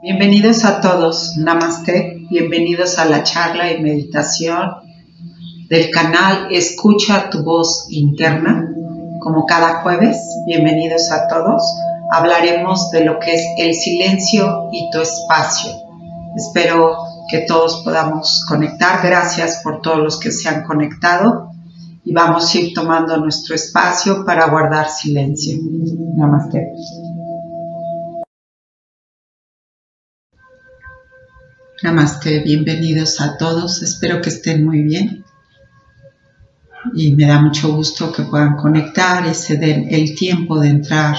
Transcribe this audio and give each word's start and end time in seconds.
Bienvenidos 0.00 0.64
a 0.64 0.80
todos, 0.80 1.36
Namaste, 1.38 2.24
bienvenidos 2.30 3.00
a 3.00 3.04
la 3.04 3.24
charla 3.24 3.72
y 3.72 3.82
meditación 3.82 4.70
del 5.68 5.90
canal 5.90 6.46
Escucha 6.52 7.28
tu 7.30 7.42
voz 7.42 7.88
interna. 7.90 8.72
Como 9.18 9.44
cada 9.44 9.82
jueves, 9.82 10.16
bienvenidos 10.46 11.10
a 11.10 11.26
todos. 11.26 11.64
Hablaremos 12.12 12.92
de 12.92 13.06
lo 13.06 13.18
que 13.18 13.34
es 13.34 13.42
el 13.58 13.74
silencio 13.74 14.68
y 14.70 14.88
tu 14.92 15.00
espacio. 15.00 15.72
Espero 16.36 16.96
que 17.28 17.38
todos 17.38 17.82
podamos 17.82 18.44
conectar. 18.48 19.04
Gracias 19.04 19.62
por 19.64 19.80
todos 19.82 19.98
los 19.98 20.20
que 20.20 20.30
se 20.30 20.48
han 20.48 20.62
conectado 20.62 21.50
y 22.04 22.12
vamos 22.12 22.54
a 22.54 22.58
ir 22.58 22.72
tomando 22.72 23.16
nuestro 23.16 23.56
espacio 23.56 24.24
para 24.24 24.48
guardar 24.48 24.88
silencio. 24.90 25.58
Namaste. 26.14 26.68
Namaste, 31.80 32.40
bienvenidos 32.40 33.20
a 33.20 33.36
todos, 33.36 33.82
espero 33.82 34.20
que 34.20 34.30
estén 34.30 34.64
muy 34.64 34.82
bien. 34.82 35.24
Y 36.92 37.14
me 37.14 37.26
da 37.26 37.40
mucho 37.40 37.72
gusto 37.72 38.10
que 38.10 38.24
puedan 38.24 38.56
conectar 38.56 39.24
y 39.28 39.32
se 39.32 39.58
den 39.58 39.86
el 39.88 40.16
tiempo 40.16 40.58
de 40.58 40.70
entrar 40.70 41.16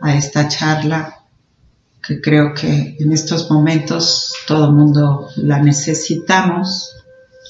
a 0.00 0.14
esta 0.14 0.48
charla 0.48 1.18
que 2.02 2.18
creo 2.18 2.54
que 2.54 2.96
en 2.98 3.12
estos 3.12 3.50
momentos 3.50 4.32
todo 4.46 4.68
el 4.68 4.72
mundo 4.72 5.28
la 5.36 5.58
necesitamos, 5.58 6.96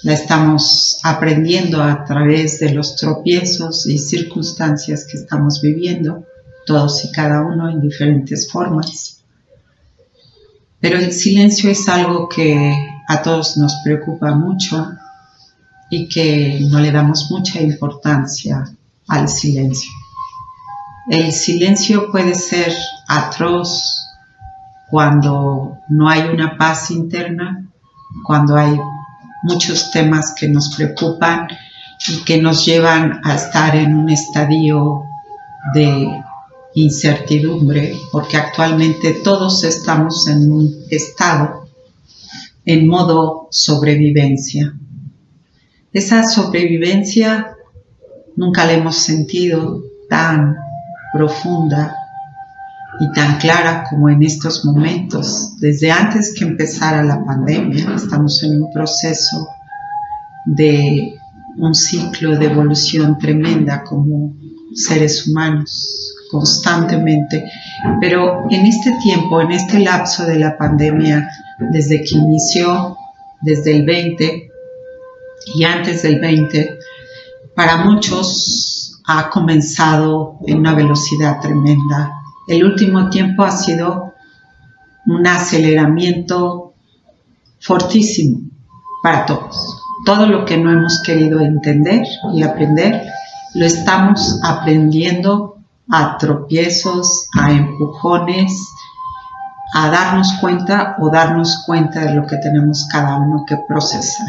la 0.02 0.14
estamos 0.14 0.98
aprendiendo 1.04 1.80
a 1.80 2.04
través 2.04 2.58
de 2.58 2.74
los 2.74 2.96
tropiezos 2.96 3.86
y 3.86 3.96
circunstancias 3.96 5.06
que 5.08 5.18
estamos 5.18 5.60
viviendo, 5.60 6.26
todos 6.66 7.04
y 7.04 7.12
cada 7.12 7.42
uno 7.42 7.70
en 7.70 7.80
diferentes 7.80 8.50
formas. 8.50 9.17
Pero 10.80 10.98
el 10.98 11.12
silencio 11.12 11.70
es 11.70 11.88
algo 11.88 12.28
que 12.28 12.88
a 13.08 13.22
todos 13.22 13.56
nos 13.56 13.74
preocupa 13.82 14.34
mucho 14.34 14.86
y 15.90 16.08
que 16.08 16.60
no 16.70 16.78
le 16.80 16.92
damos 16.92 17.30
mucha 17.30 17.60
importancia 17.60 18.64
al 19.08 19.28
silencio. 19.28 19.90
El 21.08 21.32
silencio 21.32 22.12
puede 22.12 22.34
ser 22.34 22.72
atroz 23.08 24.04
cuando 24.90 25.78
no 25.88 26.08
hay 26.08 26.22
una 26.28 26.56
paz 26.56 26.90
interna, 26.90 27.66
cuando 28.24 28.56
hay 28.56 28.78
muchos 29.42 29.90
temas 29.90 30.34
que 30.38 30.48
nos 30.48 30.74
preocupan 30.76 31.48
y 32.08 32.24
que 32.24 32.40
nos 32.40 32.64
llevan 32.64 33.20
a 33.24 33.34
estar 33.34 33.74
en 33.74 33.96
un 33.96 34.10
estadio 34.10 35.02
de 35.74 36.22
incertidumbre, 36.74 37.94
porque 38.12 38.36
actualmente 38.36 39.14
todos 39.24 39.64
estamos 39.64 40.28
en 40.28 40.52
un 40.52 40.84
estado 40.90 41.68
en 42.64 42.86
modo 42.86 43.48
sobrevivencia. 43.50 44.74
Esa 45.92 46.22
sobrevivencia 46.22 47.56
nunca 48.36 48.66
la 48.66 48.72
hemos 48.72 48.96
sentido 48.96 49.82
tan 50.08 50.56
profunda 51.12 51.96
y 53.00 53.10
tan 53.12 53.38
clara 53.38 53.84
como 53.88 54.08
en 54.10 54.22
estos 54.22 54.64
momentos. 54.64 55.56
Desde 55.60 55.90
antes 55.90 56.34
que 56.34 56.44
empezara 56.44 57.02
la 57.02 57.24
pandemia, 57.24 57.94
estamos 57.94 58.42
en 58.42 58.62
un 58.62 58.72
proceso 58.72 59.48
de 60.44 61.18
un 61.56 61.74
ciclo 61.74 62.36
de 62.36 62.46
evolución 62.46 63.18
tremenda 63.18 63.82
como 63.82 64.34
seres 64.74 65.26
humanos 65.26 66.07
constantemente. 66.30 67.50
Pero 68.00 68.44
en 68.50 68.66
este 68.66 68.92
tiempo, 69.02 69.40
en 69.40 69.52
este 69.52 69.80
lapso 69.80 70.24
de 70.24 70.38
la 70.38 70.56
pandemia, 70.56 71.28
desde 71.70 72.02
que 72.02 72.16
inició, 72.16 72.96
desde 73.40 73.76
el 73.76 73.84
20 73.84 74.50
y 75.54 75.64
antes 75.64 76.02
del 76.02 76.20
20, 76.20 76.78
para 77.54 77.78
muchos 77.78 79.00
ha 79.06 79.30
comenzado 79.30 80.38
en 80.46 80.58
una 80.58 80.74
velocidad 80.74 81.40
tremenda. 81.40 82.12
El 82.46 82.64
último 82.64 83.08
tiempo 83.08 83.42
ha 83.42 83.50
sido 83.50 84.14
un 85.06 85.26
aceleramiento 85.26 86.74
fortísimo 87.60 88.40
para 89.02 89.24
todos. 89.26 89.82
Todo 90.04 90.26
lo 90.26 90.44
que 90.44 90.58
no 90.58 90.70
hemos 90.70 91.02
querido 91.02 91.40
entender 91.40 92.06
y 92.34 92.42
aprender, 92.42 93.02
lo 93.54 93.64
estamos 93.64 94.40
aprendiendo 94.44 95.57
a 95.90 96.18
tropiezos, 96.18 97.28
a 97.38 97.50
empujones, 97.52 98.52
a 99.74 99.90
darnos 99.90 100.32
cuenta 100.40 100.96
o 101.00 101.10
darnos 101.10 101.64
cuenta 101.66 102.00
de 102.00 102.14
lo 102.14 102.26
que 102.26 102.36
tenemos 102.36 102.86
cada 102.90 103.16
uno 103.16 103.44
que 103.46 103.56
procesar. 103.66 104.26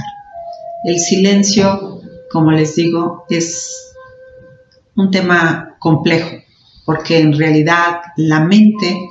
El 0.83 0.99
silencio, 0.99 2.01
como 2.31 2.51
les 2.51 2.75
digo, 2.75 3.25
es 3.29 3.93
un 4.95 5.11
tema 5.11 5.75
complejo, 5.79 6.37
porque 6.85 7.19
en 7.19 7.37
realidad 7.37 8.01
la 8.15 8.39
mente 8.39 9.09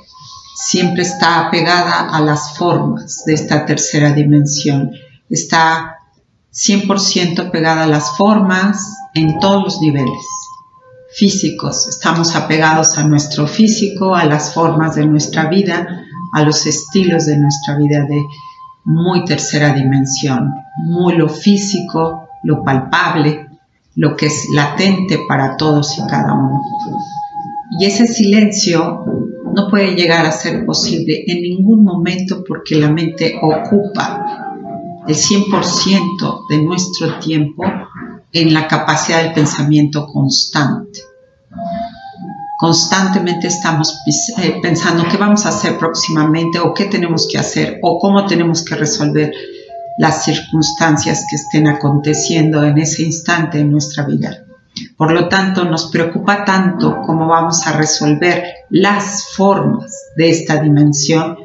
siempre 0.55 1.03
está 1.03 1.47
apegada 1.47 2.09
a 2.09 2.19
las 2.21 2.57
formas 2.57 3.23
de 3.25 3.33
esta 3.33 3.65
tercera 3.65 4.11
dimensión. 4.11 4.91
Está 5.29 5.97
100% 6.51 7.51
pegada 7.51 7.83
a 7.83 7.87
las 7.87 8.17
formas 8.17 8.97
en 9.13 9.39
todos 9.39 9.63
los 9.63 9.81
niveles 9.81 10.38
físicos, 11.19 11.85
estamos 11.89 12.33
apegados 12.37 12.97
a 12.97 13.03
nuestro 13.03 13.45
físico, 13.45 14.15
a 14.15 14.23
las 14.23 14.53
formas 14.53 14.95
de 14.95 15.05
nuestra 15.05 15.49
vida, 15.49 16.05
a 16.31 16.43
los 16.43 16.65
estilos 16.65 17.25
de 17.25 17.37
nuestra 17.37 17.75
vida 17.75 18.05
de 18.07 18.23
muy 18.85 19.25
tercera 19.25 19.73
dimensión, 19.73 20.49
muy 20.85 21.17
lo 21.17 21.27
físico, 21.27 22.29
lo 22.43 22.63
palpable, 22.63 23.49
lo 23.95 24.15
que 24.15 24.27
es 24.27 24.47
latente 24.53 25.19
para 25.27 25.57
todos 25.57 25.97
y 25.97 26.07
cada 26.07 26.33
uno. 26.33 26.63
Y 27.77 27.85
ese 27.85 28.07
silencio 28.07 29.03
no 29.53 29.67
puede 29.67 29.95
llegar 29.95 30.25
a 30.25 30.31
ser 30.31 30.65
posible 30.65 31.25
en 31.27 31.41
ningún 31.41 31.83
momento 31.83 32.45
porque 32.47 32.75
la 32.75 32.89
mente 32.89 33.37
ocupa 33.41 34.55
el 35.05 35.15
100% 35.15 36.47
de 36.49 36.63
nuestro 36.63 37.19
tiempo 37.19 37.63
en 38.31 38.53
la 38.53 38.69
capacidad 38.69 39.21
del 39.21 39.33
pensamiento 39.33 40.07
constante. 40.07 41.08
Constantemente 42.59 43.47
estamos 43.47 44.01
eh, 44.37 44.59
pensando 44.61 45.05
qué 45.09 45.15
vamos 45.15 45.45
a 45.45 45.49
hacer 45.49 45.77
próximamente 45.77 46.59
o 46.59 46.73
qué 46.73 46.85
tenemos 46.85 47.25
que 47.31 47.37
hacer 47.37 47.79
o 47.81 47.97
cómo 47.97 48.25
tenemos 48.25 48.65
que 48.65 48.75
resolver 48.75 49.31
las 49.97 50.25
circunstancias 50.25 51.25
que 51.29 51.37
estén 51.37 51.69
aconteciendo 51.69 52.61
en 52.65 52.77
ese 52.77 53.03
instante 53.03 53.61
en 53.61 53.71
nuestra 53.71 54.05
vida. 54.05 54.43
Por 54.97 55.13
lo 55.13 55.29
tanto, 55.29 55.63
nos 55.63 55.89
preocupa 55.89 56.43
tanto 56.43 56.97
cómo 57.05 57.29
vamos 57.29 57.65
a 57.65 57.77
resolver 57.77 58.43
las 58.69 59.29
formas 59.37 59.93
de 60.17 60.29
esta 60.29 60.61
dimensión 60.61 61.37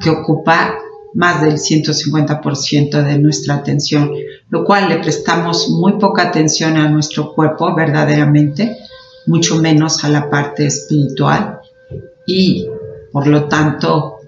que 0.00 0.08
ocupa 0.08 0.78
más 1.12 1.42
del 1.42 1.58
150% 1.58 3.02
de 3.02 3.18
nuestra 3.18 3.56
atención, 3.56 4.12
lo 4.48 4.64
cual 4.64 4.88
le 4.88 4.96
prestamos 4.96 5.68
muy 5.68 5.98
poca 5.98 6.22
atención 6.22 6.78
a 6.78 6.88
nuestro 6.88 7.34
cuerpo 7.34 7.74
verdaderamente, 7.74 8.78
mucho 9.26 9.60
menos 9.60 10.04
a 10.04 10.08
la 10.08 10.28
parte 10.28 10.66
espiritual 10.66 11.60
y 12.26 12.68
por 13.12 13.26
lo 13.26 13.44
tanto 13.44 14.18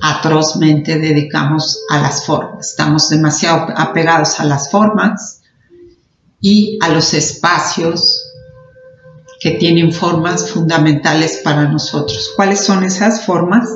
atrozmente 0.00 0.98
dedicamos 0.98 1.80
a 1.88 2.00
las 2.00 2.26
formas. 2.26 2.70
Estamos 2.70 3.08
demasiado 3.08 3.68
apegados 3.76 4.40
a 4.40 4.44
las 4.44 4.70
formas 4.70 5.42
y 6.40 6.78
a 6.82 6.88
los 6.88 7.14
espacios 7.14 8.20
que 9.40 9.52
tienen 9.52 9.92
formas 9.92 10.50
fundamentales 10.50 11.40
para 11.44 11.64
nosotros. 11.68 12.32
¿Cuáles 12.36 12.60
son 12.60 12.84
esas 12.84 13.24
formas? 13.24 13.68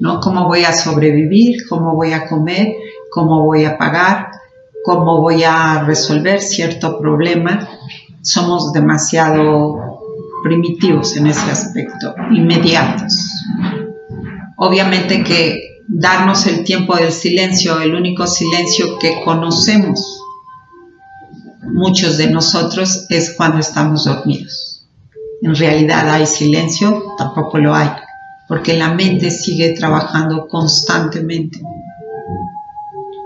¿no? 0.00 0.20
¿Cómo 0.20 0.46
voy 0.46 0.64
a 0.64 0.72
sobrevivir? 0.72 1.66
¿Cómo 1.68 1.94
voy 1.94 2.12
a 2.12 2.26
comer? 2.26 2.74
¿Cómo 3.10 3.44
voy 3.44 3.64
a 3.64 3.78
pagar? 3.78 4.28
¿Cómo 4.84 5.20
voy 5.20 5.42
a 5.44 5.84
resolver 5.84 6.40
cierto 6.40 6.98
problema? 7.00 7.68
Somos 8.26 8.72
demasiado 8.72 10.00
primitivos 10.42 11.16
en 11.16 11.28
ese 11.28 11.50
aspecto, 11.50 12.14
inmediatos. 12.32 13.14
Obviamente 14.56 15.22
que 15.22 15.82
darnos 15.88 16.46
el 16.46 16.64
tiempo 16.64 16.96
del 16.96 17.12
silencio, 17.12 17.80
el 17.80 17.94
único 17.94 18.26
silencio 18.26 18.98
que 18.98 19.22
conocemos 19.24 20.22
muchos 21.62 22.16
de 22.16 22.30
nosotros 22.30 23.06
es 23.10 23.34
cuando 23.36 23.60
estamos 23.60 24.04
dormidos. 24.04 24.86
En 25.42 25.54
realidad 25.54 26.10
hay 26.10 26.26
silencio, 26.26 27.14
tampoco 27.18 27.58
lo 27.58 27.74
hay 27.74 27.90
porque 28.48 28.74
la 28.74 28.92
mente 28.92 29.30
sigue 29.30 29.72
trabajando 29.72 30.46
constantemente, 30.48 31.60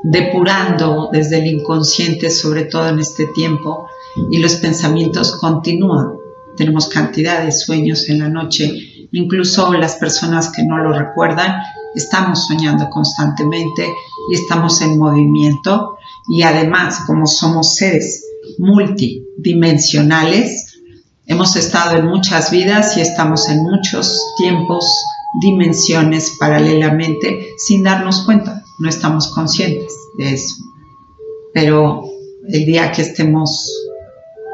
depurando 0.02 1.11
desde 1.12 1.38
el 1.38 1.47
inconsciente, 1.47 2.31
sobre 2.31 2.64
todo 2.64 2.88
en 2.88 3.00
este 3.00 3.26
tiempo, 3.26 3.88
y 4.31 4.38
los 4.38 4.56
pensamientos 4.56 5.37
continúan. 5.37 6.14
Tenemos 6.56 6.88
cantidad 6.88 7.44
de 7.44 7.52
sueños 7.52 8.08
en 8.08 8.20
la 8.20 8.28
noche, 8.28 9.08
incluso 9.12 9.72
las 9.75 9.96
personas 9.96 10.50
que 10.52 10.64
no 10.64 10.78
lo 10.78 10.93
recuerdan 10.93 11.61
estamos 11.94 12.46
soñando 12.46 12.88
constantemente 12.90 13.94
y 14.31 14.34
estamos 14.34 14.81
en 14.82 14.99
movimiento 14.99 15.96
y 16.28 16.43
además 16.43 17.05
como 17.06 17.26
somos 17.26 17.76
seres 17.76 18.26
multidimensionales, 18.58 20.81
hemos 21.26 21.56
estado 21.56 21.96
en 21.96 22.06
muchas 22.06 22.50
vidas 22.50 22.94
y 22.96 23.00
estamos 23.00 23.49
en 23.49 23.62
muchos 23.62 24.20
tiempos, 24.37 24.84
dimensiones 25.40 26.37
paralelamente 26.38 27.55
sin 27.56 27.82
darnos 27.82 28.20
cuenta, 28.23 28.62
no 28.78 28.88
estamos 28.88 29.28
conscientes 29.28 29.93
de 30.19 30.34
eso. 30.34 30.56
Pero 31.52 32.05
el 32.49 32.64
día 32.64 32.93
que 32.93 33.02
estemos 33.02 33.69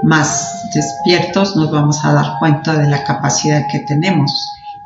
más 0.03 0.71
despiertos 0.75 1.57
nos 1.57 1.71
vamos 1.71 2.05
a 2.05 2.13
dar 2.13 2.39
cuenta 2.39 2.75
de 2.75 2.89
la 2.89 3.05
capacidad 3.05 3.67
que 3.71 3.81
tenemos 3.81 4.31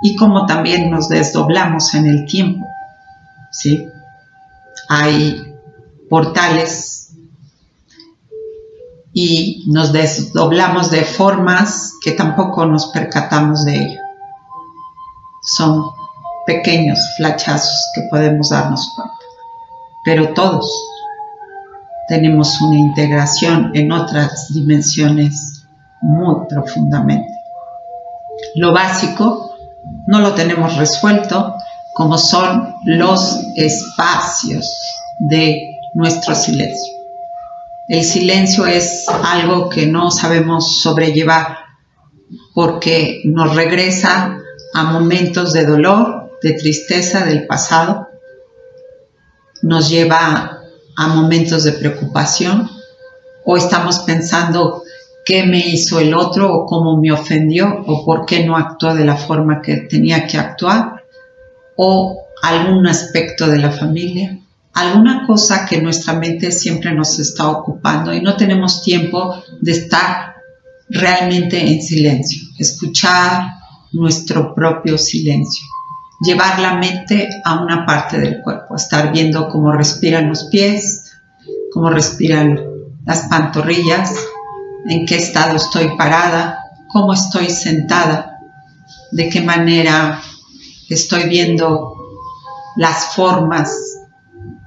y 0.03 0.17
como 0.17 0.47
también 0.47 0.91
nos 0.91 1.09
desdoblamos 1.09 1.95
en 1.95 2.07
el 2.07 2.27
tiempo. 2.27 2.67
¿sí? 3.51 3.89
Hay 4.89 5.55
portales 6.09 7.12
y 9.12 9.65
nos 9.67 9.93
desdoblamos 9.93 10.91
de 10.91 11.05
formas 11.05 11.95
que 12.03 12.12
tampoco 12.12 12.65
nos 12.67 12.87
percatamos 12.87 13.65
de 13.65 13.77
ello. 13.77 14.01
Son 15.43 15.85
pequeños 16.47 16.99
flachazos 17.17 17.79
que 17.95 18.03
podemos 18.11 18.51
darnos 18.51 18.93
cuenta, 18.95 19.15
pero 20.05 20.33
todos 20.35 20.89
tenemos 22.11 22.61
una 22.61 22.77
integración 22.77 23.71
en 23.73 23.93
otras 23.93 24.53
dimensiones 24.53 25.65
muy 26.03 26.45
profundamente. 26.49 27.33
Lo 28.57 28.73
básico 28.73 29.55
no 30.09 30.19
lo 30.19 30.35
tenemos 30.35 30.77
resuelto, 30.77 31.55
como 31.95 32.19
son 32.19 32.75
los 32.85 33.39
espacios 33.55 34.69
de 35.21 35.71
nuestro 35.95 36.35
silencio. 36.35 36.93
El 37.89 38.03
silencio 38.03 38.67
es 38.67 39.07
algo 39.09 39.69
que 39.69 39.87
no 39.87 40.11
sabemos 40.11 40.81
sobrellevar 40.81 41.59
porque 42.57 43.23
nos 43.25 43.55
regresa 43.55 44.37
a 44.75 44.83
momentos 44.83 45.53
de 45.53 45.65
dolor, 45.65 46.39
de 46.43 46.55
tristeza 46.55 47.25
del 47.25 47.47
pasado, 47.47 48.09
nos 49.62 49.89
lleva 49.89 50.60
a 51.00 51.08
momentos 51.08 51.64
de 51.64 51.73
preocupación 51.73 52.69
o 53.47 53.56
estamos 53.56 54.00
pensando 54.00 54.82
qué 55.25 55.44
me 55.44 55.67
hizo 55.67 55.99
el 55.99 56.12
otro 56.12 56.52
o 56.52 56.67
cómo 56.67 57.00
me 57.00 57.11
ofendió 57.11 57.85
o 57.87 58.05
por 58.05 58.26
qué 58.26 58.44
no 58.44 58.55
actuó 58.55 58.94
de 58.94 59.06
la 59.06 59.17
forma 59.17 59.62
que 59.62 59.79
tenía 59.79 60.26
que 60.26 60.37
actuar 60.37 61.02
o 61.75 62.26
algún 62.43 62.87
aspecto 62.87 63.47
de 63.47 63.58
la 63.58 63.70
familia, 63.70 64.38
alguna 64.75 65.26
cosa 65.26 65.64
que 65.64 65.81
nuestra 65.81 66.12
mente 66.12 66.52
siempre 66.52 66.94
nos 66.94 67.19
está 67.19 67.49
ocupando 67.49 68.12
y 68.12 68.20
no 68.20 68.37
tenemos 68.37 68.82
tiempo 68.82 69.43
de 69.58 69.73
estar 69.73 70.35
realmente 70.91 71.67
en 71.67 71.81
silencio, 71.81 72.43
escuchar 72.58 73.47
nuestro 73.93 74.55
propio 74.55 74.99
silencio 74.99 75.64
llevar 76.20 76.61
la 76.61 76.75
mente 76.75 77.28
a 77.44 77.61
una 77.61 77.87
parte 77.87 78.19
del 78.19 78.43
cuerpo, 78.43 78.76
estar 78.76 79.12
viendo 79.12 79.49
cómo 79.49 79.72
respiran 79.72 80.28
los 80.28 80.44
pies, 80.44 81.12
cómo 81.72 81.90
respiran 81.90 82.61
las 83.05 83.22
pantorrillas, 83.28 84.14
en 84.87 85.06
qué 85.06 85.17
estado 85.17 85.56
estoy 85.56 85.96
parada, 85.96 86.64
cómo 86.88 87.14
estoy 87.14 87.49
sentada, 87.50 88.38
de 89.12 89.28
qué 89.28 89.40
manera 89.40 90.20
estoy 90.88 91.25
viendo 91.28 91.96
las 92.76 93.14
formas 93.14 93.73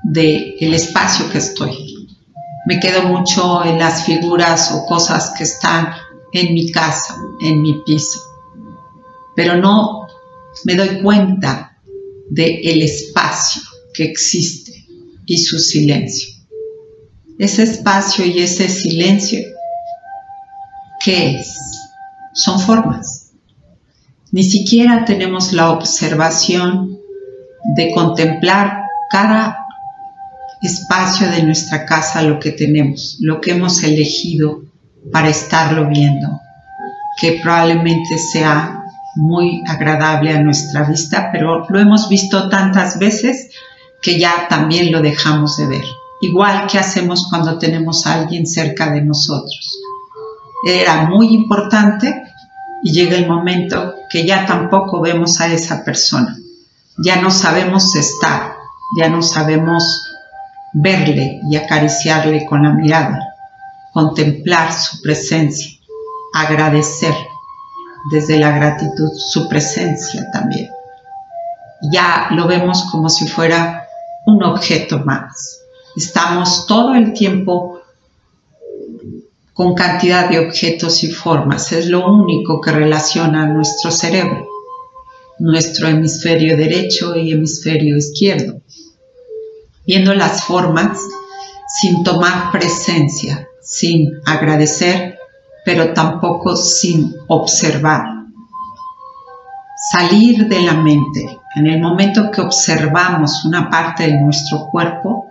del 0.03 0.55
el 0.59 0.73
espacio 0.73 1.29
que 1.31 1.37
estoy. 1.37 2.07
Me 2.65 2.79
quedo 2.79 3.03
mucho 3.03 3.63
en 3.63 3.77
las 3.77 4.05
figuras 4.05 4.71
o 4.71 4.85
cosas 4.85 5.33
que 5.37 5.43
están 5.43 5.93
en 6.31 6.53
mi 6.53 6.71
casa, 6.71 7.15
en 7.41 7.61
mi 7.61 7.81
piso, 7.85 8.19
pero 9.35 9.57
no 9.57 10.02
me 10.65 10.75
doy 10.75 11.01
cuenta 11.01 11.77
del 12.29 12.59
el 12.63 12.81
espacio 12.81 13.61
que 13.93 14.05
existe 14.05 14.85
y 15.25 15.37
su 15.37 15.59
silencio. 15.59 16.29
Ese 17.39 17.63
espacio 17.63 18.25
y 18.25 18.39
ese 18.39 18.69
silencio, 18.69 19.39
¿qué 21.03 21.37
es? 21.37 21.55
Son 22.33 22.59
formas. 22.59 23.31
Ni 24.31 24.43
siquiera 24.43 25.05
tenemos 25.05 25.53
la 25.53 25.71
observación 25.71 26.97
de 27.75 27.91
contemplar 27.91 28.83
cada 29.09 29.57
espacio 30.61 31.29
de 31.29 31.43
nuestra 31.43 31.85
casa, 31.85 32.21
lo 32.21 32.39
que 32.39 32.51
tenemos, 32.51 33.17
lo 33.19 33.41
que 33.41 33.51
hemos 33.51 33.83
elegido 33.83 34.63
para 35.11 35.29
estarlo 35.29 35.87
viendo, 35.89 36.41
que 37.19 37.39
probablemente 37.41 38.17
sea 38.17 38.82
muy 39.15 39.63
agradable 39.67 40.33
a 40.33 40.41
nuestra 40.41 40.83
vista, 40.83 41.29
pero 41.31 41.65
lo 41.69 41.79
hemos 41.79 42.09
visto 42.09 42.49
tantas 42.49 42.97
veces 42.99 43.49
que 44.01 44.19
ya 44.19 44.47
también 44.49 44.91
lo 44.91 45.01
dejamos 45.01 45.57
de 45.57 45.67
ver. 45.67 45.85
Igual 46.21 46.67
que 46.67 46.79
hacemos 46.79 47.27
cuando 47.29 47.57
tenemos 47.57 48.07
a 48.07 48.15
alguien 48.15 48.47
cerca 48.47 48.91
de 48.91 49.01
nosotros. 49.01 49.79
Era 50.65 51.05
muy 51.05 51.33
importante 51.33 52.23
y 52.81 52.93
llega 52.93 53.17
el 53.17 53.27
momento 53.27 53.95
que 54.09 54.25
ya 54.25 54.45
tampoco 54.45 55.01
vemos 55.01 55.41
a 55.41 55.47
esa 55.47 55.83
persona. 55.83 56.37
Ya 56.97 57.21
no 57.21 57.31
sabemos 57.31 57.95
estar, 57.95 58.55
ya 58.97 59.09
no 59.09 59.21
sabemos 59.21 60.03
verle 60.73 61.39
y 61.49 61.55
acariciarle 61.55 62.45
con 62.45 62.63
la 62.63 62.71
mirada, 62.71 63.19
contemplar 63.93 64.71
su 64.73 65.01
presencia, 65.01 65.71
agradecer 66.33 67.15
desde 68.11 68.39
la 68.39 68.51
gratitud 68.51 69.09
su 69.15 69.47
presencia 69.47 70.29
también. 70.31 70.69
Ya 71.91 72.27
lo 72.31 72.47
vemos 72.47 72.83
como 72.91 73.09
si 73.09 73.27
fuera 73.27 73.87
un 74.25 74.43
objeto 74.43 74.99
más. 74.99 75.59
Estamos 75.95 76.65
todo 76.65 76.95
el 76.95 77.13
tiempo 77.13 77.81
con 79.53 79.75
cantidad 79.75 80.29
de 80.29 80.39
objetos 80.39 81.03
y 81.03 81.11
formas. 81.11 81.71
Es 81.71 81.87
lo 81.87 82.11
único 82.11 82.59
que 82.59 82.71
relaciona 82.71 83.45
nuestro 83.45 83.91
cerebro, 83.91 84.47
nuestro 85.39 85.87
hemisferio 85.87 86.57
derecho 86.57 87.15
y 87.15 87.31
hemisferio 87.31 87.97
izquierdo. 87.97 88.61
Viendo 89.85 90.13
las 90.13 90.43
formas 90.43 90.97
sin 91.81 92.03
tomar 92.03 92.51
presencia, 92.51 93.47
sin 93.61 94.21
agradecer 94.25 95.12
pero 95.65 95.93
tampoco 95.93 96.55
sin 96.55 97.15
observar. 97.27 98.03
Salir 99.91 100.47
de 100.47 100.61
la 100.61 100.73
mente. 100.73 101.39
En 101.55 101.67
el 101.67 101.81
momento 101.81 102.31
que 102.31 102.41
observamos 102.41 103.45
una 103.45 103.69
parte 103.69 104.07
de 104.07 104.19
nuestro 104.19 104.67
cuerpo, 104.71 105.27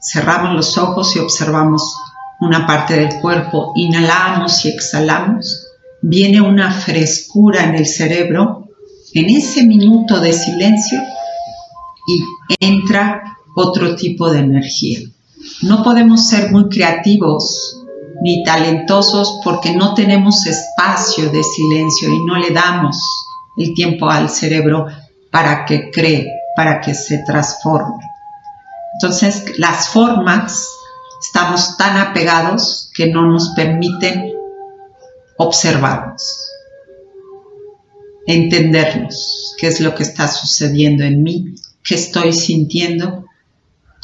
cerramos 0.00 0.54
los 0.54 0.78
ojos 0.78 1.16
y 1.16 1.18
observamos 1.18 1.96
una 2.40 2.66
parte 2.66 2.94
del 2.94 3.20
cuerpo, 3.20 3.72
inhalamos 3.74 4.64
y 4.64 4.68
exhalamos, 4.68 5.66
viene 6.02 6.40
una 6.40 6.70
frescura 6.70 7.64
en 7.64 7.74
el 7.74 7.86
cerebro 7.86 8.68
en 9.14 9.30
ese 9.30 9.64
minuto 9.64 10.20
de 10.20 10.32
silencio 10.32 11.02
y 12.06 12.22
entra 12.60 13.38
otro 13.54 13.96
tipo 13.96 14.30
de 14.30 14.40
energía. 14.40 15.00
No 15.62 15.82
podemos 15.82 16.28
ser 16.28 16.52
muy 16.52 16.68
creativos 16.68 17.82
ni 18.22 18.42
talentosos 18.44 19.40
porque 19.44 19.74
no 19.74 19.94
tenemos 19.94 20.46
espacio 20.46 21.30
de 21.30 21.42
silencio 21.42 22.12
y 22.12 22.24
no 22.24 22.36
le 22.36 22.50
damos 22.50 22.96
el 23.56 23.74
tiempo 23.74 24.08
al 24.08 24.28
cerebro 24.30 24.86
para 25.30 25.64
que 25.64 25.90
cree, 25.90 26.30
para 26.54 26.80
que 26.80 26.94
se 26.94 27.18
transforme. 27.24 28.04
Entonces, 28.94 29.58
las 29.58 29.88
formas 29.88 30.68
estamos 31.20 31.76
tan 31.76 31.96
apegados 31.98 32.90
que 32.94 33.06
no 33.08 33.26
nos 33.26 33.50
permiten 33.50 34.32
observarnos, 35.36 36.22
entendernos 38.26 39.54
qué 39.58 39.66
es 39.66 39.80
lo 39.80 39.94
que 39.94 40.02
está 40.02 40.28
sucediendo 40.28 41.04
en 41.04 41.22
mí, 41.22 41.54
qué 41.82 41.94
estoy 41.94 42.32
sintiendo 42.32 43.26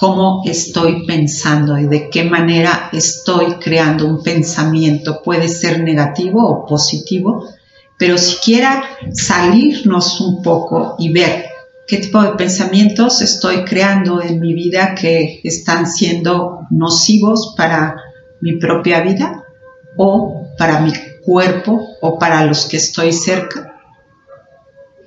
cómo 0.03 0.43
estoy 0.45 1.07
pensando 1.07 1.79
y 1.79 1.87
de 1.87 2.11
qué 2.11 2.25
manera 2.25 2.91
estoy 2.93 3.55
creando 3.61 4.05
un 4.09 4.21
pensamiento. 4.21 5.23
Puede 5.23 5.47
ser 5.47 5.81
negativo 5.81 6.45
o 6.45 6.67
positivo, 6.67 7.49
pero 7.97 8.19
siquiera 8.19 8.83
salirnos 9.13 10.21
un 10.21 10.43
poco 10.43 10.97
y 10.99 11.13
ver 11.13 11.45
qué 11.87 11.99
tipo 11.99 12.21
de 12.21 12.31
pensamientos 12.31 13.23
estoy 13.23 13.63
creando 13.63 14.21
en 14.21 14.41
mi 14.41 14.55
vida 14.55 14.97
que 14.97 15.41
están 15.45 15.87
siendo 15.87 16.63
nocivos 16.71 17.55
para 17.57 17.95
mi 18.41 18.57
propia 18.57 19.03
vida 19.03 19.45
o 19.97 20.49
para 20.59 20.81
mi 20.81 20.93
cuerpo 21.25 21.81
o 22.01 22.19
para 22.19 22.45
los 22.45 22.67
que 22.67 22.79
estoy 22.79 23.13
cerca. 23.13 23.73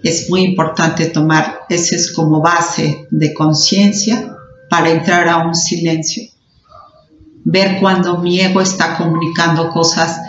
es 0.02 0.30
muy 0.30 0.44
importante 0.44 1.08
tomar 1.08 1.64
ese 1.68 1.98
es 1.98 2.14
como 2.14 2.40
base 2.40 3.08
de 3.12 3.34
conciencia 3.34 4.32
para 4.76 4.90
entrar 4.90 5.30
a 5.30 5.38
un 5.38 5.56
silencio. 5.56 6.24
Ver 7.46 7.80
cuando 7.80 8.18
mi 8.18 8.42
ego 8.42 8.60
está 8.60 8.98
comunicando 8.98 9.70
cosas 9.70 10.20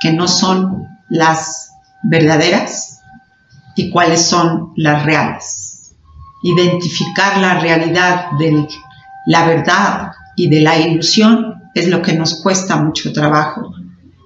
que 0.00 0.10
no 0.14 0.26
son 0.26 0.88
las 1.10 1.72
verdaderas 2.02 3.02
y 3.76 3.90
cuáles 3.90 4.22
son 4.22 4.72
las 4.76 5.04
reales. 5.04 5.92
Identificar 6.42 7.42
la 7.42 7.60
realidad 7.60 8.30
de 8.38 8.66
la 9.26 9.46
verdad 9.46 10.12
y 10.34 10.48
de 10.48 10.62
la 10.62 10.78
ilusión 10.78 11.64
es 11.74 11.88
lo 11.88 12.00
que 12.00 12.14
nos 12.14 12.40
cuesta 12.40 12.76
mucho 12.76 13.12
trabajo. 13.12 13.74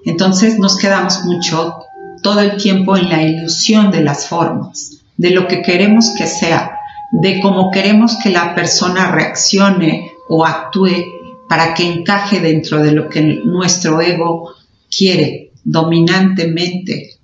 Entonces 0.05 0.57
nos 0.61 0.79
quedamos 0.79 1.25
mucho 1.25 1.81
todo 2.23 2.39
el 2.39 2.59
tiempo 2.59 2.97
en 2.97 3.09
la 3.09 3.23
ilusión 3.23 3.91
de 3.91 4.05
las 4.05 4.29
formas, 4.29 5.03
de 5.17 5.31
lo 5.31 5.49
que 5.49 5.63
queremos 5.63 6.11
que 6.17 6.29
sea, 6.29 6.74
de 7.13 7.41
cómo 7.41 7.71
queremos 7.71 8.17
que 8.23 8.31
la 8.31 8.55
persona 8.55 9.11
reaccione 9.11 10.13
o 10.29 10.45
actúe 10.45 11.05
para 11.49 11.75
que 11.75 11.87
encaje 11.87 12.41
dentro 12.41 12.83
de 12.83 12.93
lo 12.93 13.09
que 13.09 13.23
nuestro 13.45 14.01
ego 14.01 14.55
quiere 14.91 15.53
dominantemente 15.63 17.19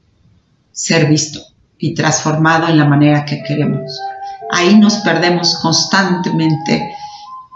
ser 0.73 1.07
visto 1.07 1.41
y 1.79 1.95
transformado 1.95 2.69
en 2.69 2.79
la 2.79 2.85
manera 2.85 3.25
que 3.25 3.43
queremos. 3.43 3.99
Ahí 4.51 4.77
nos 4.77 4.97
perdemos 4.97 5.59
constantemente 5.61 6.95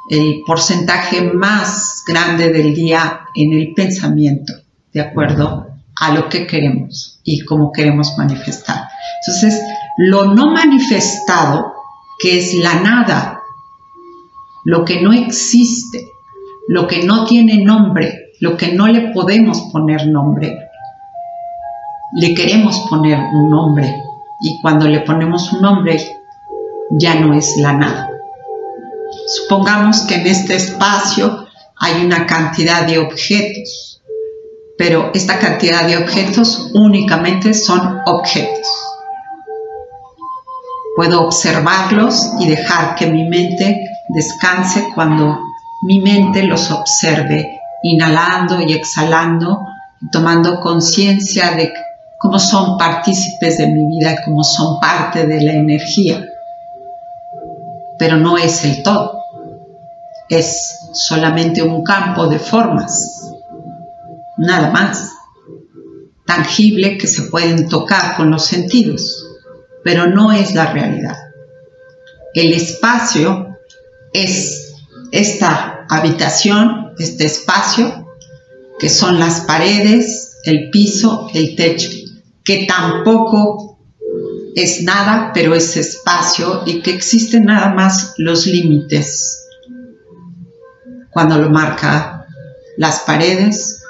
el 0.08 0.42
porcentaje 0.46 1.22
más 1.22 2.02
grande 2.06 2.52
del 2.52 2.74
día 2.74 3.20
en 3.34 3.52
el 3.52 3.74
pensamiento, 3.74 4.52
de 4.92 5.00
acuerdo 5.00 5.66
a 6.00 6.12
lo 6.12 6.28
que 6.28 6.46
queremos 6.46 7.20
y 7.24 7.40
cómo 7.44 7.72
queremos 7.72 8.16
manifestar. 8.18 8.88
Entonces, 9.26 9.62
lo 9.96 10.34
no 10.34 10.50
manifestado, 10.52 11.73
que 12.18 12.38
es 12.38 12.54
la 12.54 12.80
nada, 12.80 13.42
lo 14.64 14.84
que 14.84 15.00
no 15.02 15.12
existe, 15.12 16.12
lo 16.68 16.86
que 16.86 17.02
no 17.02 17.24
tiene 17.24 17.62
nombre, 17.62 18.32
lo 18.40 18.56
que 18.56 18.72
no 18.72 18.86
le 18.86 19.12
podemos 19.12 19.60
poner 19.72 20.06
nombre, 20.06 20.58
le 22.16 22.34
queremos 22.34 22.86
poner 22.88 23.18
un 23.32 23.50
nombre 23.50 24.02
y 24.40 24.60
cuando 24.60 24.88
le 24.88 25.00
ponemos 25.00 25.52
un 25.52 25.62
nombre 25.62 25.98
ya 26.90 27.14
no 27.16 27.34
es 27.34 27.56
la 27.56 27.72
nada. 27.72 28.10
Supongamos 29.26 30.02
que 30.02 30.16
en 30.16 30.26
este 30.26 30.54
espacio 30.56 31.46
hay 31.76 32.04
una 32.04 32.26
cantidad 32.26 32.86
de 32.86 32.98
objetos, 32.98 34.02
pero 34.78 35.10
esta 35.14 35.38
cantidad 35.38 35.86
de 35.86 35.96
objetos 35.96 36.70
únicamente 36.74 37.54
son 37.54 38.00
objetos. 38.06 38.66
Puedo 40.96 41.22
observarlos 41.22 42.32
y 42.40 42.48
dejar 42.48 42.94
que 42.94 43.06
mi 43.06 43.24
mente 43.28 43.84
descanse 44.08 44.88
cuando 44.94 45.40
mi 45.82 46.00
mente 46.00 46.42
los 46.44 46.70
observe, 46.70 47.60
inhalando 47.82 48.60
y 48.60 48.72
exhalando, 48.72 49.60
tomando 50.12 50.60
conciencia 50.60 51.52
de 51.52 51.72
cómo 52.18 52.38
son 52.38 52.78
partícipes 52.78 53.58
de 53.58 53.66
mi 53.66 53.98
vida, 53.98 54.22
cómo 54.24 54.44
son 54.44 54.78
parte 54.80 55.26
de 55.26 55.40
la 55.40 55.52
energía 55.52 56.24
pero 57.98 58.16
no 58.16 58.36
es 58.36 58.64
el 58.64 58.82
todo. 58.82 59.24
Es 60.28 60.90
solamente 60.92 61.62
un 61.62 61.82
campo 61.84 62.26
de 62.26 62.38
formas, 62.38 63.32
nada 64.36 64.70
más, 64.70 65.12
tangible 66.26 66.98
que 66.98 67.06
se 67.06 67.22
pueden 67.24 67.68
tocar 67.68 68.16
con 68.16 68.30
los 68.30 68.44
sentidos, 68.44 69.23
pero 69.84 70.06
no 70.06 70.32
es 70.32 70.54
la 70.54 70.72
realidad. 70.72 71.16
El 72.34 72.52
espacio 72.52 73.58
es 74.12 74.72
esta 75.12 75.86
habitación, 75.88 76.94
este 76.98 77.26
espacio, 77.26 78.08
que 78.80 78.88
son 78.88 79.20
las 79.20 79.42
paredes, 79.42 80.38
el 80.44 80.70
piso, 80.70 81.28
el 81.34 81.54
techo, 81.54 81.90
que 82.42 82.66
tampoco 82.66 83.78
es 84.56 84.82
nada, 84.82 85.32
pero 85.32 85.54
es 85.54 85.76
espacio 85.76 86.62
y 86.66 86.80
que 86.80 86.92
existen 86.92 87.44
nada 87.44 87.74
más 87.74 88.14
los 88.18 88.46
límites 88.46 89.46
cuando 91.10 91.38
lo 91.38 91.50
marca 91.50 92.26
las 92.76 93.00
paredes 93.00 93.82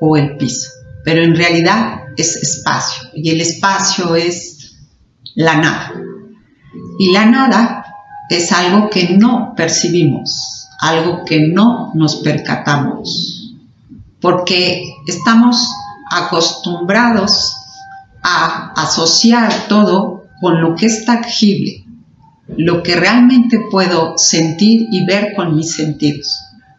o 0.00 0.16
el 0.16 0.36
piso. 0.36 0.70
Pero 1.04 1.22
en 1.22 1.34
realidad 1.34 2.04
es 2.16 2.36
espacio 2.36 3.10
y 3.14 3.30
el 3.30 3.40
espacio 3.40 4.14
es 4.14 4.59
la 5.40 5.56
nada. 5.56 5.92
Y 6.98 7.12
la 7.12 7.24
nada 7.26 7.84
es 8.28 8.52
algo 8.52 8.90
que 8.90 9.16
no 9.16 9.54
percibimos, 9.56 10.68
algo 10.80 11.24
que 11.24 11.48
no 11.48 11.92
nos 11.94 12.16
percatamos, 12.16 13.56
porque 14.20 14.94
estamos 15.06 15.66
acostumbrados 16.10 17.56
a 18.22 18.72
asociar 18.76 19.50
todo 19.68 20.24
con 20.40 20.60
lo 20.60 20.74
que 20.74 20.86
es 20.86 21.06
tangible, 21.06 21.86
lo 22.56 22.82
que 22.82 22.96
realmente 22.96 23.60
puedo 23.70 24.18
sentir 24.18 24.88
y 24.90 25.06
ver 25.06 25.32
con 25.34 25.56
mis 25.56 25.74
sentidos. 25.74 26.38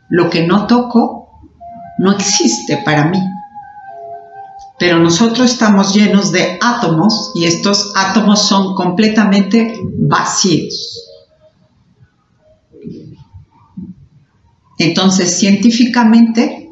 Lo 0.09 0.29
que 0.29 0.45
no 0.45 0.67
toco 0.67 1.41
no 1.97 2.11
existe 2.11 2.77
para 2.85 3.05
mí. 3.05 3.19
Pero 4.81 4.97
nosotros 4.97 5.51
estamos 5.51 5.93
llenos 5.93 6.31
de 6.31 6.57
átomos 6.59 7.33
y 7.35 7.45
estos 7.45 7.93
átomos 7.95 8.47
son 8.47 8.73
completamente 8.73 9.79
vacíos. 9.99 11.07
Entonces, 14.79 15.37
científicamente, 15.37 16.67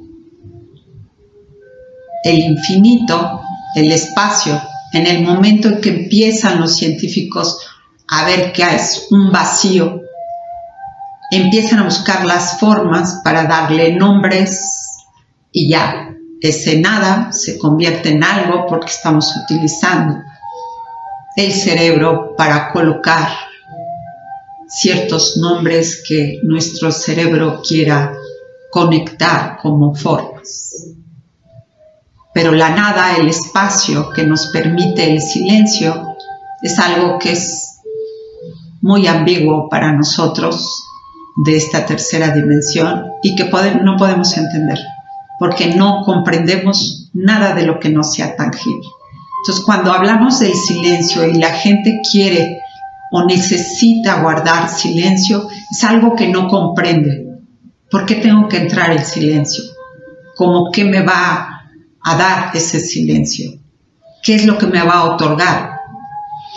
el 2.23 2.39
infinito 2.39 3.41
el 3.75 3.91
espacio, 3.91 4.59
en 4.91 5.05
el 5.05 5.21
momento 5.21 5.67
en 5.67 5.79
que 5.79 5.89
empiezan 5.89 6.59
los 6.59 6.77
científicos 6.77 7.59
a 8.07 8.25
ver 8.25 8.51
que 8.53 8.63
es 8.63 9.05
un 9.11 9.31
vacío, 9.31 10.01
empiezan 11.29 11.77
a 11.77 11.83
buscar 11.83 12.25
las 12.25 12.59
formas 12.59 13.21
para 13.23 13.43
darle 13.43 13.95
nombres 13.95 15.05
y 15.51 15.69
ya, 15.69 16.15
ese 16.41 16.79
nada 16.79 17.31
se 17.31 17.57
convierte 17.57 18.09
en 18.09 18.23
algo 18.23 18.65
porque 18.67 18.91
estamos 18.91 19.35
utilizando 19.43 20.21
el 21.35 21.51
cerebro 21.51 22.35
para 22.35 22.71
colocar 22.71 23.29
ciertos 24.67 25.37
nombres 25.37 26.03
que 26.07 26.39
nuestro 26.43 26.91
cerebro 26.91 27.61
quiera 27.67 28.13
conectar 28.71 29.57
como 29.61 29.95
formas. 29.95 30.95
Pero 32.33 32.51
la 32.51 32.69
nada, 32.69 33.17
el 33.17 33.27
espacio 33.27 34.11
que 34.11 34.23
nos 34.23 34.47
permite 34.47 35.11
el 35.11 35.21
silencio, 35.21 36.15
es 36.61 36.77
algo 36.77 37.17
que 37.17 37.31
es 37.31 37.79
muy 38.81 39.07
ambiguo 39.07 39.67
para 39.69 39.91
nosotros 39.93 40.85
de 41.45 41.57
esta 41.57 41.85
tercera 41.85 42.29
dimensión 42.31 43.05
y 43.23 43.35
que 43.35 43.45
no 43.83 43.97
podemos 43.97 44.37
entender, 44.37 44.79
porque 45.39 45.73
no 45.73 46.03
comprendemos 46.03 47.09
nada 47.13 47.55
de 47.55 47.65
lo 47.65 47.79
que 47.79 47.89
no 47.89 48.03
sea 48.03 48.35
tangible. 48.35 48.87
Entonces, 49.41 49.63
cuando 49.65 49.93
hablamos 49.93 50.39
del 50.39 50.53
silencio 50.53 51.25
y 51.25 51.33
la 51.33 51.53
gente 51.53 52.01
quiere 52.11 52.59
o 53.11 53.23
necesita 53.23 54.21
guardar 54.21 54.69
silencio, 54.69 55.47
es 55.71 55.83
algo 55.83 56.15
que 56.15 56.27
no 56.27 56.47
comprende. 56.47 57.25
¿Por 57.89 58.05
qué 58.05 58.15
tengo 58.15 58.47
que 58.49 58.57
entrar 58.57 58.91
en 58.91 59.03
silencio? 59.03 59.63
¿Cómo 60.35 60.71
que 60.71 60.83
me 60.83 61.01
va 61.01 61.63
a 62.03 62.15
dar 62.15 62.51
ese 62.53 62.79
silencio? 62.79 63.51
¿Qué 64.21 64.35
es 64.35 64.45
lo 64.45 64.57
que 64.57 64.67
me 64.67 64.83
va 64.83 64.93
a 64.95 65.05
otorgar? 65.05 65.79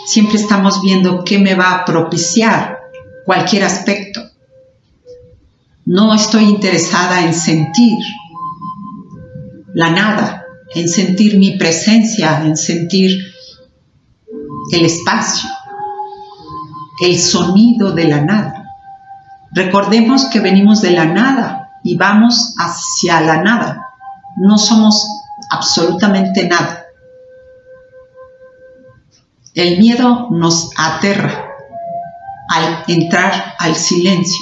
Siempre 0.05 0.37
estamos 0.37 0.81
viendo 0.81 1.23
qué 1.23 1.39
me 1.39 1.55
va 1.55 1.71
a 1.71 1.85
propiciar 1.85 2.77
cualquier 3.25 3.63
aspecto. 3.63 4.21
No 5.85 6.13
estoy 6.13 6.43
interesada 6.43 7.25
en 7.25 7.33
sentir 7.33 7.97
la 9.73 9.89
nada, 9.89 10.45
en 10.75 10.87
sentir 10.87 11.37
mi 11.37 11.57
presencia, 11.57 12.43
en 12.43 12.55
sentir 12.57 13.33
el 14.71 14.85
espacio, 14.85 15.49
el 17.01 17.19
sonido 17.19 17.91
de 17.91 18.07
la 18.07 18.21
nada. 18.21 18.63
Recordemos 19.51 20.25
que 20.25 20.39
venimos 20.39 20.81
de 20.81 20.91
la 20.91 21.05
nada 21.05 21.71
y 21.83 21.97
vamos 21.97 22.55
hacia 22.57 23.21
la 23.21 23.41
nada. 23.43 23.87
No 24.37 24.57
somos 24.57 25.05
absolutamente 25.49 26.47
nada. 26.47 26.85
El 29.53 29.77
miedo 29.77 30.29
nos 30.31 30.71
aterra 30.75 31.49
al 32.49 32.83
entrar 32.87 33.55
al 33.59 33.75
silencio, 33.75 34.41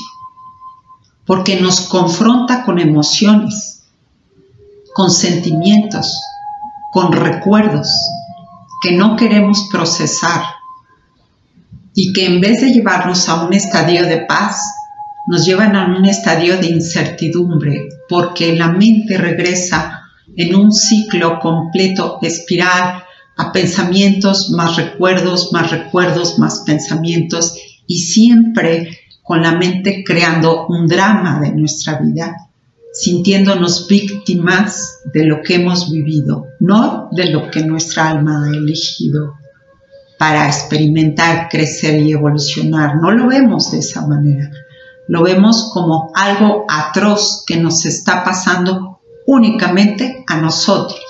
porque 1.26 1.60
nos 1.60 1.82
confronta 1.82 2.64
con 2.64 2.80
emociones, 2.80 3.71
con 4.94 5.12
sentimientos, 5.12 6.14
con 6.92 7.12
recuerdos 7.12 7.90
que 8.82 8.94
no 8.94 9.16
queremos 9.16 9.68
procesar 9.72 10.44
y 11.94 12.14
que 12.14 12.26
en 12.26 12.42
vez 12.42 12.62
de 12.62 12.72
llevarnos 12.72 13.30
a 13.30 13.44
un 13.44 13.54
estadio 13.54 14.06
de 14.06 14.26
paz, 14.26 14.62
nos 15.28 15.46
llevan 15.46 15.76
a 15.76 15.86
un 15.98 16.06
estadio 16.06 16.58
de 16.58 16.68
incertidumbre, 16.68 17.90
porque 18.10 18.56
la 18.56 18.70
mente 18.70 19.18
regresa 19.18 20.02
en 20.36 20.56
un 20.56 20.72
ciclo 20.72 21.40
completo, 21.40 22.18
espiral, 22.22 23.04
a 23.38 23.52
pensamientos, 23.52 24.50
más 24.52 24.76
recuerdos, 24.78 25.52
más 25.52 25.72
recuerdos, 25.72 26.40
más 26.40 26.64
pensamientos, 26.66 27.56
y 27.88 28.00
siempre 28.00 29.00
con 29.24 29.42
la 29.42 29.54
mente 29.54 30.04
creando 30.06 30.68
un 30.68 30.88
drama 30.88 31.40
de 31.40 31.52
nuestra 31.52 32.00
vida, 32.00 32.36
sintiéndonos 32.94 33.88
víctimas 33.88 35.02
de 35.06 35.26
lo 35.26 35.42
que 35.42 35.56
hemos 35.56 35.90
vivido, 35.90 36.48
no 36.60 37.10
de 37.12 37.32
lo 37.32 37.50
que 37.50 37.64
nuestra 37.64 38.10
alma 38.10 38.46
ha 38.46 38.50
elegido 38.50 39.36
para 40.18 40.46
experimentar, 40.46 41.50
crecer 41.50 42.00
y 42.00 42.12
evolucionar. 42.12 42.98
No 42.98 43.12
lo 43.12 43.28
vemos 43.28 43.72
de 43.72 43.80
esa 43.80 44.06
manera. 44.06 44.52
Lo 45.08 45.24
vemos 45.24 45.72
como 45.74 46.12
algo 46.14 46.66
atroz 46.70 47.44
que 47.48 47.58
nos 47.58 47.86
está 47.86 48.24
pasando 48.24 49.00
únicamente 49.26 50.24
a 50.28 50.38
nosotros. 50.38 51.02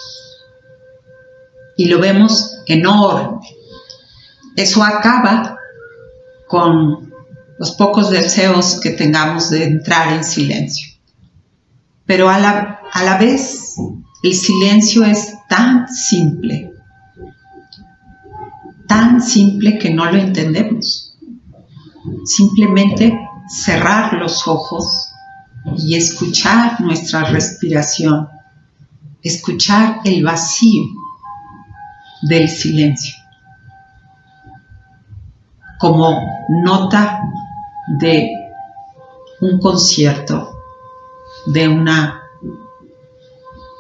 Y 1.76 1.86
lo 1.86 2.00
vemos 2.00 2.62
enorme. 2.68 3.40
Eso 4.56 4.84
acaba 4.84 5.58
con 6.48 7.12
los 7.58 7.72
pocos 7.72 8.12
deseos 8.12 8.80
que 8.82 8.92
tengamos 8.92 9.50
de 9.50 9.66
entrar 9.66 10.14
en 10.14 10.24
silencio. 10.24 10.91
Pero 12.12 12.30
a 12.30 12.38
la, 12.38 12.82
a 12.92 13.04
la 13.04 13.18
vez 13.18 13.78
el 14.22 14.34
silencio 14.34 15.06
es 15.06 15.34
tan 15.48 15.88
simple 15.88 16.74
tan 18.86 19.22
simple 19.22 19.80
que 19.80 19.94
no 19.94 20.12
lo 20.12 20.18
entendemos. 20.18 21.18
Simplemente 22.26 23.18
cerrar 23.48 24.12
los 24.16 24.46
ojos 24.46 25.14
y 25.78 25.96
escuchar 25.96 26.82
nuestra 26.82 27.24
respiración, 27.24 28.28
escuchar 29.24 30.02
el 30.04 30.26
vacío 30.26 30.84
del 32.24 32.50
silencio 32.50 33.16
como 35.80 36.20
nota 36.50 37.22
de 37.98 38.30
un 39.40 39.58
concierto, 39.58 40.51
de 41.48 41.68
una 41.68 42.22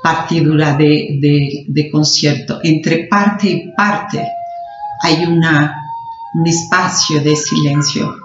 partidura 0.03 0.75
de, 0.75 1.65
de 1.67 1.91
concierto, 1.91 2.59
entre 2.63 3.07
parte 3.07 3.49
y 3.49 3.71
parte 3.73 4.27
hay 5.03 5.25
un 5.25 6.47
espacio 6.47 7.21
de 7.21 7.35
silencio 7.35 8.15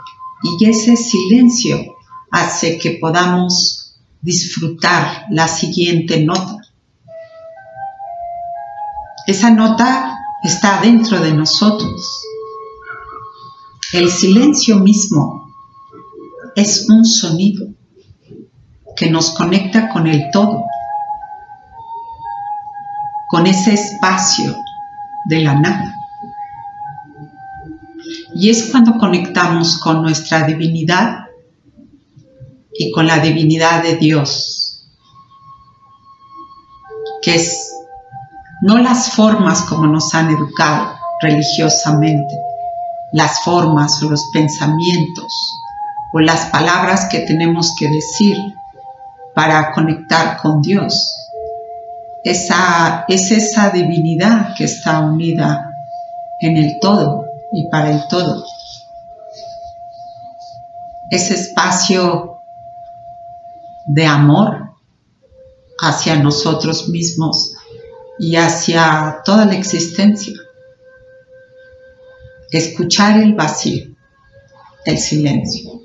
y 0.42 0.64
ese 0.66 0.96
silencio 0.96 1.96
hace 2.30 2.78
que 2.78 2.98
podamos 3.00 3.94
disfrutar 4.20 5.26
la 5.30 5.48
siguiente 5.48 6.22
nota. 6.22 6.60
Esa 9.26 9.50
nota 9.50 10.18
está 10.42 10.80
dentro 10.80 11.18
de 11.20 11.32
nosotros. 11.32 12.22
El 13.92 14.10
silencio 14.10 14.78
mismo 14.78 15.50
es 16.54 16.88
un 16.88 17.04
sonido 17.04 17.68
que 18.96 19.10
nos 19.10 19.30
conecta 19.30 19.90
con 19.90 20.06
el 20.06 20.30
todo, 20.30 20.64
con 23.28 23.46
ese 23.46 23.74
espacio 23.74 24.56
de 25.26 25.40
la 25.40 25.54
nada. 25.54 25.94
Y 28.34 28.50
es 28.50 28.70
cuando 28.70 28.98
conectamos 28.98 29.78
con 29.78 30.02
nuestra 30.02 30.42
divinidad 30.46 31.26
y 32.72 32.90
con 32.92 33.06
la 33.06 33.18
divinidad 33.18 33.82
de 33.82 33.96
Dios, 33.96 34.86
que 37.22 37.34
es 37.36 37.72
no 38.62 38.78
las 38.78 39.12
formas 39.12 39.62
como 39.62 39.86
nos 39.86 40.14
han 40.14 40.30
educado 40.30 40.96
religiosamente, 41.20 42.34
las 43.12 43.40
formas 43.40 44.02
o 44.02 44.10
los 44.10 44.30
pensamientos 44.32 45.32
o 46.12 46.20
las 46.20 46.46
palabras 46.46 47.06
que 47.10 47.20
tenemos 47.20 47.74
que 47.78 47.88
decir 47.88 48.36
para 49.36 49.70
conectar 49.72 50.38
con 50.38 50.62
Dios. 50.62 51.14
Esa, 52.24 53.04
es 53.06 53.30
esa 53.30 53.68
divinidad 53.68 54.54
que 54.56 54.64
está 54.64 55.00
unida 55.00 55.70
en 56.40 56.56
el 56.56 56.78
todo 56.80 57.26
y 57.52 57.68
para 57.68 57.90
el 57.90 58.08
todo. 58.08 58.46
Ese 61.10 61.34
espacio 61.34 62.38
de 63.88 64.06
amor 64.06 64.70
hacia 65.82 66.16
nosotros 66.16 66.88
mismos 66.88 67.52
y 68.18 68.36
hacia 68.36 69.20
toda 69.22 69.44
la 69.44 69.54
existencia. 69.54 70.32
Escuchar 72.50 73.20
el 73.20 73.34
vacío, 73.34 73.84
el 74.86 74.96
silencio. 74.96 75.82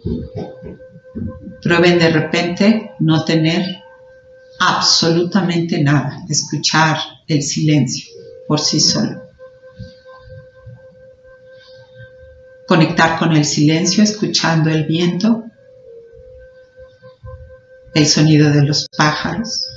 Prueben 1.61 1.99
de 1.99 2.09
repente 2.09 2.91
no 2.99 3.23
tener 3.23 3.63
absolutamente 4.59 5.81
nada, 5.83 6.23
escuchar 6.29 6.97
el 7.27 7.41
silencio 7.41 8.05
por 8.47 8.59
sí 8.59 8.79
solo. 8.79 9.31
conectar 12.71 13.19
con 13.19 13.33
el 13.33 13.43
silencio 13.43 14.01
escuchando 14.01 14.69
el 14.69 14.85
viento, 14.85 15.43
el 17.93 18.07
sonido 18.07 18.49
de 18.49 18.61
los 18.63 18.87
pájaros, 18.97 19.67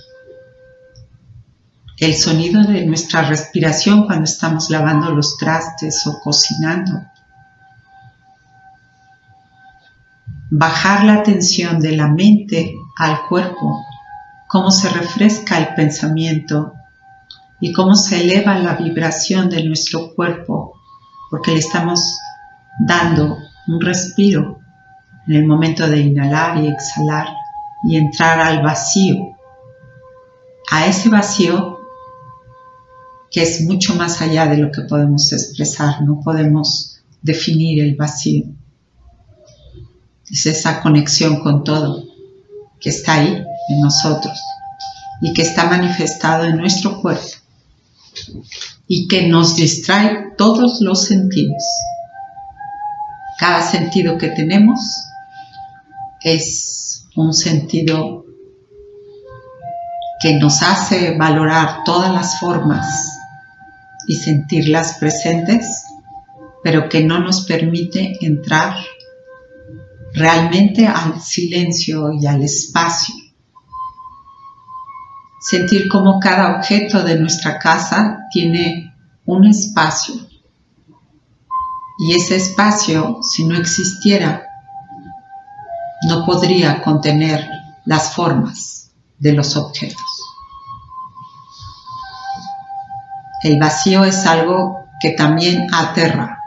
el 1.99 2.15
sonido 2.15 2.63
de 2.63 2.87
nuestra 2.87 3.23
respiración 3.23 4.07
cuando 4.07 4.27
estamos 4.27 4.71
lavando 4.71 5.11
los 5.11 5.37
trastes 5.39 6.07
o 6.07 6.21
cocinando. 6.21 7.03
Bajar 10.57 11.03
la 11.03 11.15
atención 11.15 11.81
de 11.81 11.97
la 11.97 12.07
mente 12.07 12.77
al 12.97 13.27
cuerpo, 13.29 13.85
cómo 14.47 14.71
se 14.71 14.89
refresca 14.89 15.59
el 15.59 15.75
pensamiento 15.75 16.75
y 17.59 17.73
cómo 17.73 17.97
se 17.97 18.21
eleva 18.21 18.57
la 18.61 18.77
vibración 18.77 19.51
de 19.51 19.65
nuestro 19.65 20.15
cuerpo, 20.15 20.81
porque 21.29 21.51
le 21.51 21.59
estamos 21.59 22.21
dando 22.79 23.37
un 23.67 23.81
respiro 23.81 24.61
en 25.27 25.35
el 25.35 25.45
momento 25.45 25.89
de 25.89 25.99
inhalar 25.99 26.63
y 26.63 26.69
exhalar 26.69 27.27
y 27.89 27.97
entrar 27.97 28.39
al 28.39 28.63
vacío, 28.63 29.37
a 30.71 30.87
ese 30.87 31.09
vacío 31.09 31.81
que 33.29 33.43
es 33.43 33.63
mucho 33.63 33.97
más 33.97 34.23
allá 34.23 34.47
de 34.47 34.59
lo 34.59 34.71
que 34.71 34.83
podemos 34.83 35.33
expresar, 35.33 36.01
no 36.03 36.21
podemos 36.21 37.03
definir 37.23 37.83
el 37.83 37.97
vacío. 37.97 38.45
Es 40.35 40.47
esa 40.47 40.83
conexión 40.83 41.39
con 41.45 41.63
todo 41.63 42.03
que 42.81 42.91
está 42.91 43.15
ahí 43.15 43.47
en 43.69 43.81
nosotros 43.81 44.37
y 45.21 45.33
que 45.33 45.43
está 45.43 45.67
manifestado 45.67 46.43
en 46.43 46.57
nuestro 46.57 47.01
cuerpo 47.01 47.29
y 48.89 49.07
que 49.07 49.29
nos 49.29 49.55
distrae 49.55 50.33
todos 50.37 50.81
los 50.81 51.05
sentidos. 51.05 51.63
Cada 53.39 53.63
sentido 53.63 54.19
que 54.19 54.27
tenemos 54.31 54.81
es 56.21 57.07
un 57.15 57.33
sentido 57.33 58.27
que 60.21 60.35
nos 60.35 60.63
hace 60.63 61.17
valorar 61.17 61.85
todas 61.85 62.13
las 62.13 62.41
formas 62.41 63.19
y 64.09 64.17
sentirlas 64.17 64.95
presentes, 64.95 65.85
pero 66.65 66.89
que 66.89 67.05
no 67.05 67.21
nos 67.21 67.47
permite 67.47 68.19
entrar 68.21 68.75
realmente 70.15 70.87
al 70.87 71.21
silencio 71.21 72.13
y 72.13 72.27
al 72.27 72.43
espacio. 72.43 73.15
Sentir 75.41 75.89
como 75.89 76.19
cada 76.21 76.57
objeto 76.57 77.03
de 77.03 77.19
nuestra 77.19 77.59
casa 77.59 78.21
tiene 78.33 78.95
un 79.27 79.47
espacio 79.47 80.15
y 81.97 82.15
ese 82.15 82.37
espacio, 82.37 83.23
si 83.23 83.45
no 83.45 83.57
existiera, 83.57 84.49
no 86.09 86.25
podría 86.27 86.83
contener 86.83 87.49
las 87.85 88.13
formas 88.13 88.91
de 89.19 89.33
los 89.33 89.57
objetos. 89.57 90.03
El 93.43 93.59
vacío 93.61 94.05
es 94.05 94.27
algo 94.27 94.87
que 95.01 95.11
también 95.11 95.67
aterra, 95.73 96.39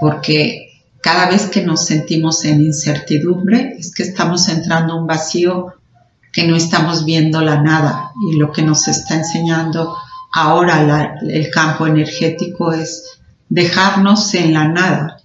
porque 0.00 0.69
cada 1.02 1.28
vez 1.28 1.46
que 1.46 1.62
nos 1.62 1.86
sentimos 1.86 2.44
en 2.44 2.60
incertidumbre 2.60 3.76
es 3.78 3.94
que 3.94 4.02
estamos 4.02 4.48
entrando 4.48 4.92
a 4.92 4.96
un 4.96 5.06
vacío 5.06 5.74
que 6.32 6.46
no 6.46 6.56
estamos 6.56 7.04
viendo 7.04 7.40
la 7.40 7.60
nada 7.62 8.12
y 8.30 8.36
lo 8.36 8.52
que 8.52 8.62
nos 8.62 8.86
está 8.86 9.14
enseñando 9.14 9.96
ahora 10.32 11.16
el 11.22 11.50
campo 11.50 11.86
energético 11.86 12.72
es 12.72 13.18
dejarnos 13.48 14.34
en 14.34 14.52
la 14.52 14.68
nada 14.68 15.16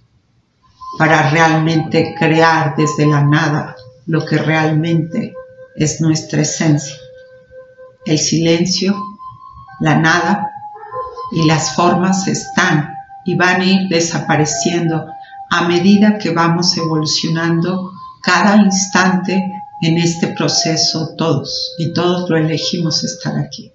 para 0.98 1.30
realmente 1.30 2.14
crear 2.18 2.74
desde 2.76 3.06
la 3.06 3.22
nada 3.22 3.76
lo 4.06 4.24
que 4.24 4.38
realmente 4.38 5.34
es 5.76 6.00
nuestra 6.00 6.42
esencia. 6.42 6.96
El 8.04 8.18
silencio, 8.18 8.96
la 9.80 9.96
nada 9.96 10.50
y 11.32 11.44
las 11.44 11.74
formas 11.74 12.26
están 12.28 12.94
y 13.24 13.36
van 13.36 13.60
a 13.60 13.64
ir 13.64 13.88
desapareciendo 13.88 15.06
a 15.50 15.68
medida 15.68 16.18
que 16.18 16.30
vamos 16.30 16.76
evolucionando 16.76 17.92
cada 18.22 18.56
instante 18.56 19.52
en 19.82 19.98
este 19.98 20.28
proceso 20.28 21.14
todos 21.16 21.74
y 21.78 21.92
todos 21.92 22.28
lo 22.28 22.36
elegimos 22.36 23.04
estar 23.04 23.38
aquí. 23.38 23.72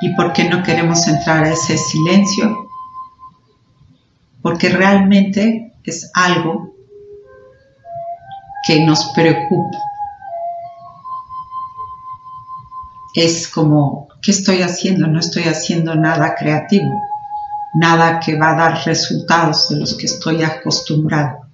¿Y 0.00 0.14
por 0.14 0.32
qué 0.32 0.44
no 0.44 0.62
queremos 0.62 1.06
entrar 1.08 1.44
a 1.44 1.52
ese 1.52 1.78
silencio? 1.78 2.68
Porque 4.42 4.68
realmente 4.68 5.72
es 5.82 6.10
algo 6.14 6.74
que 8.66 8.84
nos 8.84 9.06
preocupa. 9.14 9.78
Es 13.14 13.48
como, 13.48 14.08
¿qué 14.20 14.32
estoy 14.32 14.62
haciendo? 14.62 15.06
No 15.06 15.20
estoy 15.20 15.44
haciendo 15.44 15.94
nada 15.94 16.34
creativo, 16.34 17.00
nada 17.74 18.20
que 18.20 18.36
va 18.36 18.52
a 18.52 18.56
dar 18.56 18.84
resultados 18.86 19.68
de 19.68 19.76
los 19.76 19.94
que 19.94 20.06
estoy 20.06 20.42
acostumbrado. 20.42 21.44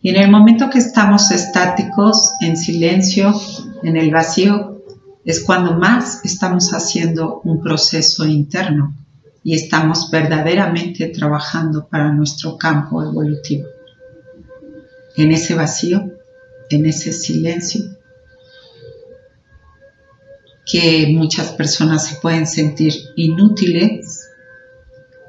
Y 0.00 0.10
en 0.10 0.16
el 0.16 0.30
momento 0.30 0.70
que 0.70 0.78
estamos 0.78 1.30
estáticos, 1.30 2.32
en 2.40 2.56
silencio, 2.56 3.34
en 3.82 3.96
el 3.96 4.10
vacío, 4.10 4.82
es 5.24 5.42
cuando 5.42 5.74
más 5.74 6.24
estamos 6.24 6.70
haciendo 6.72 7.40
un 7.44 7.60
proceso 7.60 8.26
interno 8.26 8.94
y 9.42 9.54
estamos 9.54 10.10
verdaderamente 10.10 11.08
trabajando 11.08 11.86
para 11.88 12.12
nuestro 12.12 12.56
campo 12.56 13.02
evolutivo. 13.02 13.66
En 15.16 15.32
ese 15.32 15.54
vacío, 15.54 16.12
en 16.70 16.86
ese 16.86 17.12
silencio, 17.12 17.84
que 20.70 21.08
muchas 21.16 21.52
personas 21.52 22.06
se 22.06 22.16
pueden 22.16 22.46
sentir 22.46 22.92
inútiles, 23.16 24.17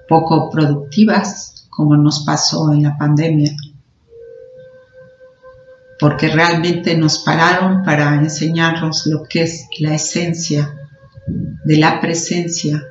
poco 0.09 0.49
productivas, 0.49 1.67
como 1.69 1.95
nos 1.95 2.25
pasó 2.25 2.73
en 2.73 2.83
la 2.83 2.97
pandemia 2.97 3.55
porque 5.99 6.29
realmente 6.29 6.97
nos 6.97 7.19
pararon 7.19 7.83
para 7.83 8.15
enseñarnos 8.15 9.05
lo 9.05 9.23
que 9.23 9.43
es 9.43 9.67
la 9.79 9.93
esencia 9.95 10.73
de 11.65 11.77
la 11.77 11.99
presencia 11.99 12.81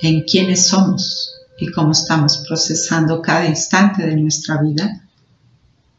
en 0.00 0.22
quiénes 0.22 0.66
somos 0.66 1.34
y 1.58 1.70
cómo 1.70 1.92
estamos 1.92 2.38
procesando 2.48 3.20
cada 3.20 3.44
instante 3.44 4.06
de 4.06 4.16
nuestra 4.16 4.56
vida. 4.62 5.02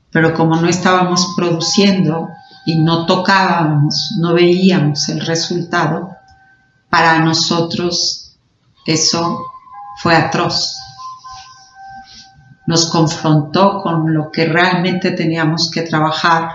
Pero 0.10 0.34
como 0.34 0.56
no 0.56 0.68
estábamos 0.68 1.28
produciendo 1.38 2.30
y 2.66 2.80
no 2.80 3.06
tocábamos, 3.06 4.16
no 4.20 4.34
veíamos 4.34 5.08
el 5.10 5.22
resultado, 5.22 6.10
para 6.90 7.20
nosotros 7.24 8.36
eso 8.88 9.46
fue 9.98 10.16
atroz 10.16 10.82
nos 12.72 12.90
confrontó 12.90 13.82
con 13.82 14.14
lo 14.14 14.32
que 14.32 14.46
realmente 14.46 15.12
teníamos 15.12 15.70
que 15.72 15.82
trabajar 15.82 16.52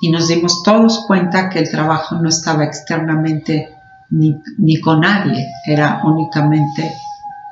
y 0.00 0.10
nos 0.10 0.28
dimos 0.28 0.62
todos 0.62 1.04
cuenta 1.06 1.48
que 1.48 1.58
el 1.58 1.70
trabajo 1.70 2.14
no 2.16 2.28
estaba 2.28 2.64
externamente 2.64 3.74
ni, 4.10 4.80
con 4.80 5.00
nadie, 5.00 5.48
era 5.66 6.00
únicamente 6.04 6.94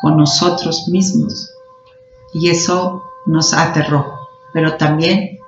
con 0.00 0.16
nosotros 0.16 0.88
mismos. 0.88 1.50
Y 2.32 2.48
eso 2.48 3.02
nos 3.26 3.52
aterró, 3.52 4.20
pero 4.52 4.76
también 4.76 5.38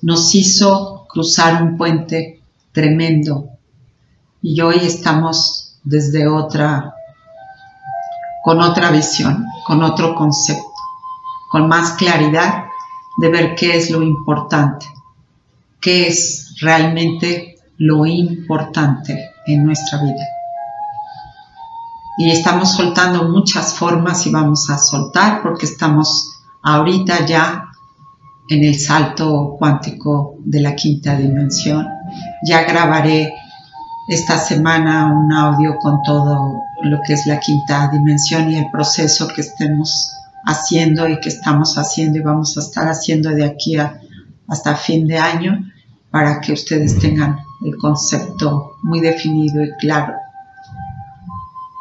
nos 0.00 0.34
hizo 0.34 1.06
cruzar 1.08 1.62
un 1.62 1.76
puente 1.76 2.40
tremendo. 2.72 3.50
Y 4.40 4.60
hoy 4.62 4.76
estamos 4.76 5.78
desde 5.84 6.26
otra, 6.26 6.94
con 8.42 8.60
otra 8.60 8.90
visión, 8.90 9.46
con 9.66 9.82
otro 9.82 10.14
concepto 10.14 10.70
con 11.50 11.66
más 11.66 11.94
claridad 11.94 12.66
de 13.18 13.28
ver 13.28 13.54
qué 13.56 13.76
es 13.76 13.90
lo 13.90 14.02
importante, 14.02 14.86
qué 15.80 16.06
es 16.06 16.54
realmente 16.60 17.56
lo 17.76 18.06
importante 18.06 19.32
en 19.46 19.66
nuestra 19.66 20.00
vida. 20.00 20.24
Y 22.18 22.30
estamos 22.30 22.72
soltando 22.72 23.28
muchas 23.28 23.74
formas 23.74 24.26
y 24.26 24.30
vamos 24.30 24.70
a 24.70 24.78
soltar 24.78 25.42
porque 25.42 25.66
estamos 25.66 26.40
ahorita 26.62 27.26
ya 27.26 27.64
en 28.48 28.64
el 28.64 28.78
salto 28.78 29.56
cuántico 29.58 30.36
de 30.44 30.60
la 30.60 30.76
quinta 30.76 31.16
dimensión. 31.16 31.88
Ya 32.46 32.62
grabaré 32.62 33.34
esta 34.06 34.38
semana 34.38 35.06
un 35.06 35.32
audio 35.32 35.76
con 35.78 36.00
todo 36.02 36.62
lo 36.82 37.00
que 37.06 37.14
es 37.14 37.26
la 37.26 37.40
quinta 37.40 37.88
dimensión 37.92 38.50
y 38.50 38.56
el 38.56 38.70
proceso 38.70 39.28
que 39.28 39.40
estemos 39.42 40.12
haciendo 40.44 41.08
y 41.08 41.20
que 41.20 41.28
estamos 41.28 41.76
haciendo 41.76 42.18
y 42.18 42.22
vamos 42.22 42.56
a 42.56 42.60
estar 42.60 42.88
haciendo 42.88 43.30
de 43.30 43.44
aquí 43.44 43.76
hasta 44.48 44.76
fin 44.76 45.06
de 45.06 45.18
año 45.18 45.70
para 46.10 46.40
que 46.40 46.52
ustedes 46.52 46.98
tengan 46.98 47.38
el 47.64 47.76
concepto 47.76 48.76
muy 48.82 49.00
definido 49.00 49.62
y 49.62 49.72
claro. 49.76 50.14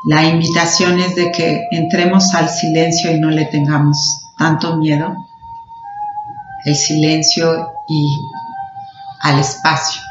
La 0.07 0.23
invitación 0.23 0.99
es 0.99 1.15
de 1.15 1.31
que 1.31 1.67
entremos 1.71 2.33
al 2.33 2.49
silencio 2.49 3.11
y 3.11 3.19
no 3.19 3.29
le 3.29 3.45
tengamos 3.45 3.97
tanto 4.37 4.77
miedo. 4.77 5.13
El 6.65 6.75
silencio 6.75 7.71
y 7.87 8.07
al 9.21 9.39
espacio. 9.39 10.01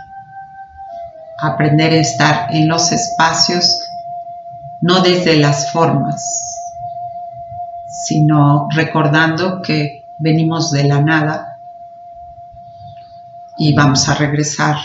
Aprender 1.41 1.93
a 1.93 1.97
estar 1.97 2.55
en 2.55 2.69
los 2.69 2.93
espacios, 2.93 3.79
no 4.83 5.01
desde 5.01 5.37
las 5.37 5.73
formas, 5.73 6.23
sino 8.07 8.69
recordando 8.75 9.61
que 9.63 10.05
venimos 10.21 10.71
de 10.71 10.85
la 10.85 11.01
nada 11.01 11.59
y 13.59 13.75
vamos 13.75 14.09
a 14.09 14.15
regresar 14.15 14.77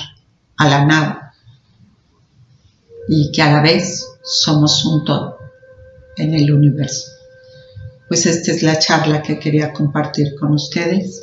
a 0.58 0.68
la 0.68 0.86
nada 0.86 1.34
y 3.08 3.32
que 3.32 3.42
a 3.42 3.52
la 3.52 3.62
vez 3.62 4.08
somos 4.24 4.86
un 4.86 5.04
todo 5.06 5.38
en 6.18 6.34
el 6.34 6.52
universo. 6.52 7.12
Pues 8.08 8.26
esta 8.26 8.52
es 8.52 8.64
la 8.64 8.80
charla 8.80 9.22
que 9.22 9.40
quería 9.40 9.74
compartir 9.74 10.36
con 10.40 10.54
ustedes. 10.54 11.22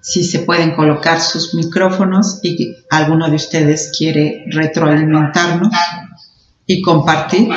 Si 0.00 0.24
se 0.24 0.40
pueden 0.40 0.74
colocar 0.74 1.20
sus 1.20 1.54
micrófonos 1.54 2.40
y 2.42 2.76
alguno 2.90 3.28
de 3.28 3.36
ustedes 3.36 3.92
quiere 3.96 4.44
retroalimentarnos 4.48 5.72
y 6.66 6.82
compartir 6.82 7.48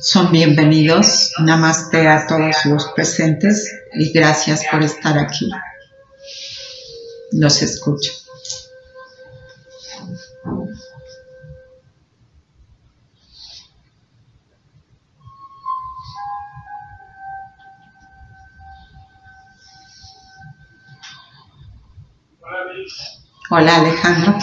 son 0.00 0.30
bienvenidos. 0.30 1.32
Namaste 1.38 2.08
a 2.08 2.26
todos 2.26 2.64
los 2.66 2.86
presentes 2.94 3.70
y 3.94 4.12
gracias 4.12 4.64
por 4.70 4.82
estar 4.82 5.18
aquí. 5.18 5.50
Los 7.32 7.62
escucho. 7.62 8.12
Hola 23.50 23.76
Alejandro. 23.76 24.38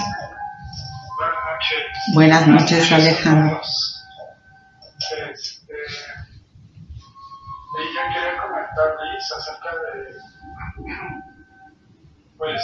Buenas 2.13 2.47
noches 2.47 2.91
Alejandro. 2.91 3.61
Acerca 9.31 9.69
de, 9.75 10.15
pues, 12.37 12.61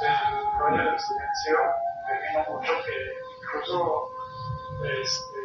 del 0.00 0.58
rollo 0.58 0.90
del 0.90 0.98
silencio, 0.98 1.58
me 2.08 2.14
vino 2.28 2.40
mucho 2.50 2.72
que 2.84 2.96
incluso, 3.42 4.08
este, 4.84 5.42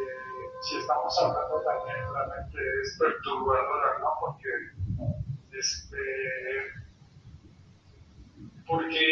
si 0.62 0.78
estamos 0.78 1.18
hablando 1.22 1.62
también, 1.62 2.12
la 2.12 2.26
mente 2.26 2.58
es 2.82 2.96
perturbadora, 2.98 3.98
¿no? 4.00 4.08
Porque, 4.20 4.48
este, 5.52 6.04
porque 8.66 9.04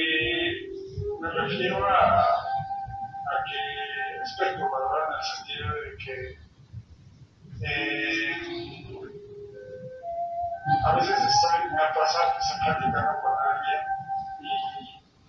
me 1.21 1.31
refiero 1.31 1.87
a, 1.87 2.23
a 2.23 2.25
que 3.49 4.23
es 4.23 4.37
perturbadora 4.39 5.07
en 5.07 5.15
el 5.15 5.23
sentido 5.23 5.67
de 5.75 5.97
que 6.05 6.47
eh, 7.63 9.16
a 10.67 10.97
veces 10.97 11.19
estoy, 11.19 11.71
me 11.71 11.83
ha 11.83 11.93
pasado 11.95 12.33
que 12.33 12.39
estoy 12.39 12.59
platicando 12.65 13.21
con 13.23 13.35
alguien 13.39 13.83
y 14.41 14.51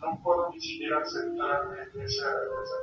no 0.02 0.20
puedo 0.24 0.50
ni 0.50 0.60
siquiera 0.60 1.06
sentarme 1.06 1.78
en 1.78 2.02
esa, 2.02 2.26
esa 2.26 2.78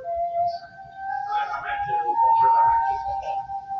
plenamente 1.27 1.91
o 1.99 2.11
completamente. 2.15 2.93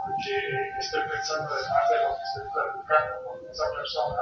porque 0.04 0.36
estoy 0.80 1.02
pensando 1.08 1.54
además 1.54 1.90
de 1.90 1.96
lo 2.04 2.10
que 2.16 2.24
estoy 2.24 2.46
platicando 2.52 3.14
con 3.24 3.36
esa 3.50 3.66
persona, 3.72 4.22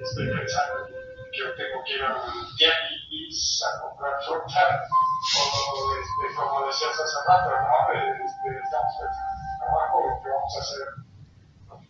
estoy 0.00 0.26
pensando 0.36 0.86
que 0.86 1.38
yo 1.38 1.54
tengo 1.56 1.84
que 1.84 1.92
ir 1.94 2.02
a 2.04 2.12
un 2.12 2.56
tianguis 2.56 3.64
a 3.64 3.80
comprar 3.80 4.22
fruta, 4.22 4.84
o 5.36 5.96
este, 5.96 6.24
como 6.36 6.66
decías 6.66 6.92
hace 6.92 7.18
rato, 7.26 7.50
¿no? 7.50 7.92
Este, 7.92 8.48
estamos 8.62 8.92
pensando 9.00 9.32
en 9.32 9.58
trabajo, 9.58 10.20
que 10.22 10.28
vamos 10.28 10.56
a 10.56 10.60
hacer, 10.60 11.05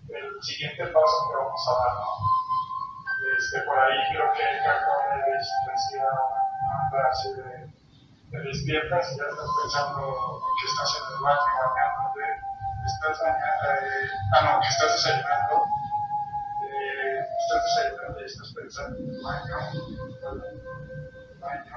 el 0.09 0.43
siguiente 0.43 0.87
paso 0.87 1.17
que 1.29 1.37
vamos 1.37 1.69
a 1.69 1.73
dar. 1.73 1.95
Este, 3.39 3.61
por 3.63 3.79
ahí 3.79 3.99
creo 4.13 4.33
que 4.33 4.45
Cardone 4.65 5.25
decía 5.33 6.05
una 6.05 6.91
frase 6.91 7.35
de, 7.35 7.77
te 8.31 8.39
despiertas 8.41 9.13
y 9.13 9.19
ya 9.19 9.25
estás 9.25 9.51
pensando 9.63 10.43
que 10.61 10.67
estás 10.69 10.91
en 10.97 11.15
el 11.15 11.23
baño 11.23 11.53
bañándote, 11.59 12.25
estás 12.87 13.17
bañando, 13.23 13.65
eh, 13.73 14.11
ah 14.35 14.41
no, 14.45 14.61
que 14.61 14.69
estás 14.69 14.93
desayunando, 14.93 15.55
eh, 16.63 17.19
estás 17.23 17.61
desayunando 17.65 18.21
y 18.21 18.25
estás 18.25 18.53
pensando 18.55 18.99
en 18.99 19.09
el 19.11 19.23
baño, 19.23 19.57
el 20.23 21.39
baño, 21.41 21.77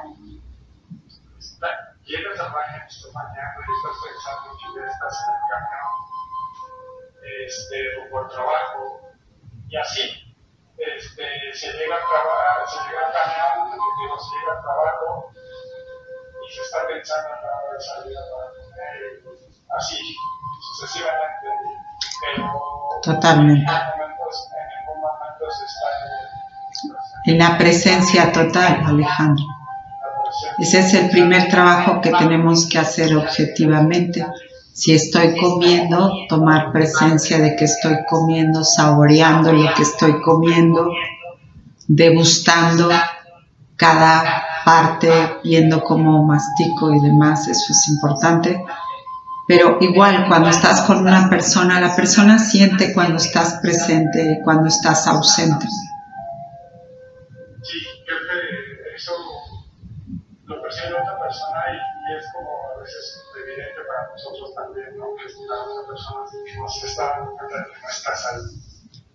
está, 1.40 1.70
llegas 2.04 2.40
al 2.40 2.52
baño 2.52 2.78
estás 2.88 3.14
bañando 3.14 3.60
y 3.62 3.72
estás 3.78 3.96
pensando 4.04 4.48
que 4.58 4.66
ya 4.74 4.86
estás 4.90 5.16
en 5.24 5.34
el 5.34 5.42
camión, 5.50 6.09
este, 7.46 7.98
o 8.00 8.10
por 8.10 8.30
trabajo, 8.30 9.02
y 9.68 9.78
así 9.78 10.30
este, 10.78 11.54
se 11.54 11.68
llega 11.74 11.96
a 11.96 12.00
trabajar, 12.00 12.68
se 12.68 12.78
llega 12.88 13.08
al 13.08 13.14
camión, 13.14 13.78
digo, 14.02 14.20
se 14.20 14.36
llega 14.40 14.54
al 14.56 14.62
trabajo 14.62 15.32
y 15.36 16.54
se 16.54 16.62
está 16.62 16.88
pensando 16.88 17.30
en 17.36 17.42
la 17.44 17.52
hora 17.60 17.74
de 17.74 17.82
salir 17.82 18.18
a 18.18 18.24
comer, 18.30 19.24
así 19.78 20.16
sucesivamente. 20.62 21.48
Pero 22.22 22.70
Totalmente. 23.04 23.72
En, 23.72 24.00
momentos, 24.00 24.50
en 24.56 24.68
ningún 24.80 25.02
momento 25.02 25.52
se 25.52 25.66
está 25.66 26.20
en 27.26 27.38
la 27.38 27.58
presencia 27.58 28.32
total, 28.32 28.82
Alejandro. 28.86 29.46
Ese 30.58 30.80
es 30.80 30.94
el 30.94 31.10
primer 31.10 31.50
trabajo 31.50 32.02
que 32.02 32.12
tenemos 32.12 32.68
que 32.70 32.80
hacer 32.80 33.16
objetivamente 33.16 34.26
si 34.80 34.94
estoy 34.94 35.36
comiendo, 35.36 36.10
tomar 36.30 36.72
presencia 36.72 37.38
de 37.38 37.58
que 37.58 37.66
estoy 37.66 37.98
comiendo, 38.10 38.64
saboreando 38.64 39.52
lo 39.52 39.74
que 39.74 39.82
estoy 39.82 40.22
comiendo, 40.22 40.90
degustando 41.86 42.90
cada 43.76 44.42
parte, 44.64 45.12
viendo 45.44 45.84
cómo 45.84 46.24
mastico 46.24 46.94
y 46.94 47.00
demás, 47.02 47.50
eso 47.50 47.74
es 47.74 47.90
importante. 47.90 48.64
Pero 49.50 49.80
igual 49.82 50.30
cuando 50.30 50.48
estás 50.48 50.80
con 50.84 51.00
una 51.00 51.30
persona, 51.30 51.82
la 51.82 51.94
persona 51.94 52.40
siente 52.40 52.94
cuando 52.94 53.18
estás 53.18 53.56
presente 53.62 54.38
y 54.40 54.44
cuando 54.46 54.70
estás 54.70 55.06
ausente. 55.08 55.68
Nosotros 64.20 64.54
también, 64.56 64.98
¿no? 64.98 65.16
Que 65.16 65.24
la 65.48 65.88
persona 65.88 66.26
nos 66.58 66.84
está 66.84 67.20
no 67.20 67.90
estás 67.90 68.26
ahí. 68.28 68.42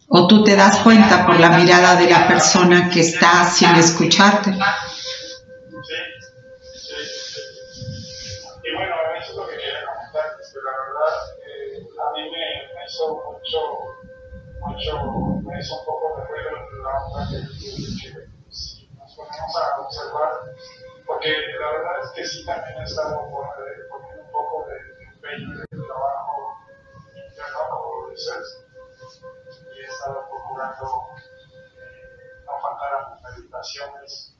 O 0.08 0.26
tú 0.26 0.44
te 0.44 0.56
das 0.56 0.78
cuenta 0.78 1.26
por 1.26 1.38
la 1.38 1.50
mirada 1.50 1.96
de 1.96 2.10
la 2.10 2.26
persona 2.26 2.90
que 2.90 3.00
está 3.00 3.44
sin 3.44 3.74
escucharte. 3.76 4.52
Sí, 4.52 4.58
sí, 6.74 6.94
sí. 7.34 7.40
Y 8.64 8.74
bueno, 8.76 8.94
eso 9.20 9.30
es 9.32 9.36
lo 9.36 9.46
que 9.48 9.56
quería 9.56 9.84
comentar, 9.86 10.36
que 10.36 10.58
la 10.60 10.72
verdad 10.84 11.14
eh, 11.44 11.86
a 12.00 12.12
mí 12.12 12.22
me, 12.30 12.44
me, 12.74 12.84
hizo 12.86 13.04
mucho, 13.14 13.58
mucho, 14.60 14.92
me 15.42 15.60
hizo 15.60 15.78
un 15.80 15.84
poco 15.84 16.16
de 16.16 16.26
ruido 16.26 16.50
la 16.82 17.04
onda 17.04 17.28
que, 17.30 17.38
que 17.40 18.28
si 18.50 18.88
nos 18.96 19.14
ponemos 19.14 19.56
a 19.56 19.80
observar, 19.80 20.30
porque 21.06 21.28
la 21.60 21.70
verdad 21.72 21.92
es 22.04 22.10
que 22.12 22.24
sí 22.26 22.44
también 22.44 22.74
poniendo 23.90 24.22
un 24.22 24.32
poco 24.32 24.66
de 24.68 24.93
empeño 25.24 25.58
de 25.58 25.86
trabajo 25.86 26.58
interno, 27.14 27.58
como 27.70 28.12
y 28.12 29.80
he 29.80 29.86
estado 29.86 30.28
procurando 30.28 30.84
eh, 31.16 32.44
no 32.44 32.52
faltar 32.60 32.94
a 32.94 33.10
mis 33.10 33.22
meditaciones, 33.22 34.36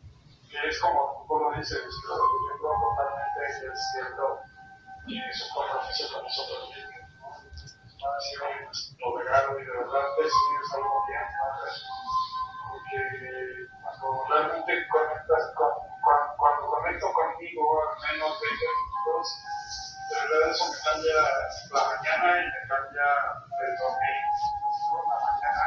que 0.51 0.69
es 0.69 0.81
como 0.81 1.25
tú 1.27 1.39
lo 1.39 1.57
dices, 1.57 1.81
lo 1.81 2.15
que 2.15 2.39
yo 2.45 2.59
creo 2.61 2.75
totalmente 2.81 3.73
cierto, 3.93 4.41
que 5.07 5.17
es 5.17 5.43
un 5.43 5.51
compromiso 5.55 6.13
con 6.13 6.23
nosotros 6.23 6.69
mismos, 6.69 7.05
¿no? 7.19 7.29
Ha 8.05 8.21
sido 8.21 8.45
nuestro 8.65 9.19
regalo 9.19 9.61
y 9.61 9.65
de 9.65 9.73
verdad 9.73 10.07
es, 10.21 10.27
es 10.27 10.75
algo 10.75 11.07
bien 11.09 11.27
padre, 11.41 11.71
porque 12.69 12.99
cuando 13.83 14.25
realmente 14.29 14.89
conectas 14.89 15.45
con, 15.57 15.73
cuando, 16.05 16.37
cuando 16.37 16.67
conecto 16.69 17.07
conmigo 17.13 17.63
al 17.81 18.13
menos 18.13 18.39
20 18.39 18.65
minutos, 18.69 19.45
verdad 20.11 20.51
eso 20.51 20.65
me 20.73 20.79
cambia 20.85 21.17
la 21.73 21.83
mañana 21.85 22.29
y 22.41 22.47
me 22.47 22.61
cambia 22.69 23.07
el 23.61 23.77
dormir. 23.79 24.21
¿no? 24.91 24.97
La 25.09 25.19
mañana 25.25 25.65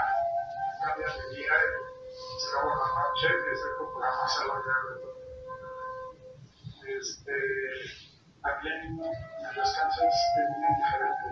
me 0.68 0.74
cambia 0.86 1.08
mi 1.08 1.36
día 1.36 1.54
y 1.58 2.40
se 2.40 2.52
luego 2.52 2.70
la 2.76 2.90
noche 3.02 3.28
y 3.28 3.78
procurando 3.78 4.22
hacerlo 4.24 4.56
ya 4.66 4.76
de 4.86 4.94
todo. 5.02 5.18
Este, 6.88 7.36
también 8.42 8.80
en 8.84 9.56
descanso 9.56 10.02
es 10.06 10.20
bien 10.36 10.76
diferente. 10.78 11.28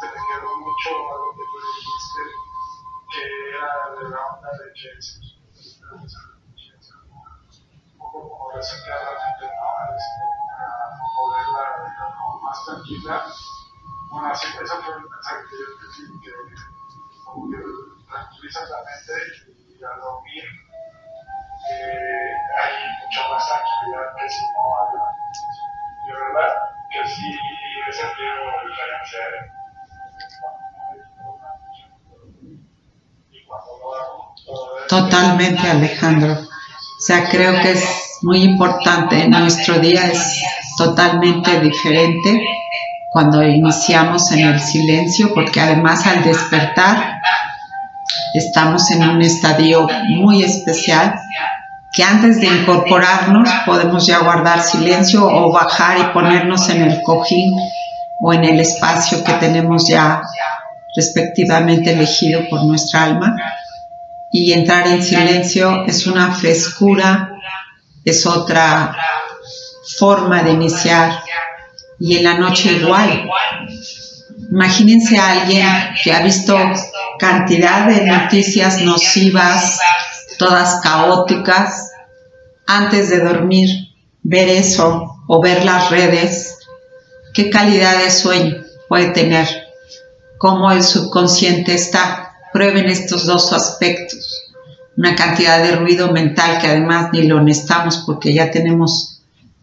Se 0.00 0.06
me 0.06 0.20
quedó 0.28 0.50
mucho 0.58 0.90
algo 0.90 1.28
que 1.32 1.44
tú 1.50 1.58
dijiste, 1.72 2.22
que 3.12 3.24
era 3.50 3.70
de 3.96 4.04
la 4.10 4.20
onda 4.26 4.50
de 4.52 4.66
que 4.72 5.21
Alejandro. 35.48 36.32
O 36.32 37.04
sea, 37.04 37.28
creo 37.28 37.60
que 37.60 37.72
es 37.72 37.84
muy 38.22 38.42
importante. 38.42 39.28
Nuestro 39.28 39.78
día 39.78 40.06
es 40.06 40.42
totalmente 40.76 41.60
diferente 41.60 42.40
cuando 43.10 43.42
iniciamos 43.42 44.30
en 44.32 44.46
el 44.46 44.60
silencio, 44.60 45.34
porque 45.34 45.60
además 45.60 46.06
al 46.06 46.24
despertar 46.24 47.20
estamos 48.34 48.90
en 48.90 49.02
un 49.02 49.20
estadio 49.20 49.86
muy 50.08 50.42
especial 50.42 51.14
que 51.92 52.02
antes 52.02 52.40
de 52.40 52.46
incorporarnos 52.46 53.48
podemos 53.66 54.06
ya 54.06 54.20
guardar 54.20 54.62
silencio 54.62 55.26
o 55.26 55.52
bajar 55.52 55.98
y 55.98 56.04
ponernos 56.14 56.70
en 56.70 56.82
el 56.82 57.02
cojín 57.02 57.54
o 58.22 58.32
en 58.32 58.44
el 58.44 58.60
espacio 58.60 59.22
que 59.22 59.34
tenemos 59.34 59.86
ya 59.88 60.22
respectivamente 60.96 61.92
elegido 61.92 62.42
por 62.48 62.64
nuestra 62.64 63.04
alma. 63.04 63.36
Y 64.32 64.52
entrar 64.52 64.86
en 64.88 65.02
silencio 65.02 65.84
es 65.86 66.06
una 66.06 66.34
frescura, 66.34 67.36
es 68.04 68.24
otra 68.26 68.96
forma 69.98 70.42
de 70.42 70.52
iniciar. 70.52 71.22
Y 72.00 72.16
en 72.16 72.24
la 72.24 72.38
noche 72.38 72.72
igual. 72.72 73.28
Imagínense 74.50 75.18
a 75.18 75.32
alguien 75.32 75.66
que 76.02 76.12
ha 76.12 76.22
visto 76.22 76.56
cantidad 77.18 77.86
de 77.86 78.04
noticias 78.04 78.80
nocivas, 78.82 79.78
todas 80.38 80.80
caóticas, 80.80 81.90
antes 82.66 83.10
de 83.10 83.20
dormir, 83.20 83.68
ver 84.22 84.48
eso 84.48 85.18
o 85.26 85.40
ver 85.40 85.64
las 85.64 85.90
redes, 85.90 86.58
qué 87.34 87.50
calidad 87.50 87.98
de 88.02 88.10
sueño 88.10 88.64
puede 88.88 89.10
tener, 89.10 89.48
cómo 90.38 90.70
el 90.70 90.82
subconsciente 90.82 91.74
está. 91.74 92.21
Prueben 92.52 92.86
estos 92.86 93.26
dos 93.26 93.52
aspectos. 93.52 94.42
Una 94.96 95.14
cantidad 95.14 95.62
de 95.62 95.76
ruido 95.76 96.12
mental 96.12 96.58
que 96.60 96.68
además 96.68 97.10
ni 97.12 97.22
lo 97.22 97.42
necesitamos 97.42 98.02
porque 98.06 98.34
ya 98.34 98.50
tenemos 98.50 99.22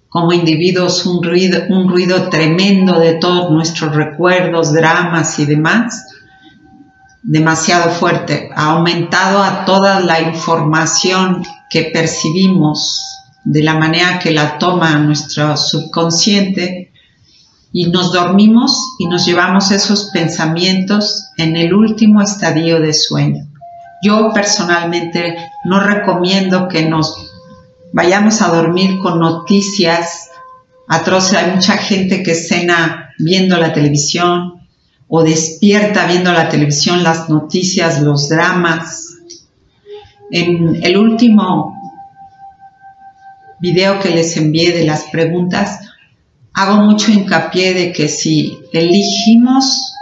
como 0.10 0.34
individuos 0.34 1.06
un 1.06 1.24
ruido, 1.24 1.62
un 1.70 1.88
ruido 1.88 2.30
tremendo 2.30 3.00
de 3.00 3.14
todos 3.14 3.52
nuestros 3.52 3.96
recuerdos, 3.96 4.74
dramas 4.74 5.38
y 5.38 5.46
demás 5.46 6.04
demasiado 7.22 7.92
fuerte, 7.92 8.50
ha 8.56 8.72
aumentado 8.72 9.44
a 9.44 9.66
toda 9.66 10.00
la 10.00 10.22
información 10.22 11.46
que 11.70 11.92
percibimos 11.94 13.06
de 13.44 13.64
la 13.64 13.76
manera 13.76 14.20
que 14.20 14.32
la 14.32 14.58
toma 14.58 14.98
nuestro 14.98 15.56
subconsciente 15.58 16.89
y 17.72 17.90
nos 17.92 18.12
dormimos 18.12 18.96
y 18.98 19.06
nos 19.06 19.26
llevamos 19.26 19.72
esos 19.72 20.10
pensamientos 20.12 21.30
en 21.38 21.56
el 21.56 21.74
último 21.74 22.22
estadio 22.22 22.80
de 22.80 22.94
sueño. 22.94 23.48
Yo 24.02 24.32
personalmente 24.34 25.38
no 25.66 25.80
recomiendo 25.80 26.68
que 26.68 26.88
nos 26.88 27.32
vayamos 27.92 28.42
a 28.42 28.48
dormir 28.48 29.00
con 29.00 29.20
noticias 29.20 30.30
atroces. 30.88 31.38
Hay 31.38 31.52
mucha 31.52 31.78
gente 31.78 32.24
que 32.24 32.34
cena 32.34 33.14
viendo 33.20 33.58
la 33.58 33.74
televisión 33.74 34.68
o 35.08 35.24
despierta 35.24 36.06
viendo 36.06 36.32
la 36.32 36.50
televisión, 36.50 37.04
las 37.04 37.30
noticias, 37.30 38.02
los 38.02 38.30
dramas. 38.30 39.18
En 40.32 40.80
el 40.84 40.98
último 40.98 41.76
video 43.60 44.00
que 44.00 44.10
les 44.12 44.38
envié 44.38 44.72
de 44.72 44.86
las 44.86 45.06
preguntas, 45.06 45.89
hago 46.60 46.76
mucho 46.76 47.10
hincapié 47.10 47.74
de 47.74 47.94
que 47.94 48.10
si 48.10 48.60
elegimos 48.74 49.94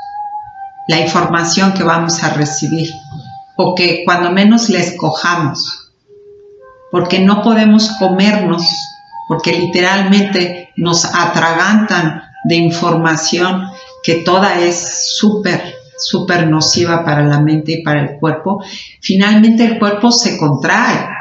la 0.87 0.99
información 0.99 1.73
que 1.73 1.83
vamos 1.83 2.23
a 2.23 2.33
recibir, 2.33 2.89
o 3.55 3.75
que 3.75 4.01
cuando 4.03 4.31
menos 4.31 4.67
la 4.69 4.79
escojamos, 4.79 5.91
porque 6.89 7.19
no 7.19 7.43
podemos 7.43 7.91
comernos, 7.99 8.65
porque 9.27 9.51
literalmente 9.51 10.69
nos 10.77 11.05
atragantan 11.05 12.23
de 12.45 12.55
información 12.55 13.69
que 14.01 14.15
toda 14.15 14.59
es 14.59 15.15
súper, 15.17 15.75
súper 15.99 16.47
nociva 16.47 17.05
para 17.05 17.23
la 17.23 17.39
mente 17.39 17.73
y 17.73 17.83
para 17.83 18.01
el 18.01 18.19
cuerpo, 18.19 18.63
finalmente 18.99 19.63
el 19.63 19.77
cuerpo 19.77 20.11
se 20.11 20.39
contrae 20.39 21.16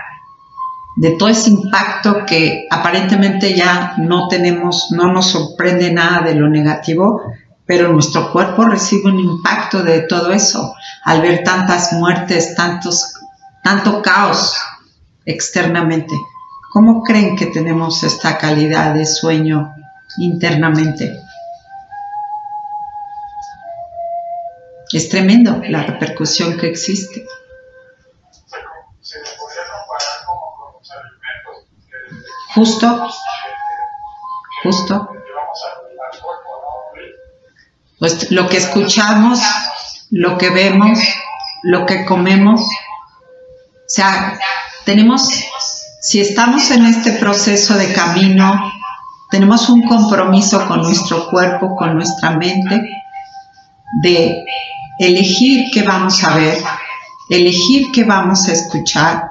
de 0.97 1.11
todo 1.11 1.29
ese 1.29 1.51
impacto 1.51 2.25
que 2.27 2.67
aparentemente 2.71 3.55
ya 3.55 3.95
no 3.99 4.29
tenemos, 4.29 4.89
no 4.93 5.13
nos 5.13 5.27
sorprende 5.27 5.93
nada 5.93 6.23
de 6.23 6.35
lo 6.35 6.49
negativo, 6.49 7.23
pero 7.67 7.93
nuestro 7.93 8.33
cuerpo 8.33 8.65
recibe 8.65 9.11
un 9.11 9.19
impacto 9.19 9.83
de 9.83 10.01
todo 10.01 10.33
eso 10.33 10.75
al 11.05 11.21
ver 11.21 11.43
tantas 11.45 11.93
muertes, 11.93 12.55
tantos, 12.55 13.15
tanto 13.63 14.01
caos 14.01 14.57
externamente. 15.27 16.15
¿Cómo 16.73 17.03
creen 17.03 17.37
que 17.37 17.47
tenemos 17.47 18.03
esta 18.03 18.39
calidad 18.39 18.95
de 18.95 19.05
sueño 19.05 19.75
internamente? 20.19 21.21
Es 24.93 25.11
tremendo 25.11 25.61
la 25.69 25.83
repercusión 25.83 26.57
que 26.57 26.69
existe. 26.69 27.27
Justo, 32.57 33.07
justo. 34.63 35.11
Pues 37.99 38.31
lo 38.31 38.49
que 38.49 38.57
escuchamos, 38.57 39.41
lo 40.11 40.39
que 40.39 40.49
vemos, 40.49 40.99
lo 41.65 41.85
que 41.85 42.07
comemos, 42.07 42.63
o 42.63 43.89
sea, 43.89 44.39
tenemos, 44.87 45.29
si 46.01 46.23
estamos 46.23 46.71
en 46.71 46.87
este 46.87 47.13
proceso 47.13 47.75
de 47.75 47.93
camino, 47.93 48.73
tenemos 49.31 49.69
un 49.69 49.83
compromiso 49.83 50.67
con 50.67 50.81
nuestro 50.81 51.29
cuerpo, 51.29 51.77
con 51.77 51.95
nuestra 51.95 52.31
mente, 52.39 52.89
de 54.01 54.47
elegir 54.99 55.67
qué 55.75 55.83
vamos 55.83 56.25
a 56.25 56.35
ver, 56.35 56.57
elegir 57.29 57.89
qué 57.93 58.05
vamos 58.05 58.49
a 58.49 58.53
escuchar 58.53 59.25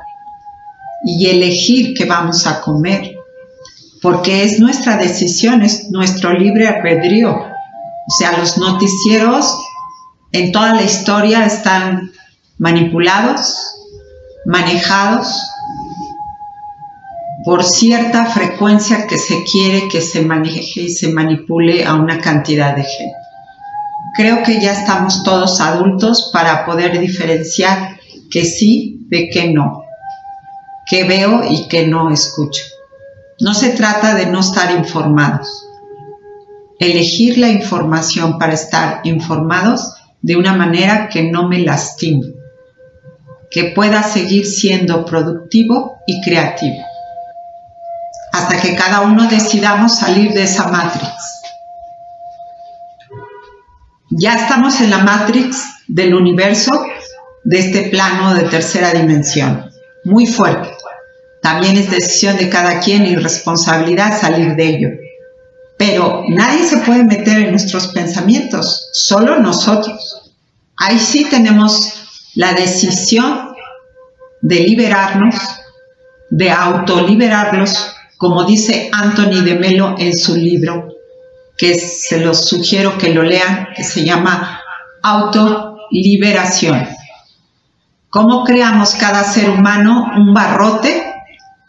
y 1.04 1.28
elegir 1.28 1.96
qué 1.98 2.06
vamos 2.06 2.46
a 2.46 2.62
comer 2.62 3.15
porque 4.06 4.44
es 4.44 4.60
nuestra 4.60 4.98
decisión, 4.98 5.64
es 5.64 5.90
nuestro 5.90 6.32
libre 6.32 6.68
albedrío. 6.68 7.32
O 7.32 8.12
sea, 8.16 8.38
los 8.38 8.56
noticieros 8.56 9.58
en 10.32 10.52
toda 10.52 10.76
la 10.76 10.84
historia 10.84 11.44
están 11.44 12.12
manipulados, 12.60 13.58
manejados 14.46 15.36
por 17.46 17.64
cierta 17.64 18.28
frecuencia 18.28 19.08
que 19.08 19.18
se 19.18 19.44
quiere 19.44 19.88
que 19.88 20.02
se 20.02 20.22
maneje 20.22 20.82
y 20.82 20.90
se 20.90 21.12
manipule 21.12 21.84
a 21.84 21.96
una 21.96 22.20
cantidad 22.20 22.76
de 22.76 22.84
gente. 22.84 23.18
Creo 24.16 24.44
que 24.44 24.62
ya 24.62 24.74
estamos 24.74 25.24
todos 25.24 25.60
adultos 25.60 26.30
para 26.32 26.64
poder 26.68 27.00
diferenciar 27.00 27.98
que 28.30 28.46
sí 28.46 29.00
de 29.10 29.30
que 29.30 29.50
no, 29.50 29.84
que 30.86 31.06
veo 31.06 31.42
y 31.50 31.68
que 31.68 31.88
no 31.88 32.12
escucho. 32.12 32.75
No 33.40 33.54
se 33.54 33.70
trata 33.72 34.16
de 34.16 34.28
no 34.28 34.40
estar 34.40 34.72
informados. 34.72 35.68
Elegir 36.80 37.38
la 37.38 37.50
información 37.50 38.38
para 38.38 38.54
estar 38.54 39.02
informados 39.04 39.94
de 40.22 40.36
una 40.36 40.54
manera 40.54 41.10
que 41.10 41.24
no 41.24 41.48
me 41.48 41.60
lastime, 41.60 42.34
que 43.52 43.66
pueda 43.76 44.04
seguir 44.04 44.46
siendo 44.46 45.06
productivo 45.06 45.98
y 46.08 46.22
creativo, 46.22 46.84
hasta 48.32 48.60
que 48.60 48.76
cada 48.76 49.02
uno 49.02 49.28
decidamos 49.28 50.00
salir 50.00 50.34
de 50.34 50.44
esa 50.44 50.68
matrix. 50.70 51.12
Ya 54.10 54.36
estamos 54.36 54.82
en 54.82 54.90
la 54.90 55.00
matrix 55.00 55.64
del 55.88 56.16
universo, 56.16 56.72
de 57.44 57.60
este 57.60 57.90
plano 57.90 58.34
de 58.34 58.44
tercera 58.44 58.92
dimensión, 58.94 59.70
muy 60.06 60.26
fuerte. 60.26 60.75
También 61.46 61.78
es 61.78 61.92
decisión 61.92 62.38
de 62.38 62.50
cada 62.50 62.80
quien 62.80 63.06
y 63.06 63.16
responsabilidad 63.18 64.20
salir 64.20 64.56
de 64.56 64.68
ello. 64.68 64.90
Pero 65.78 66.24
nadie 66.28 66.64
se 66.64 66.78
puede 66.78 67.04
meter 67.04 67.38
en 67.38 67.52
nuestros 67.52 67.90
pensamientos, 67.90 68.90
solo 68.94 69.38
nosotros. 69.38 70.34
Ahí 70.76 70.98
sí 70.98 71.28
tenemos 71.30 72.32
la 72.34 72.54
decisión 72.54 73.54
de 74.42 74.62
liberarnos, 74.62 75.36
de 76.32 76.50
autoliberarlos, 76.50 77.94
como 78.18 78.46
dice 78.46 78.90
Anthony 78.92 79.44
de 79.44 79.54
Melo 79.54 79.98
en 80.00 80.18
su 80.18 80.36
libro, 80.36 80.96
que 81.60 81.76
se 81.76 82.22
los 82.22 82.50
sugiero 82.50 82.98
que 82.98 83.14
lo 83.14 83.22
lean, 83.22 83.68
que 83.76 83.84
se 83.84 84.04
llama 84.04 84.62
Autoliberación. 85.04 86.88
¿Cómo 88.10 88.44
creamos 88.44 88.96
cada 88.96 89.24
ser 89.24 89.52
humano 89.52 90.08
un 90.18 90.34
barrote 90.34 91.12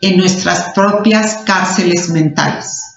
en 0.00 0.18
nuestras 0.18 0.72
propias 0.74 1.42
cárceles 1.44 2.10
mentales. 2.10 2.96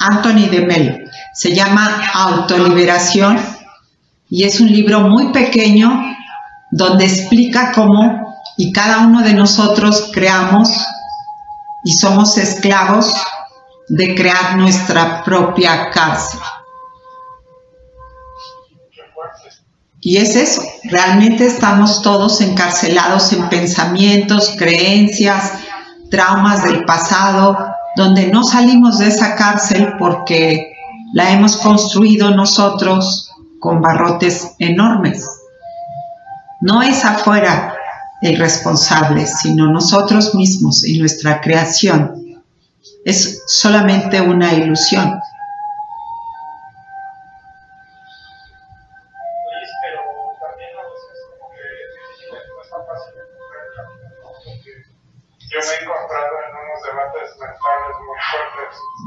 Anthony 0.00 0.48
de 0.50 0.60
Melo. 0.60 0.96
Se 1.34 1.54
llama 1.54 2.02
Autoliberación 2.14 3.38
y 4.28 4.44
es 4.44 4.60
un 4.60 4.68
libro 4.68 5.00
muy 5.00 5.32
pequeño 5.32 6.16
donde 6.70 7.04
explica 7.04 7.72
cómo 7.72 8.36
y 8.56 8.72
cada 8.72 9.00
uno 9.00 9.22
de 9.22 9.34
nosotros 9.34 10.10
creamos 10.12 10.70
y 11.84 11.92
somos 11.92 12.38
esclavos 12.38 13.14
de 13.88 14.14
crear 14.14 14.56
nuestra 14.56 15.22
propia 15.22 15.90
cárcel. 15.90 16.40
Y 20.00 20.18
es 20.18 20.36
eso, 20.36 20.62
realmente 20.84 21.46
estamos 21.46 22.02
todos 22.02 22.40
encarcelados 22.40 23.32
en 23.32 23.48
pensamientos, 23.48 24.54
creencias, 24.58 25.52
traumas 26.10 26.62
del 26.64 26.84
pasado, 26.84 27.56
donde 27.96 28.28
no 28.28 28.44
salimos 28.44 28.98
de 28.98 29.08
esa 29.08 29.34
cárcel 29.34 29.94
porque 29.98 30.74
la 31.12 31.32
hemos 31.32 31.56
construido 31.56 32.30
nosotros 32.30 33.30
con 33.58 33.80
barrotes 33.80 34.52
enormes. 34.58 35.26
No 36.60 36.82
es 36.82 37.04
afuera 37.04 37.74
el 38.22 38.36
responsable, 38.36 39.26
sino 39.26 39.70
nosotros 39.70 40.34
mismos 40.34 40.86
y 40.86 40.98
nuestra 40.98 41.40
creación. 41.40 42.42
Es 43.04 43.42
solamente 43.46 44.20
una 44.20 44.52
ilusión. 44.52 45.20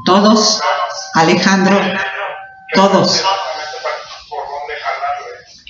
Todos, 0.04 0.60
Alejandro, 1.14 1.80
todos. 2.74 3.24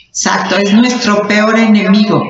Exacto, 0.09 0.57
es 0.57 0.73
nuestro 0.73 1.27
peor 1.27 1.59
enemigo. 1.59 2.23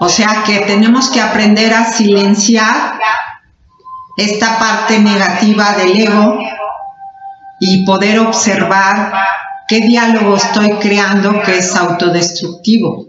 O 0.00 0.08
sea 0.08 0.42
que 0.44 0.60
tenemos 0.60 1.08
que 1.10 1.20
aprender 1.20 1.72
a 1.72 1.84
silenciar 1.84 2.98
esta 4.16 4.58
parte 4.58 4.98
negativa 4.98 5.72
del 5.72 5.96
ego 6.00 6.38
y 7.60 7.84
poder 7.86 8.18
observar 8.18 9.12
qué 9.66 9.80
diálogo 9.80 10.36
estoy 10.36 10.72
creando 10.74 11.42
que 11.42 11.58
es 11.58 11.74
autodestructivo. 11.74 13.06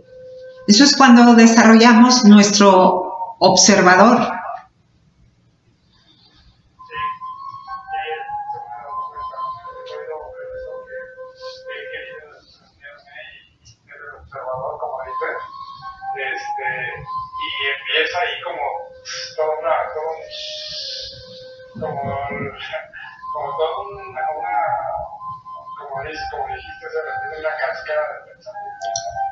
Eso 0.67 0.84
es 0.84 0.95
cuando 0.95 1.36
desarrollamos 1.36 2.23
nuestro 2.26 3.36
observador. 3.39 4.34
Como, 21.80 22.01
como 23.34 23.57
toda 23.57 23.69
una, 23.84 24.23
una 24.38 24.55
como, 25.78 26.03
dice, 26.07 26.23
como 26.32 26.47
dijiste, 26.47 26.86
se 26.89 26.99
repite 27.03 27.36
una 27.41 27.53
cascada 27.59 28.03
de 28.11 28.17
pensamientos. 28.32 28.91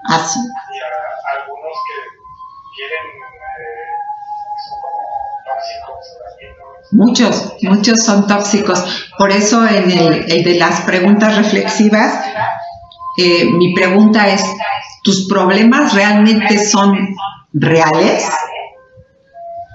Así. 0.09 0.39
Y 0.39 0.79
a, 0.79 0.91
algunos 1.37 1.75
que 1.87 1.97
quieren, 2.75 3.05
eh, 3.59 3.95
son 4.67 4.77
como 4.81 4.99
tóxicos. 5.47 6.03
Muchos, 6.91 7.33
muchos 7.63 8.03
son 8.03 8.27
tóxicos. 8.27 9.09
Por 9.17 9.31
eso 9.31 9.65
en 9.67 9.89
el, 9.89 10.31
el 10.31 10.43
de 10.43 10.55
las 10.55 10.81
preguntas 10.81 11.37
reflexivas, 11.37 12.25
eh, 13.17 13.45
mi 13.45 13.73
pregunta 13.73 14.27
es, 14.27 14.43
¿tus 15.03 15.27
problemas 15.27 15.93
realmente 15.93 16.57
son 16.57 17.15
reales, 17.53 18.29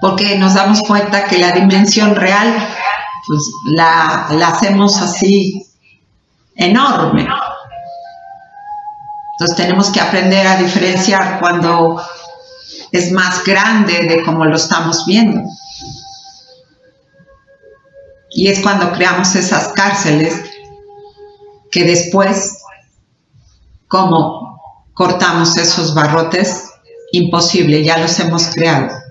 porque 0.01 0.37
nos 0.37 0.53
damos 0.53 0.81
cuenta 0.81 1.25
que 1.25 1.37
la 1.37 1.51
dimensión 1.51 2.15
real 2.15 2.55
pues, 3.27 3.51
la, 3.65 4.27
hacemos 4.47 5.01
así 5.01 5.65
enorme. 6.55 7.27
Entonces 9.33 9.57
tenemos 9.57 9.89
que 9.89 10.01
aprender 10.01 10.47
a 10.47 10.57
diferenciar 10.57 11.39
cuando 11.39 12.01
es 12.91 13.11
más 13.11 13.43
grande 13.43 14.03
de 14.03 14.23
como 14.23 14.45
lo 14.45 14.55
estamos 14.55 15.05
viendo. 15.05 15.41
Y 18.31 18.47
es 18.47 18.61
cuando 18.61 18.91
creamos 18.91 19.35
esas 19.35 19.69
cárceles 19.69 20.43
que 21.71 21.83
después, 21.83 22.59
como 23.87 24.61
cortamos 24.93 25.57
esos 25.57 25.93
barrotes, 25.93 26.69
imposible, 27.11 27.83
ya 27.83 27.97
los 27.97 28.19
hemos 28.19 28.47
creado. 28.47 29.08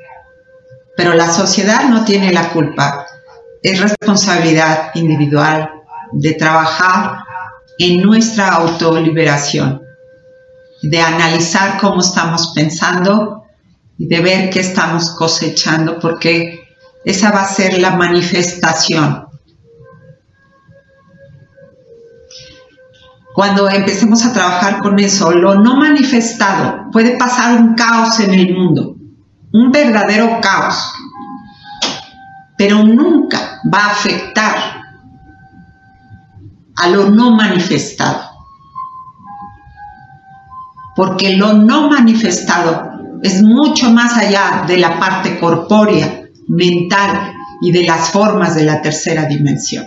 Pero 0.99 1.15
la 1.15 1.33
sociedad 1.33 1.89
no 1.89 2.05
tiene 2.05 2.33
la 2.33 2.51
culpa. 2.51 3.07
Es 3.63 3.81
responsabilidad 3.81 4.91
individual 4.97 5.71
de 6.11 6.33
trabajar 6.33 7.21
en 7.79 8.03
nuestra 8.03 8.49
autoliberación, 8.49 9.81
de 10.83 11.01
analizar 11.01 11.79
cómo 11.79 12.01
estamos 12.01 12.51
pensando 12.53 13.45
y 13.97 14.09
de 14.09 14.21
ver 14.21 14.51
qué 14.51 14.59
estamos 14.59 15.11
cosechando, 15.11 16.01
porque 16.01 16.67
esa 17.05 17.31
va 17.31 17.43
a 17.43 17.49
ser 17.49 17.79
la 17.79 17.91
manifestación. 17.91 19.29
Cuando 23.37 23.71
empecemos 23.71 24.27
a 24.27 24.33
trabajar 24.33 24.81
con 24.81 24.99
eso, 24.99 25.31
lo 25.31 25.55
no 25.61 25.77
manifestado, 25.77 26.91
puede 26.91 27.17
pasar 27.17 27.57
un 27.57 27.77
caos 27.77 28.19
en 28.19 28.35
el 28.35 28.53
mundo, 28.53 28.98
un 29.53 29.71
verdadero 29.71 30.41
caos, 30.41 30.93
pero 32.57 32.83
nunca 32.83 33.61
va 33.73 33.87
a 33.87 33.91
afectar 33.91 34.57
a 36.77 36.89
lo 36.89 37.11
no 37.11 37.33
manifestado. 37.33 38.29
Porque 40.95 41.37
lo 41.37 41.53
no 41.53 41.89
manifestado 41.89 43.21
es 43.23 43.43
mucho 43.43 43.91
más 43.91 44.17
allá 44.17 44.65
de 44.67 44.79
la 44.79 44.99
parte 44.99 45.39
corpórea, 45.39 46.23
mental 46.49 47.33
y 47.61 47.73
de 47.73 47.85
las 47.85 48.11
formas 48.11 48.55
de 48.55 48.65
la 48.65 48.81
tercera 48.81 49.25
dimensión. 49.27 49.87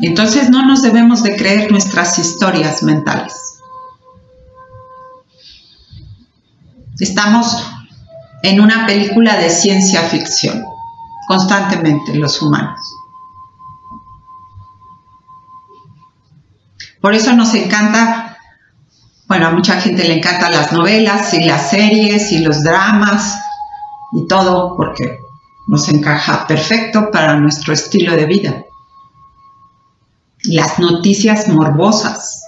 Entonces 0.00 0.50
no 0.50 0.66
nos 0.66 0.82
debemos 0.82 1.22
de 1.22 1.36
creer 1.36 1.70
nuestras 1.70 2.18
historias 2.18 2.82
mentales. 2.82 3.45
Estamos 6.98 7.66
en 8.42 8.60
una 8.60 8.86
película 8.86 9.36
de 9.36 9.50
ciencia 9.50 10.02
ficción, 10.02 10.64
constantemente 11.28 12.14
los 12.14 12.40
humanos. 12.42 12.80
Por 17.00 17.14
eso 17.14 17.34
nos 17.34 17.54
encanta, 17.54 18.38
bueno, 19.28 19.48
a 19.48 19.50
mucha 19.50 19.80
gente 19.80 20.04
le 20.04 20.18
encantan 20.18 20.52
las 20.52 20.72
novelas 20.72 21.32
y 21.34 21.44
las 21.44 21.70
series 21.70 22.32
y 22.32 22.38
los 22.38 22.62
dramas 22.62 23.38
y 24.12 24.26
todo 24.26 24.76
porque 24.76 25.18
nos 25.68 25.88
encaja 25.88 26.46
perfecto 26.46 27.10
para 27.10 27.36
nuestro 27.36 27.72
estilo 27.72 28.16
de 28.16 28.26
vida 28.26 28.66
las 30.48 30.78
noticias 30.78 31.48
morbosas. 31.48 32.42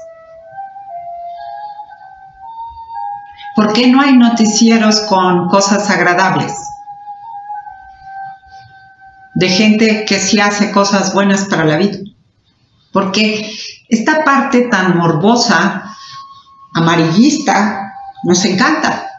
¿Por 3.59 3.73
qué 3.73 3.89
no 3.89 4.01
hay 4.01 4.13
noticieros 4.13 5.01
con 5.01 5.49
cosas 5.49 5.91
agradables? 5.91 6.53
De 9.35 9.49
gente 9.49 10.05
que 10.05 10.21
sí 10.21 10.39
hace 10.39 10.71
cosas 10.71 11.13
buenas 11.13 11.47
para 11.47 11.65
la 11.65 11.77
vida. 11.77 11.99
Porque 12.93 13.53
esta 13.89 14.23
parte 14.23 14.69
tan 14.69 14.97
morbosa, 14.97 15.93
amarillista, 16.73 17.95
nos 18.23 18.45
encanta. 18.45 19.11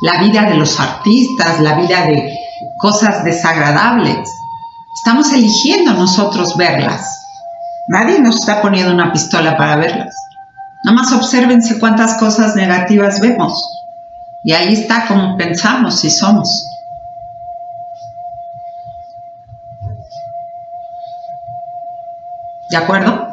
La 0.00 0.20
vida 0.22 0.42
de 0.42 0.56
los 0.56 0.80
artistas, 0.80 1.60
la 1.60 1.76
vida 1.76 2.04
de 2.06 2.36
cosas 2.80 3.22
desagradables. 3.22 4.28
Estamos 4.92 5.32
eligiendo 5.32 5.92
nosotros 5.92 6.56
verlas. 6.56 7.16
Nadie 7.86 8.18
nos 8.18 8.40
está 8.40 8.60
poniendo 8.60 8.92
una 8.92 9.12
pistola 9.12 9.56
para 9.56 9.76
verlas. 9.76 10.16
Nada 10.84 10.96
más 10.96 11.12
obsérvense 11.12 11.78
cuántas 11.78 12.14
cosas 12.14 12.56
negativas 12.56 13.20
vemos. 13.20 13.62
Y 14.44 14.52
ahí 14.52 14.72
está 14.72 15.06
como 15.06 15.36
pensamos 15.36 16.04
y 16.04 16.10
somos. 16.10 16.66
¿De 22.70 22.76
acuerdo? 22.76 23.28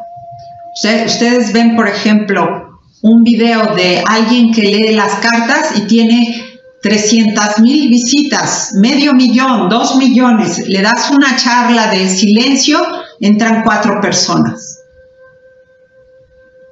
Ustedes 0.73 1.53
ven, 1.53 1.75
por 1.75 1.87
ejemplo, 1.87 2.77
un 3.01 3.23
video 3.23 3.73
de 3.75 4.03
alguien 4.05 4.53
que 4.53 4.61
lee 4.61 4.93
las 4.93 5.15
cartas 5.15 5.77
y 5.77 5.81
tiene 5.81 6.43
300 6.81 7.59
mil 7.59 7.89
visitas, 7.89 8.73
medio 8.73 9.13
millón, 9.13 9.69
dos 9.69 9.95
millones. 9.95 10.67
Le 10.67 10.81
das 10.81 11.09
una 11.09 11.35
charla 11.35 11.87
de 11.87 12.07
silencio 12.07 12.79
entran 13.19 13.63
cuatro 13.63 13.99
personas. 14.01 14.79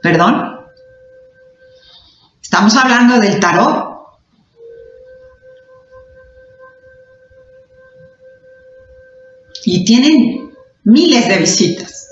¿Perdón? 0.02 0.47
Estamos 2.48 2.78
hablando 2.78 3.20
del 3.20 3.42
tarot. 3.42 3.98
Y 9.66 9.84
tienen 9.84 10.54
miles 10.86 11.28
de 11.28 11.40
visitas. 11.40 12.08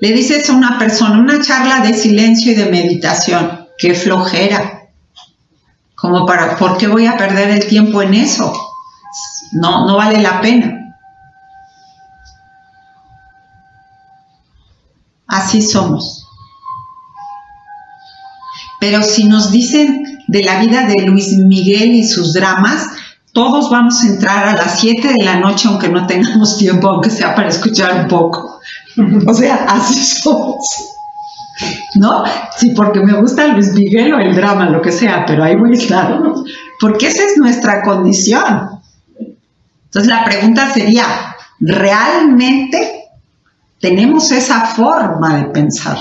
Le 0.00 0.12
dices 0.12 0.48
a 0.48 0.54
una 0.54 0.78
persona 0.78 1.18
una 1.18 1.42
charla 1.42 1.80
de 1.80 1.92
silencio 1.92 2.52
y 2.52 2.54
de 2.54 2.70
meditación. 2.70 3.68
¡Qué 3.76 3.92
flojera! 3.92 4.88
Como 5.94 6.24
para, 6.24 6.56
¿por 6.56 6.78
qué 6.78 6.86
voy 6.86 7.04
a 7.04 7.18
perder 7.18 7.50
el 7.50 7.66
tiempo 7.66 8.00
en 8.00 8.14
eso? 8.14 8.54
No, 9.52 9.86
no 9.86 9.98
vale 9.98 10.22
la 10.22 10.40
pena. 10.40 10.80
así 15.34 15.60
somos. 15.60 16.23
Pero 18.84 19.02
si 19.02 19.24
nos 19.24 19.50
dicen 19.50 20.20
de 20.26 20.44
la 20.44 20.60
vida 20.60 20.86
de 20.86 21.06
Luis 21.06 21.38
Miguel 21.38 21.94
y 21.94 22.04
sus 22.04 22.34
dramas, 22.34 22.86
todos 23.32 23.70
vamos 23.70 24.02
a 24.02 24.08
entrar 24.08 24.46
a 24.46 24.56
las 24.56 24.78
7 24.78 25.14
de 25.14 25.24
la 25.24 25.36
noche 25.36 25.68
aunque 25.68 25.88
no 25.88 26.06
tengamos 26.06 26.58
tiempo, 26.58 26.90
aunque 26.90 27.08
sea 27.08 27.34
para 27.34 27.48
escuchar 27.48 28.02
un 28.02 28.08
poco. 28.08 28.60
O 29.26 29.32
sea, 29.32 29.64
así 29.70 29.94
somos. 30.22 30.66
¿No? 31.94 32.24
Sí, 32.58 32.74
porque 32.76 33.00
me 33.00 33.18
gusta 33.18 33.46
Luis 33.46 33.72
Miguel 33.72 34.12
o 34.12 34.18
el 34.18 34.36
drama, 34.36 34.68
lo 34.68 34.82
que 34.82 34.92
sea, 34.92 35.24
pero 35.24 35.44
ahí 35.44 35.56
voy 35.56 35.70
a 35.70 35.80
estar. 35.80 36.20
Porque 36.78 37.06
esa 37.06 37.24
es 37.24 37.38
nuestra 37.38 37.82
condición. 37.84 38.80
Entonces 39.86 40.10
la 40.10 40.24
pregunta 40.24 40.70
sería, 40.74 41.06
¿realmente 41.58 43.06
tenemos 43.80 44.30
esa 44.30 44.60
forma 44.66 45.38
de 45.38 45.44
pensar, 45.44 45.96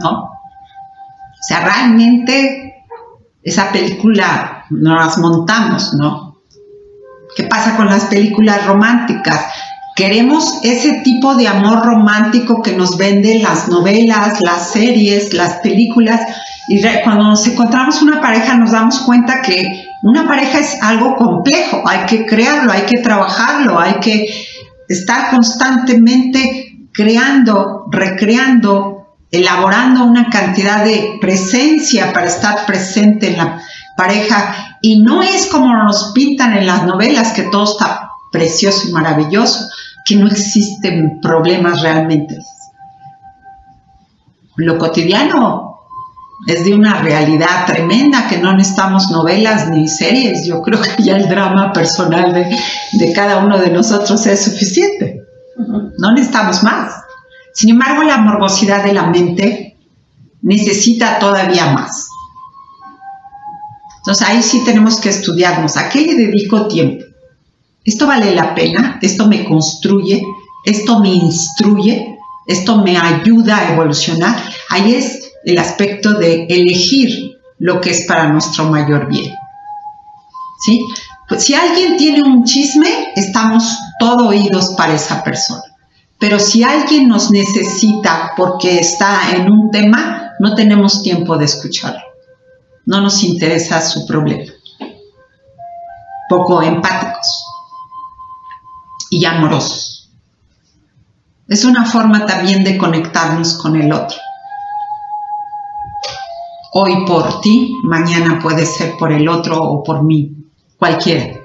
¿no? 0.00 0.37
Sea, 1.48 1.64
realmente 1.64 2.74
esa 3.42 3.72
película 3.72 4.66
no 4.68 4.94
las 4.96 5.16
montamos, 5.16 5.94
¿no? 5.94 6.42
¿Qué 7.34 7.44
pasa 7.44 7.74
con 7.74 7.86
las 7.86 8.04
películas 8.04 8.66
románticas? 8.66 9.46
Queremos 9.96 10.60
ese 10.62 11.00
tipo 11.02 11.36
de 11.36 11.48
amor 11.48 11.86
romántico 11.86 12.60
que 12.60 12.72
nos 12.72 12.98
venden 12.98 13.42
las 13.42 13.66
novelas, 13.66 14.42
las 14.42 14.72
series, 14.72 15.32
las 15.32 15.54
películas 15.60 16.20
Y 16.68 16.82
cuando 17.02 17.24
nos 17.24 17.46
encontramos 17.46 18.02
una 18.02 18.20
pareja 18.20 18.58
nos 18.58 18.72
damos 18.72 18.98
cuenta 19.00 19.40
que 19.40 19.86
una 20.02 20.28
pareja 20.28 20.58
es 20.58 20.82
algo 20.82 21.16
complejo, 21.16 21.82
hay 21.86 22.04
que 22.04 22.26
crearlo, 22.26 22.72
hay 22.72 22.82
que 22.82 22.98
trabajarlo, 22.98 23.80
hay 23.80 23.94
que 24.00 24.26
estar 24.86 25.30
constantemente 25.30 26.88
creando, 26.92 27.86
recreando, 27.90 28.97
elaborando 29.30 30.04
una 30.04 30.30
cantidad 30.30 30.84
de 30.84 31.18
presencia 31.20 32.12
para 32.12 32.26
estar 32.26 32.66
presente 32.66 33.28
en 33.32 33.38
la 33.38 33.60
pareja. 33.96 34.76
Y 34.80 35.00
no 35.00 35.22
es 35.22 35.46
como 35.46 35.74
nos 35.74 36.12
pintan 36.14 36.56
en 36.56 36.66
las 36.66 36.84
novelas, 36.84 37.32
que 37.32 37.42
todo 37.42 37.64
está 37.64 38.10
precioso 38.30 38.88
y 38.88 38.92
maravilloso, 38.92 39.68
que 40.04 40.16
no 40.16 40.28
existen 40.28 41.20
problemas 41.20 41.82
realmente. 41.82 42.38
Lo 44.56 44.78
cotidiano 44.78 45.68
es 46.46 46.64
de 46.64 46.74
una 46.74 47.00
realidad 47.02 47.66
tremenda 47.66 48.28
que 48.28 48.38
no 48.38 48.54
necesitamos 48.54 49.10
novelas 49.10 49.68
ni 49.68 49.88
series. 49.88 50.46
Yo 50.46 50.62
creo 50.62 50.80
que 50.80 51.02
ya 51.02 51.16
el 51.16 51.28
drama 51.28 51.72
personal 51.72 52.32
de, 52.32 53.12
cada 53.12 53.38
uno 53.38 53.58
de 53.58 53.70
nosotros 53.70 54.26
es 54.26 54.44
suficiente. 54.44 55.22
No 55.98 56.12
necesitamos 56.12 56.62
más. 56.62 56.92
Sin 57.58 57.70
embargo, 57.70 58.04
la 58.04 58.18
morbosidad 58.18 58.84
de 58.84 58.92
la 58.92 59.08
mente 59.08 59.76
necesita 60.42 61.18
todavía 61.18 61.72
más. 61.72 62.06
Entonces 63.96 64.28
ahí 64.28 64.44
sí 64.44 64.62
tenemos 64.64 65.00
que 65.00 65.08
estudiarnos. 65.08 65.76
¿A 65.76 65.88
qué 65.88 66.02
le 66.02 66.14
dedico 66.14 66.68
tiempo? 66.68 67.04
¿Esto 67.84 68.06
vale 68.06 68.32
la 68.32 68.54
pena? 68.54 69.00
¿Esto 69.02 69.26
me 69.26 69.44
construye? 69.44 70.22
¿Esto 70.64 71.00
me 71.00 71.08
instruye? 71.08 72.20
¿Esto 72.46 72.76
me 72.76 72.96
ayuda 72.96 73.56
a 73.56 73.72
evolucionar? 73.72 74.40
Ahí 74.68 74.94
es 74.94 75.32
el 75.44 75.58
aspecto 75.58 76.14
de 76.14 76.44
elegir 76.48 77.40
lo 77.58 77.80
que 77.80 77.90
es 77.90 78.06
para 78.06 78.28
nuestro 78.28 78.66
mayor 78.66 79.08
bien. 79.08 79.34
¿Sí? 80.64 80.86
Pues 81.28 81.42
si 81.42 81.54
alguien 81.54 81.96
tiene 81.96 82.22
un 82.22 82.44
chisme, 82.44 83.08
estamos 83.16 83.76
todo 83.98 84.28
oídos 84.28 84.74
para 84.76 84.94
esa 84.94 85.24
persona. 85.24 85.62
Pero 86.18 86.38
si 86.38 86.64
alguien 86.64 87.08
nos 87.08 87.30
necesita 87.30 88.32
porque 88.36 88.78
está 88.78 89.30
en 89.36 89.50
un 89.50 89.70
tema, 89.70 90.32
no 90.40 90.54
tenemos 90.54 91.02
tiempo 91.02 91.36
de 91.36 91.44
escucharlo. 91.44 92.02
No 92.86 93.00
nos 93.00 93.22
interesa 93.22 93.80
su 93.80 94.06
problema. 94.06 94.52
Poco 96.28 96.62
empáticos 96.62 97.44
y 99.10 99.24
amorosos. 99.24 100.10
Es 101.46 101.64
una 101.64 101.84
forma 101.84 102.26
también 102.26 102.64
de 102.64 102.76
conectarnos 102.76 103.54
con 103.54 103.76
el 103.76 103.92
otro 103.92 104.18
hoy 106.72 107.04
por 107.06 107.40
ti, 107.40 107.76
mañana 107.82 108.38
puede 108.40 108.66
ser 108.66 108.96
por 108.96 109.12
el 109.12 109.28
otro 109.28 109.60
o 109.60 109.82
por 109.82 110.04
mí, 110.04 110.32
cualquiera. 110.78 111.40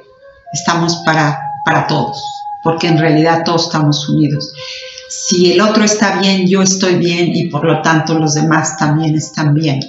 Estamos 0.51 0.97
para, 1.05 1.39
para 1.65 1.87
todos, 1.87 2.21
porque 2.63 2.87
en 2.87 2.97
realidad 2.97 3.43
todos 3.43 3.65
estamos 3.65 4.07
unidos. 4.09 4.53
Si 5.09 5.51
el 5.51 5.61
otro 5.61 5.83
está 5.83 6.19
bien, 6.19 6.47
yo 6.47 6.61
estoy 6.61 6.95
bien 6.95 7.35
y 7.35 7.49
por 7.49 7.65
lo 7.65 7.81
tanto 7.81 8.17
los 8.17 8.33
demás 8.33 8.77
también 8.77 9.15
están 9.15 9.53
bien. 9.53 9.79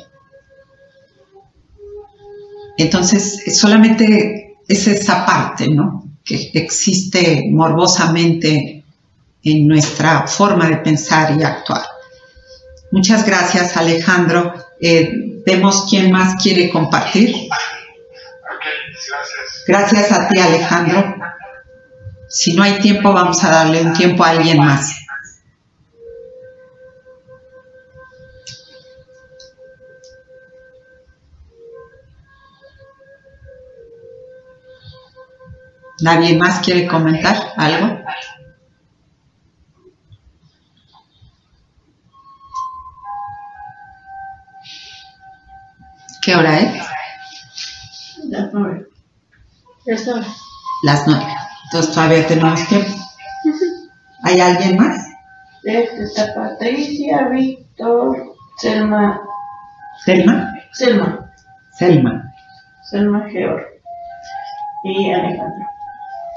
Entonces, 2.76 3.56
solamente 3.58 4.56
es 4.66 4.86
esa 4.86 5.24
parte, 5.24 5.68
¿no? 5.68 6.04
Que 6.24 6.50
existe 6.54 7.44
morbosamente 7.50 8.84
en 9.42 9.68
nuestra 9.68 10.26
forma 10.26 10.68
de 10.68 10.78
pensar 10.78 11.38
y 11.38 11.42
actuar. 11.42 11.82
Muchas 12.90 13.24
gracias, 13.24 13.76
Alejandro. 13.76 14.54
Eh, 14.80 15.42
vemos 15.46 15.86
quién 15.88 16.10
más 16.10 16.42
quiere 16.42 16.70
compartir. 16.70 17.34
gracias. 19.06 19.64
Gracias 19.66 20.12
a 20.12 20.28
ti, 20.28 20.40
Alejandro. 20.40 21.14
Si 22.34 22.52
no 22.52 22.64
hay 22.64 22.80
tiempo, 22.80 23.12
vamos 23.12 23.44
a 23.44 23.48
darle 23.48 23.80
un 23.80 23.92
tiempo 23.92 24.24
a 24.24 24.30
alguien 24.30 24.58
más. 24.58 24.92
¿Nadie 36.00 36.36
más 36.36 36.58
quiere 36.58 36.88
comentar 36.88 37.52
algo? 37.56 38.02
¿Qué 46.20 46.34
hora 46.34 46.58
es? 46.58 46.84
Las 48.28 48.52
nueve. 48.52 48.88
Las 50.82 51.06
nueve. 51.06 51.26
Entonces 51.74 51.92
todavía 51.92 52.26
tenemos 52.28 52.68
tiempo. 52.68 52.92
¿Hay 54.22 54.40
alguien 54.40 54.76
más? 54.76 55.08
Está 55.64 56.32
Patricia, 56.32 57.26
Víctor, 57.26 58.36
Selma. 58.58 59.20
¿Selma? 60.04 60.54
Selma. 60.72 61.32
Selma. 61.76 62.32
Selma 62.88 63.28
Georg. 63.28 63.66
Y 64.84 65.10
Alejandro. 65.10 65.66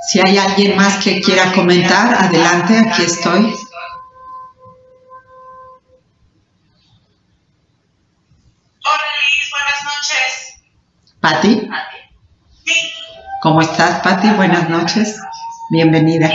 Si 0.07 0.19
hay 0.19 0.39
alguien 0.39 0.75
más 0.75 1.03
que 1.03 1.21
quiera 1.21 1.51
comentar, 1.53 2.15
adelante, 2.15 2.75
aquí 2.89 3.03
estoy. 3.03 3.53
Patti. 11.21 11.69
¿Cómo 13.47 13.61
estás, 13.61 14.01
Patti? 14.01 14.29
Buenas 14.31 14.67
noches. 14.67 15.21
Bienvenida. 15.69 16.29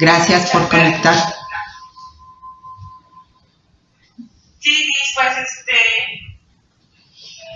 Gracias 0.00 0.50
por 0.50 0.66
conectar. 0.70 1.14
Sí, 4.60 4.90
pues 5.14 5.36
este, 5.36 5.78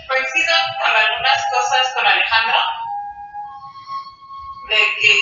coincido 0.07 0.53
con 0.79 0.91
algunas 0.91 1.41
cosas 1.51 1.91
con 1.95 2.05
Alejandro, 2.05 2.59
de 4.69 4.77
que 5.01 5.13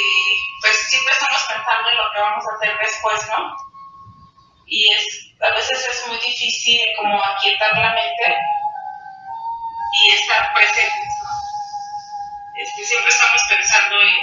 pues 0.60 0.76
siempre 0.90 1.14
estamos 1.14 1.44
pensando 1.48 1.90
en 1.92 1.98
lo 1.98 2.12
que 2.14 2.20
vamos 2.20 2.44
a 2.44 2.56
hacer 2.58 2.78
después, 2.78 3.22
¿no? 3.30 3.56
Y 4.66 4.90
es, 4.92 5.32
a 5.40 5.56
veces 5.56 5.80
es 5.80 6.08
muy 6.10 6.18
difícil 6.18 6.82
como 6.98 7.24
aquietar 7.24 7.72
la 7.72 7.94
mente 7.94 8.38
y 9.96 10.10
estar 10.12 10.54
presentes. 10.54 11.24
Este, 12.56 12.84
siempre 12.84 13.10
estamos 13.10 13.42
pensando 13.50 13.96
en, 14.00 14.16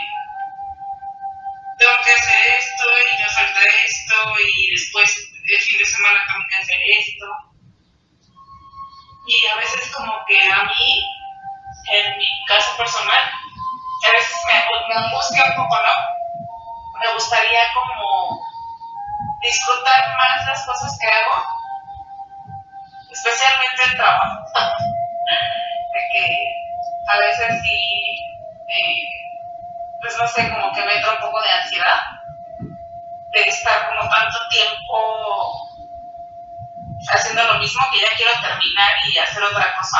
tengo 1.78 1.96
que 2.04 2.12
hacer 2.12 2.40
esto 2.58 2.84
y 2.86 3.22
me 3.22 3.28
falta 3.28 3.60
esto 3.84 4.14
y 4.38 4.70
después 4.70 5.16
el 5.50 5.62
fin 5.62 5.78
de 5.78 5.84
semana 5.84 6.20
tengo 6.26 6.46
que 6.48 6.56
hacer 6.56 6.78
esto. 6.98 7.26
Y 9.26 9.46
a 9.46 9.56
veces 9.56 9.90
como 9.94 10.24
que 10.26 10.40
a 10.40 10.62
mí, 10.64 11.02
en 11.92 12.18
mi 12.18 12.44
caso 12.46 12.76
personal, 12.76 13.18
a 13.18 14.10
veces 14.12 14.36
me, 14.46 14.94
me 14.94 15.06
angustia 15.06 15.44
un 15.44 15.56
poco, 15.56 15.76
¿no? 15.82 17.00
Me 17.00 17.12
gustaría 17.14 17.62
como 17.74 18.40
disfrutar 19.42 20.16
más 20.16 20.46
las 20.46 20.66
cosas 20.66 20.96
que 21.00 21.08
hago, 21.08 21.44
especialmente 23.10 23.84
el 23.86 23.96
trabajo. 23.96 24.38
de 25.92 26.00
que 26.12 26.60
a 27.08 27.18
veces 27.18 27.60
sí, 27.62 28.19
pues 30.00 30.16
no 30.18 30.26
sé, 30.28 30.48
como 30.50 30.72
que 30.72 30.84
me 30.84 30.94
entra 30.94 31.12
un 31.12 31.20
poco 31.20 31.40
de 31.42 31.50
ansiedad 31.50 32.00
de 33.32 33.40
estar 33.42 33.88
como 33.88 34.08
tanto 34.10 34.38
tiempo 34.50 35.70
haciendo 37.12 37.44
lo 37.44 37.58
mismo 37.58 37.80
que 37.92 38.00
ya 38.00 38.16
quiero 38.16 38.32
terminar 38.40 38.90
y 39.08 39.18
hacer 39.18 39.42
otra 39.42 39.74
cosa 39.76 39.98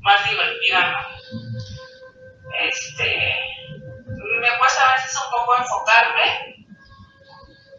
más 0.00 0.28
divertida. 0.28 1.08
Este, 2.60 3.40
me 4.40 4.58
cuesta 4.58 4.88
a 4.88 4.94
veces 4.94 5.18
un 5.24 5.30
poco 5.30 5.56
enfocarme, 5.56 6.56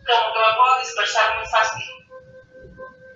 como 0.06 0.34
que 0.34 0.40
me 0.40 0.56
puedo 0.56 0.80
dispersar 0.80 1.38
muy 1.38 1.46
fácil. 1.48 1.86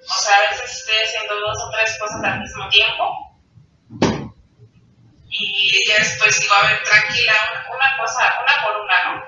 O 0.08 0.14
sea, 0.14 0.38
a 0.38 0.42
veces 0.42 0.78
estoy 0.78 0.96
haciendo 0.96 1.40
dos 1.40 1.64
o 1.64 1.72
tres 1.72 1.98
cosas 2.00 2.24
al 2.24 2.40
mismo 2.40 2.68
tiempo 2.70 3.31
y 5.32 5.88
ya 5.88 6.00
después 6.00 6.40
digo, 6.42 6.54
a 6.54 6.68
ver, 6.68 6.84
tranquila, 6.84 7.34
una, 7.74 7.98
cosa, 7.98 8.20
una 8.44 8.54
por 8.66 8.82
una, 8.84 8.98
¿no? 9.06 9.24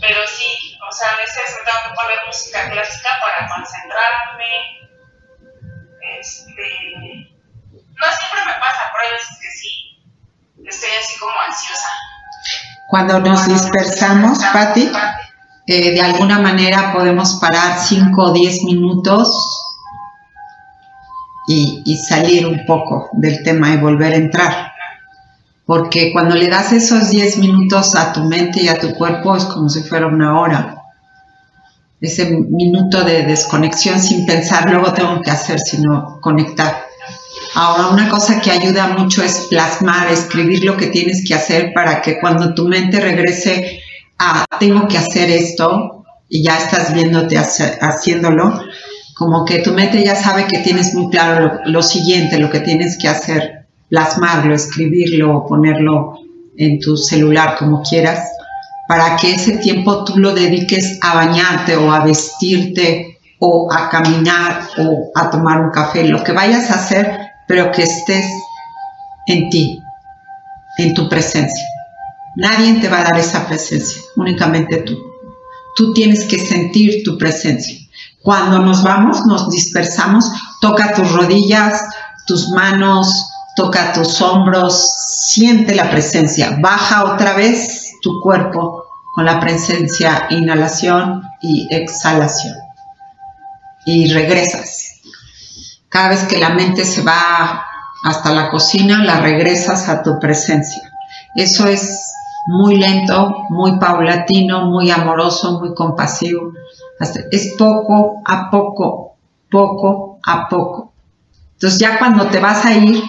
Pero 0.00 0.20
sí, 0.26 0.78
o 0.88 0.92
sea, 0.92 1.10
a 1.10 1.16
veces 1.16 1.56
me 1.58 1.64
tengo 1.64 1.78
que 1.88 1.94
poner 1.94 2.18
música 2.26 2.70
clásica 2.70 3.10
para 3.20 3.48
concentrarme. 3.48 4.52
Este, 6.20 7.32
no 7.72 8.06
siempre 8.16 8.44
me 8.46 8.60
pasa, 8.60 8.90
pero 8.92 9.04
hay 9.04 9.12
veces 9.12 9.38
que 9.40 9.50
sí, 9.50 10.04
estoy 10.64 10.90
así 11.00 11.18
como 11.18 11.32
ansiosa. 11.40 11.88
Cuando 12.88 13.18
nos 13.20 13.46
dispersamos, 13.46 14.38
Patti, 14.52 14.92
eh, 15.66 15.92
de 15.92 16.00
alguna 16.00 16.38
manera 16.38 16.92
podemos 16.92 17.38
parar 17.40 17.78
5 17.78 18.22
o 18.22 18.32
10 18.32 18.64
minutos 18.64 19.61
y, 21.84 21.96
salir 21.96 22.46
un 22.46 22.64
poco 22.66 23.10
del 23.12 23.42
tema 23.42 23.72
y 23.72 23.76
volver 23.76 24.12
a 24.12 24.16
entrar. 24.16 24.72
Porque 25.64 26.12
cuando 26.12 26.34
le 26.34 26.48
das 26.48 26.72
esos 26.72 27.10
10 27.10 27.38
minutos 27.38 27.94
a 27.94 28.12
tu 28.12 28.24
mente 28.24 28.62
y 28.62 28.68
a 28.68 28.78
tu 28.78 28.94
cuerpo 28.94 29.36
es 29.36 29.44
como 29.44 29.68
si 29.68 29.82
fuera 29.82 30.06
una 30.06 30.40
hora. 30.40 30.76
Ese 32.00 32.30
minuto 32.30 33.04
de 33.04 33.22
desconexión 33.22 34.00
sin 34.00 34.26
pensar, 34.26 34.68
luego 34.68 34.92
tengo 34.92 35.20
que 35.22 35.30
hacer, 35.30 35.60
sino 35.60 36.20
conectar. 36.20 36.86
Ahora, 37.54 37.88
una 37.88 38.08
cosa 38.08 38.40
que 38.40 38.50
ayuda 38.50 38.88
mucho 38.88 39.22
es 39.22 39.46
plasmar, 39.50 40.10
escribir 40.10 40.64
lo 40.64 40.76
que 40.76 40.88
tienes 40.88 41.24
que 41.26 41.34
hacer 41.34 41.72
para 41.74 42.00
que 42.00 42.18
cuando 42.18 42.54
tu 42.54 42.66
mente 42.66 42.98
regrese 42.98 43.80
a 44.18 44.44
tengo 44.58 44.88
que 44.88 44.98
hacer 44.98 45.30
esto 45.30 46.04
y 46.28 46.42
ya 46.42 46.56
estás 46.56 46.94
viéndote 46.94 47.36
haciéndolo, 47.38 48.58
como 49.22 49.44
que 49.44 49.60
tu 49.60 49.72
mente 49.72 50.02
ya 50.02 50.16
sabe 50.16 50.48
que 50.48 50.58
tienes 50.58 50.94
muy 50.94 51.08
claro 51.08 51.60
lo, 51.64 51.70
lo 51.70 51.82
siguiente, 51.82 52.40
lo 52.40 52.50
que 52.50 52.58
tienes 52.58 52.98
que 52.98 53.06
hacer, 53.06 53.66
plasmarlo, 53.88 54.52
escribirlo 54.52 55.36
o 55.36 55.46
ponerlo 55.46 56.18
en 56.56 56.80
tu 56.80 56.96
celular 56.96 57.54
como 57.56 57.82
quieras, 57.82 58.32
para 58.88 59.14
que 59.14 59.34
ese 59.34 59.58
tiempo 59.58 60.04
tú 60.04 60.18
lo 60.18 60.34
dediques 60.34 60.98
a 61.02 61.14
bañarte 61.14 61.76
o 61.76 61.92
a 61.92 62.04
vestirte 62.04 63.20
o 63.38 63.72
a 63.72 63.88
caminar 63.88 64.68
o 64.78 65.12
a 65.14 65.30
tomar 65.30 65.60
un 65.60 65.70
café, 65.70 66.02
lo 66.02 66.24
que 66.24 66.32
vayas 66.32 66.68
a 66.72 66.74
hacer, 66.74 67.16
pero 67.46 67.70
que 67.70 67.84
estés 67.84 68.26
en 69.28 69.50
ti, 69.50 69.80
en 70.78 70.94
tu 70.94 71.08
presencia. 71.08 71.64
Nadie 72.34 72.80
te 72.80 72.88
va 72.88 73.02
a 73.02 73.04
dar 73.04 73.18
esa 73.20 73.46
presencia, 73.46 74.02
únicamente 74.16 74.78
tú. 74.78 74.98
Tú 75.76 75.92
tienes 75.92 76.24
que 76.24 76.40
sentir 76.40 77.04
tu 77.04 77.16
presencia. 77.16 77.81
Cuando 78.22 78.58
nos 78.60 78.82
vamos, 78.82 79.26
nos 79.26 79.50
dispersamos, 79.50 80.30
toca 80.60 80.94
tus 80.94 81.12
rodillas, 81.12 81.82
tus 82.26 82.50
manos, 82.50 83.30
toca 83.56 83.92
tus 83.92 84.20
hombros, 84.22 84.88
siente 85.32 85.74
la 85.74 85.90
presencia. 85.90 86.56
Baja 86.60 87.04
otra 87.04 87.34
vez 87.34 87.94
tu 88.00 88.20
cuerpo 88.20 88.84
con 89.14 89.24
la 89.24 89.40
presencia, 89.40 90.26
inhalación 90.30 91.22
y 91.40 91.68
exhalación. 91.74 92.56
Y 93.84 94.12
regresas. 94.12 95.00
Cada 95.88 96.10
vez 96.10 96.24
que 96.24 96.38
la 96.38 96.50
mente 96.50 96.84
se 96.84 97.02
va 97.02 97.66
hasta 98.04 98.32
la 98.32 98.50
cocina, 98.50 99.04
la 99.04 99.20
regresas 99.20 99.88
a 99.88 100.02
tu 100.02 100.18
presencia. 100.18 100.82
Eso 101.34 101.66
es 101.66 102.12
muy 102.46 102.76
lento, 102.76 103.46
muy 103.50 103.78
paulatino, 103.78 104.66
muy 104.66 104.90
amoroso, 104.90 105.60
muy 105.60 105.74
compasivo. 105.74 106.52
Es 107.30 107.54
poco 107.58 108.22
a 108.24 108.50
poco, 108.50 109.16
poco 109.50 110.18
a 110.24 110.48
poco. 110.48 110.92
Entonces 111.54 111.78
ya 111.78 111.98
cuando 111.98 112.26
te 112.26 112.38
vas 112.38 112.64
a 112.64 112.72
ir, 112.74 113.02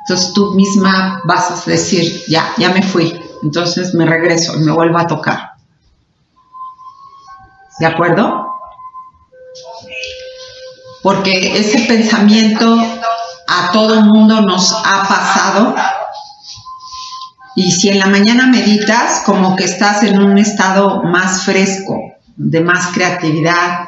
entonces 0.00 0.32
tú 0.32 0.52
misma 0.54 1.20
vas 1.24 1.50
a 1.50 1.70
decir, 1.70 2.22
ya, 2.28 2.52
ya 2.56 2.70
me 2.70 2.82
fui, 2.82 3.20
entonces 3.42 3.94
me 3.94 4.06
regreso 4.06 4.56
y 4.56 4.60
me 4.60 4.72
vuelvo 4.72 4.98
a 4.98 5.06
tocar. 5.06 5.52
¿De 7.78 7.86
acuerdo? 7.86 8.46
Porque 11.02 11.58
ese 11.58 11.80
pensamiento 11.86 12.78
a 13.48 13.72
todo 13.72 13.94
el 13.94 14.04
mundo 14.04 14.40
nos 14.40 14.72
ha 14.72 15.06
pasado 15.08 15.74
y 17.54 17.70
si 17.70 17.90
en 17.90 17.98
la 17.98 18.06
mañana 18.06 18.46
meditas, 18.46 19.22
como 19.26 19.56
que 19.56 19.64
estás 19.64 20.02
en 20.04 20.22
un 20.22 20.38
estado 20.38 21.02
más 21.02 21.42
fresco, 21.42 21.98
de 22.36 22.60
más 22.60 22.88
creatividad 22.94 23.86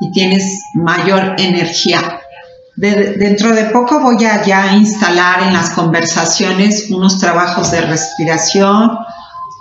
y 0.00 0.10
tienes 0.12 0.62
mayor 0.74 1.34
energía. 1.38 2.20
dentro 2.76 3.52
de 3.52 3.64
poco 3.64 4.00
voy 4.00 4.24
a 4.24 4.42
ya 4.42 4.74
instalar 4.74 5.42
en 5.42 5.52
las 5.52 5.70
conversaciones 5.70 6.90
unos 6.90 7.18
trabajos 7.18 7.70
de 7.70 7.82
respiración, 7.82 8.96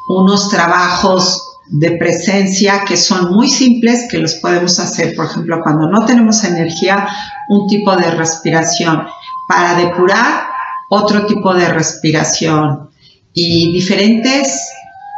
unos 0.08 0.50
trabajos 0.50 1.46
de 1.68 1.92
presencia 1.92 2.84
que 2.86 2.98
son 2.98 3.32
muy 3.32 3.50
simples, 3.50 4.08
que 4.10 4.18
los 4.18 4.36
podemos 4.36 4.80
hacer, 4.80 5.16
por 5.16 5.26
ejemplo, 5.26 5.60
cuando 5.62 5.88
no 5.88 6.06
tenemos 6.06 6.44
energía, 6.44 7.08
un 7.50 7.68
tipo 7.68 7.96
de 7.96 8.10
respiración. 8.12 9.06
Para 9.48 9.76
depurar, 9.76 10.50
otro 10.90 11.26
tipo 11.26 11.54
de 11.54 11.70
respiración 11.70 12.90
y 13.34 13.72
diferentes 13.72 14.70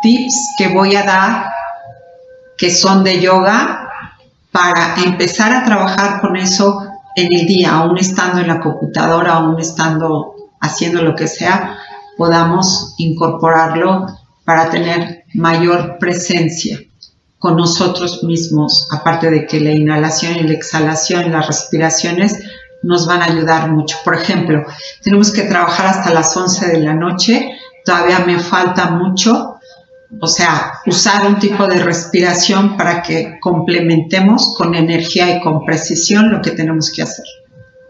tips 0.04 0.56
que 0.58 0.68
voy 0.68 0.96
a 0.96 1.04
dar 1.04 1.51
que 2.62 2.70
son 2.70 3.04
de 3.04 3.20
yoga 3.20 3.90
para 4.52 4.94
empezar 5.04 5.52
a 5.52 5.66
trabajar 5.66 6.22
con 6.22 6.36
eso 6.36 6.86
en 7.16 7.34
el 7.34 7.48
día, 7.48 7.72
aún 7.72 7.98
estando 7.98 8.40
en 8.40 8.48
la 8.48 8.60
computadora, 8.60 9.34
aún 9.38 9.60
estando 9.60 10.36
haciendo 10.60 11.02
lo 11.02 11.16
que 11.16 11.28
sea, 11.28 11.80
podamos 12.18 12.94
incorporarlo 13.00 14.06
para 14.46 14.70
tener 14.70 15.24
mayor 15.34 15.98
presencia 15.98 16.80
con 17.40 17.58
nosotros 17.58 18.24
mismos, 18.24 18.88
aparte 18.92 19.32
de 19.32 19.48
que 19.48 19.60
la 19.60 19.72
inhalación 19.72 20.36
y 20.36 20.44
la 20.44 20.54
exhalación, 20.54 21.32
las 21.32 21.48
respiraciones 21.48 22.44
nos 22.84 23.08
van 23.08 23.24
a 23.24 23.26
ayudar 23.26 23.72
mucho. 23.72 23.98
Por 24.06 24.14
ejemplo, 24.14 24.64
tenemos 25.04 25.32
que 25.32 25.44
trabajar 25.44 25.88
hasta 25.88 26.14
las 26.14 26.38
11 26.38 26.68
de 26.68 26.80
la 26.82 26.94
noche 26.94 27.58
todavía 27.86 28.20
me 28.20 28.40
falta 28.40 28.92
mucho, 28.92 29.51
o 30.20 30.28
sea, 30.28 30.80
usar 30.86 31.26
un 31.26 31.40
tipo 31.40 31.68
de 31.68 31.80
respiración 31.80 32.76
para 32.76 33.02
que 33.02 33.40
complementemos 33.40 34.56
con 34.58 34.76
energía 34.76 35.36
y 35.36 35.42
con 35.42 35.64
precisión 35.64 36.32
lo 36.32 36.42
que 36.42 36.52
tenemos 36.52 36.92
que 36.92 37.04
hacer. 37.04 37.26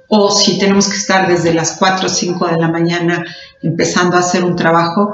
O 0.08 0.30
si 0.30 0.60
tenemos 0.60 0.90
que 0.90 0.98
estar 0.98 1.28
desde 1.28 1.54
las 1.54 1.78
4 1.78 2.06
o 2.06 2.10
5 2.10 2.48
de 2.48 2.58
la 2.58 2.68
mañana 2.68 3.26
empezando 3.64 4.18
a 4.18 4.20
hacer 4.20 4.44
un 4.44 4.56
trabajo, 4.56 5.14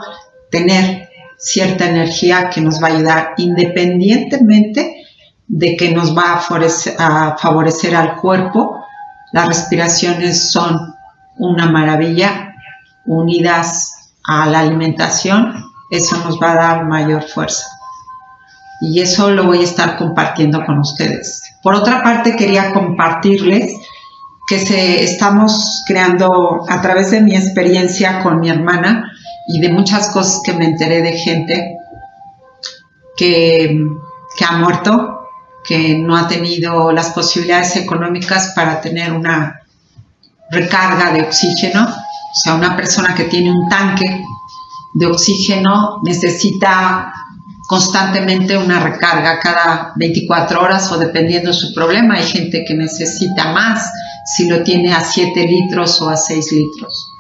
tener 0.50 1.10
cierta 1.38 1.88
energía 1.88 2.50
que 2.50 2.62
nos 2.62 2.82
va 2.82 2.88
a 2.88 2.96
ayudar 2.96 3.34
independientemente 3.38 5.06
de 5.48 5.78
que 5.78 5.92
nos 5.92 6.18
va 6.18 6.34
a 6.34 6.40
favorecer, 6.40 6.96
a 7.00 7.38
favorecer 7.38 7.96
al 7.96 8.18
cuerpo. 8.18 8.84
Las 9.32 9.48
respiraciones 9.48 10.52
son 10.52 10.96
una 11.38 11.68
maravilla 11.68 12.56
unidas 13.06 14.12
a 14.26 14.46
la 14.48 14.60
alimentación, 14.60 15.64
eso 15.90 16.18
nos 16.18 16.40
va 16.42 16.52
a 16.52 16.56
dar 16.56 16.86
mayor 16.86 17.24
fuerza. 17.24 17.66
Y 18.82 19.02
eso 19.02 19.32
lo 19.32 19.46
voy 19.46 19.60
a 19.60 19.64
estar 19.64 19.98
compartiendo 19.98 20.64
con 20.66 20.80
ustedes. 20.80 21.42
Por 21.64 21.74
otra 21.74 22.04
parte, 22.04 22.36
quería 22.36 22.72
compartirles 22.74 23.74
que 24.48 24.60
se, 24.60 25.04
estamos 25.04 25.84
creando 25.88 26.66
a 26.70 26.82
través 26.82 27.12
de 27.12 27.22
mi 27.22 27.36
experiencia 27.36 28.22
con 28.22 28.40
mi 28.40 28.50
hermana 28.50 29.12
y 29.48 29.60
de 29.60 29.70
muchas 29.70 30.10
cosas 30.10 30.42
que 30.44 30.54
me 30.54 30.66
enteré 30.66 31.02
de 31.02 31.14
gente 31.14 31.78
que, 33.18 33.88
que 34.38 34.46
ha 34.46 34.58
muerto, 34.58 35.28
que 35.66 35.98
no 35.98 36.16
ha 36.16 36.28
tenido 36.28 36.92
las 36.92 37.10
posibilidades 37.10 37.76
económicas 37.76 38.54
para 38.56 38.80
tener 38.80 39.12
una 39.12 39.62
recarga 40.50 41.12
de 41.12 41.24
oxígeno 41.24 41.88
o 42.38 42.40
sea, 42.40 42.54
una 42.54 42.76
persona 42.76 43.16
que 43.16 43.24
tiene 43.24 43.52
un 43.52 43.68
tanque 43.68 44.24
de 44.94 45.06
oxígeno 45.06 46.02
necesita 46.04 47.14
constantemente 47.68 48.58
una 48.58 48.80
recarga 48.80 49.40
cada 49.40 49.92
24 49.98 50.62
horas 50.62 50.92
o 50.92 50.98
dependiendo 50.98 51.50
de 51.50 51.54
su 51.54 51.74
problema. 51.74 52.16
Hay 52.16 52.24
gente 52.24 52.64
que 52.66 52.74
necesita 52.74 53.52
más 53.52 53.92
si 54.26 54.50
lo 54.50 54.64
tiene 54.64 54.94
a 54.94 55.02
7 55.02 55.46
litros 55.46 56.02
o 56.02 56.10
a 56.10 56.16
6 56.16 56.52
litros. 56.54 57.12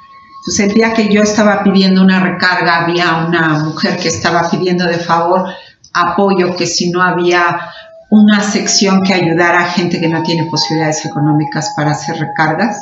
Entonces 0.42 0.68
el 0.68 0.74
día 0.74 0.94
que 0.94 1.14
yo 1.14 1.22
estaba 1.22 1.64
pidiendo 1.64 2.02
una 2.02 2.22
recarga 2.22 2.86
había 2.86 3.26
una 3.28 3.60
mujer 3.66 3.98
que 3.98 4.08
estaba 4.08 4.50
pidiendo 4.50 4.86
de 4.86 4.98
favor 4.98 5.50
apoyo, 5.94 6.56
que 6.56 6.66
si 6.66 6.90
no 6.90 7.02
había 7.02 7.70
una 8.10 8.42
sección 8.42 9.04
que 9.04 9.14
ayudara 9.14 9.60
a 9.60 9.72
gente 9.72 10.00
que 10.00 10.08
no 10.08 10.24
tiene 10.24 10.46
posibilidades 10.46 11.06
económicas 11.06 11.74
para 11.76 11.92
hacer 11.92 12.18
recargas. 12.18 12.82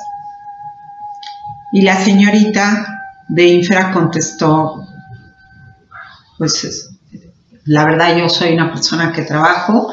Y 1.72 1.82
la 1.82 1.96
señorita 1.96 2.95
de 3.28 3.48
Infra 3.48 3.92
contestó, 3.92 4.88
pues 6.38 6.90
la 7.66 7.86
verdad 7.86 8.16
yo 8.16 8.30
soy 8.30 8.54
una 8.54 8.72
persona 8.72 9.12
que 9.12 9.24
trabajo 9.24 9.90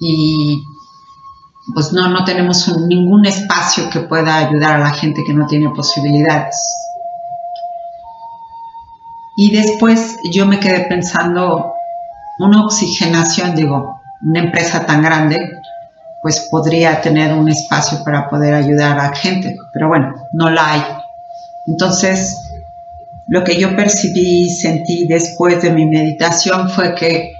y 0.00 0.62
pues 1.74 1.92
no, 1.92 2.08
no 2.08 2.24
tenemos 2.24 2.68
ningún 2.86 3.26
espacio 3.26 3.88
que 3.90 4.00
pueda 4.00 4.36
ayudar 4.36 4.76
a 4.76 4.84
la 4.84 4.90
gente 4.90 5.24
que 5.24 5.32
no 5.32 5.46
tiene 5.46 5.70
posibilidades. 5.70 6.56
Y 9.36 9.50
después 9.50 10.18
yo 10.30 10.46
me 10.46 10.60
quedé 10.60 10.80
pensando, 10.86 11.72
una 12.38 12.64
oxigenación, 12.64 13.54
digo, 13.54 14.00
una 14.22 14.40
empresa 14.40 14.86
tan 14.86 15.02
grande, 15.02 15.38
pues 16.22 16.48
podría 16.50 17.00
tener 17.00 17.34
un 17.34 17.48
espacio 17.48 18.02
para 18.04 18.28
poder 18.28 18.54
ayudar 18.54 18.98
a 18.98 19.14
gente, 19.14 19.56
pero 19.72 19.88
bueno, 19.88 20.14
no 20.32 20.50
la 20.50 20.72
hay. 20.72 20.82
Entonces, 21.66 22.43
lo 23.28 23.42
que 23.42 23.58
yo 23.58 23.74
percibí 23.74 24.42
y 24.42 24.50
sentí 24.50 25.06
después 25.06 25.62
de 25.62 25.70
mi 25.70 25.86
meditación 25.86 26.68
fue 26.70 26.94
que 26.94 27.32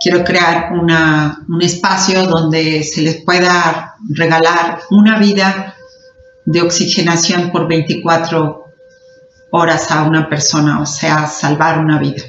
quiero 0.00 0.22
crear 0.24 0.72
un 0.72 1.62
espacio 1.62 2.26
donde 2.26 2.82
se 2.84 3.02
les 3.02 3.24
pueda 3.24 3.96
regalar 4.10 4.80
una 4.90 5.18
vida 5.18 5.74
de 6.44 6.62
oxigenación 6.62 7.50
por 7.50 7.68
24 7.68 8.64
horas 9.50 9.90
a 9.90 10.04
una 10.04 10.28
persona, 10.28 10.80
o 10.80 10.86
sea, 10.86 11.26
salvar 11.26 11.78
una 11.78 11.98
vida. 11.98 12.22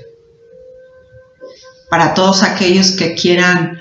Para 1.90 2.14
todos 2.14 2.44
aquellos 2.44 2.92
que 2.92 3.14
quieran 3.14 3.80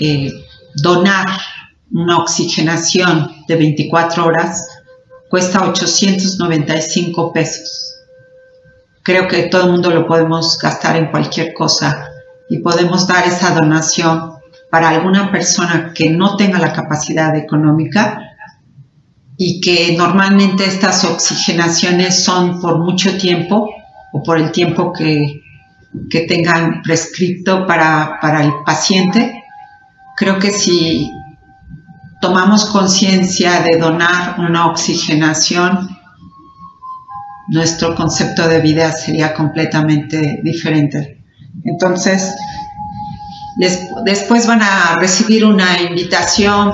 eh, 0.00 0.32
donar 0.74 1.26
una 1.92 2.18
oxigenación 2.18 3.44
de 3.46 3.56
24 3.56 4.26
horas, 4.26 4.68
cuesta 5.28 5.68
895 5.68 7.32
pesos. 7.32 7.93
Creo 9.04 9.28
que 9.28 9.44
todo 9.44 9.66
el 9.66 9.72
mundo 9.72 9.90
lo 9.90 10.06
podemos 10.06 10.58
gastar 10.58 10.96
en 10.96 11.10
cualquier 11.10 11.52
cosa 11.52 12.08
y 12.48 12.60
podemos 12.60 13.06
dar 13.06 13.26
esa 13.26 13.54
donación 13.54 14.32
para 14.70 14.88
alguna 14.88 15.30
persona 15.30 15.92
que 15.94 16.08
no 16.08 16.36
tenga 16.36 16.58
la 16.58 16.72
capacidad 16.72 17.36
económica 17.36 18.34
y 19.36 19.60
que 19.60 19.94
normalmente 19.94 20.64
estas 20.64 21.04
oxigenaciones 21.04 22.24
son 22.24 22.62
por 22.62 22.78
mucho 22.78 23.18
tiempo 23.18 23.68
o 24.14 24.22
por 24.22 24.38
el 24.38 24.50
tiempo 24.52 24.90
que, 24.92 25.42
tengan 26.26 26.82
prescripto 26.82 27.66
para, 27.66 28.18
para 28.22 28.42
el 28.42 28.52
paciente. 28.64 29.44
Creo 30.16 30.38
que 30.38 30.50
si 30.50 31.12
tomamos 32.22 32.64
conciencia 32.64 33.60
de 33.60 33.78
donar 33.78 34.40
una 34.40 34.66
oxigenación, 34.66 35.93
nuestro 37.48 37.94
concepto 37.94 38.48
de 38.48 38.60
vida 38.60 38.92
sería 38.92 39.34
completamente 39.34 40.40
diferente. 40.42 41.18
Entonces, 41.64 42.34
después 44.04 44.46
van 44.46 44.62
a 44.62 44.96
recibir 44.98 45.44
una 45.44 45.80
invitación 45.80 46.72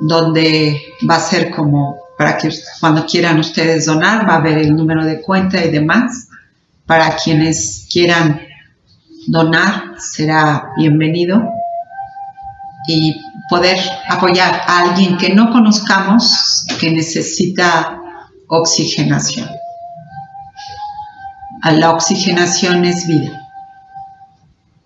donde 0.00 0.80
va 1.08 1.16
a 1.16 1.20
ser 1.20 1.50
como 1.50 1.98
para 2.16 2.36
que 2.36 2.50
cuando 2.80 3.06
quieran 3.06 3.38
ustedes 3.38 3.86
donar, 3.86 4.28
va 4.28 4.34
a 4.34 4.36
haber 4.36 4.58
el 4.58 4.76
número 4.76 5.04
de 5.04 5.22
cuenta 5.22 5.64
y 5.64 5.70
demás. 5.70 6.28
Para 6.84 7.16
quienes 7.16 7.86
quieran 7.90 8.40
donar, 9.26 9.94
será 9.98 10.70
bienvenido. 10.76 11.42
Y 12.86 13.14
poder 13.48 13.78
apoyar 14.08 14.62
a 14.66 14.80
alguien 14.80 15.16
que 15.16 15.34
no 15.34 15.50
conozcamos 15.50 16.66
que 16.78 16.90
necesita 16.90 18.00
oxigenación. 18.48 19.48
La 21.62 21.90
oxigenación 21.90 22.86
es 22.86 23.06
vida. 23.06 23.38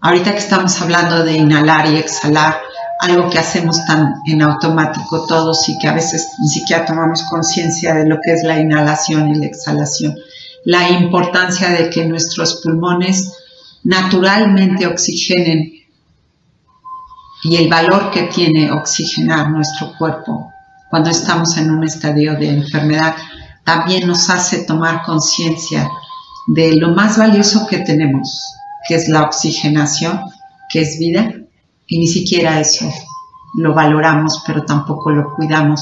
Ahorita 0.00 0.32
que 0.32 0.38
estamos 0.38 0.82
hablando 0.82 1.24
de 1.24 1.34
inhalar 1.34 1.86
y 1.86 1.96
exhalar, 1.96 2.60
algo 3.00 3.30
que 3.30 3.38
hacemos 3.38 3.84
tan 3.86 4.14
en 4.26 4.42
automático 4.42 5.24
todos 5.26 5.68
y 5.68 5.78
que 5.78 5.86
a 5.86 5.94
veces 5.94 6.30
ni 6.40 6.48
siquiera 6.48 6.84
tomamos 6.84 7.22
conciencia 7.22 7.94
de 7.94 8.06
lo 8.06 8.16
que 8.20 8.32
es 8.32 8.42
la 8.42 8.58
inhalación 8.58 9.28
y 9.30 9.38
la 9.38 9.46
exhalación. 9.46 10.16
La 10.64 10.90
importancia 10.90 11.70
de 11.70 11.90
que 11.90 12.06
nuestros 12.06 12.60
pulmones 12.60 13.32
naturalmente 13.84 14.86
oxigenen 14.86 15.72
y 17.44 17.56
el 17.56 17.68
valor 17.68 18.10
que 18.10 18.24
tiene 18.24 18.72
oxigenar 18.72 19.50
nuestro 19.50 19.96
cuerpo 19.96 20.50
cuando 20.90 21.10
estamos 21.10 21.56
en 21.56 21.70
un 21.70 21.84
estadio 21.84 22.34
de 22.34 22.48
enfermedad 22.48 23.14
también 23.64 24.06
nos 24.06 24.28
hace 24.28 24.64
tomar 24.64 25.02
conciencia 25.02 25.88
de 26.46 26.76
lo 26.76 26.94
más 26.94 27.16
valioso 27.16 27.66
que 27.66 27.78
tenemos, 27.78 28.42
que 28.86 28.96
es 28.96 29.08
la 29.08 29.22
oxigenación, 29.22 30.20
que 30.68 30.82
es 30.82 30.98
vida, 30.98 31.32
y 31.86 31.98
ni 31.98 32.06
siquiera 32.06 32.60
eso 32.60 32.90
lo 33.56 33.74
valoramos, 33.74 34.42
pero 34.46 34.64
tampoco 34.64 35.10
lo 35.10 35.34
cuidamos 35.34 35.80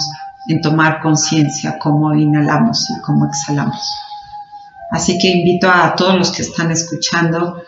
en 0.48 0.60
tomar 0.60 1.00
conciencia 1.00 1.78
cómo 1.78 2.14
inhalamos 2.14 2.88
y 2.90 3.00
cómo 3.00 3.26
exhalamos. 3.26 3.82
Así 4.90 5.18
que 5.18 5.28
invito 5.28 5.70
a 5.70 5.94
todos 5.96 6.16
los 6.16 6.30
que 6.32 6.42
están 6.42 6.70
escuchando 6.70 7.62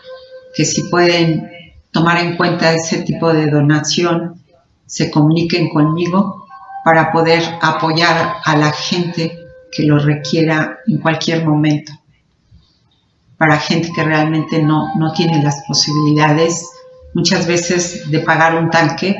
que 0.53 0.63
si 0.63 0.83
pueden 0.83 1.49
tomar 1.91 2.17
en 2.17 2.37
cuenta 2.37 2.73
ese 2.73 3.01
tipo 3.01 3.33
de 3.33 3.49
donación, 3.49 4.41
se 4.85 5.09
comuniquen 5.09 5.69
conmigo 5.69 6.45
para 6.83 7.11
poder 7.11 7.41
apoyar 7.61 8.35
a 8.43 8.55
la 8.55 8.71
gente 8.71 9.39
que 9.71 9.83
lo 9.83 9.97
requiera 9.97 10.77
en 10.87 10.99
cualquier 10.99 11.43
momento 11.43 11.91
para 13.37 13.57
gente 13.57 13.91
que 13.93 14.03
realmente 14.03 14.61
no, 14.61 14.91
tiene 15.15 15.43
las 15.43 15.63
posibilidades 15.67 16.69
muchas 17.13 17.47
veces 17.47 18.09
de 18.09 18.19
pagar 18.19 18.55
un 18.55 18.69
tanque 18.69 19.17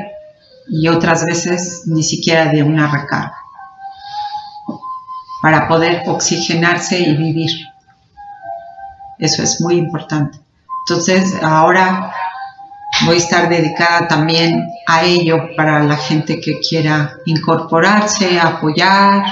y 0.70 0.88
otras 0.88 1.24
veces 1.24 1.84
ni 1.86 2.04
siquiera 2.04 2.46
de 2.48 2.64
una 2.64 2.92
recarga 2.92 3.36
para 5.42 5.68
poder 5.68 6.04
oxigenarse 6.08 7.00
y 7.00 7.16
vivir. 7.16 7.52
Eso 9.20 9.44
es 9.44 9.62
muy 9.62 9.76
importante. 9.76 10.40
Entonces, 10.88 11.38
ahora 11.44 12.12
voy 13.06 13.16
a 13.16 13.20
estar 13.20 13.48
dedicada 13.48 14.08
también 14.08 14.68
a 14.88 15.04
ello 15.04 15.56
para 15.56 15.84
la 15.84 15.98
gente 15.98 16.40
que 16.40 16.60
quiera 16.60 17.18
incorporarse, 17.26 18.40
apoyar, 18.40 19.24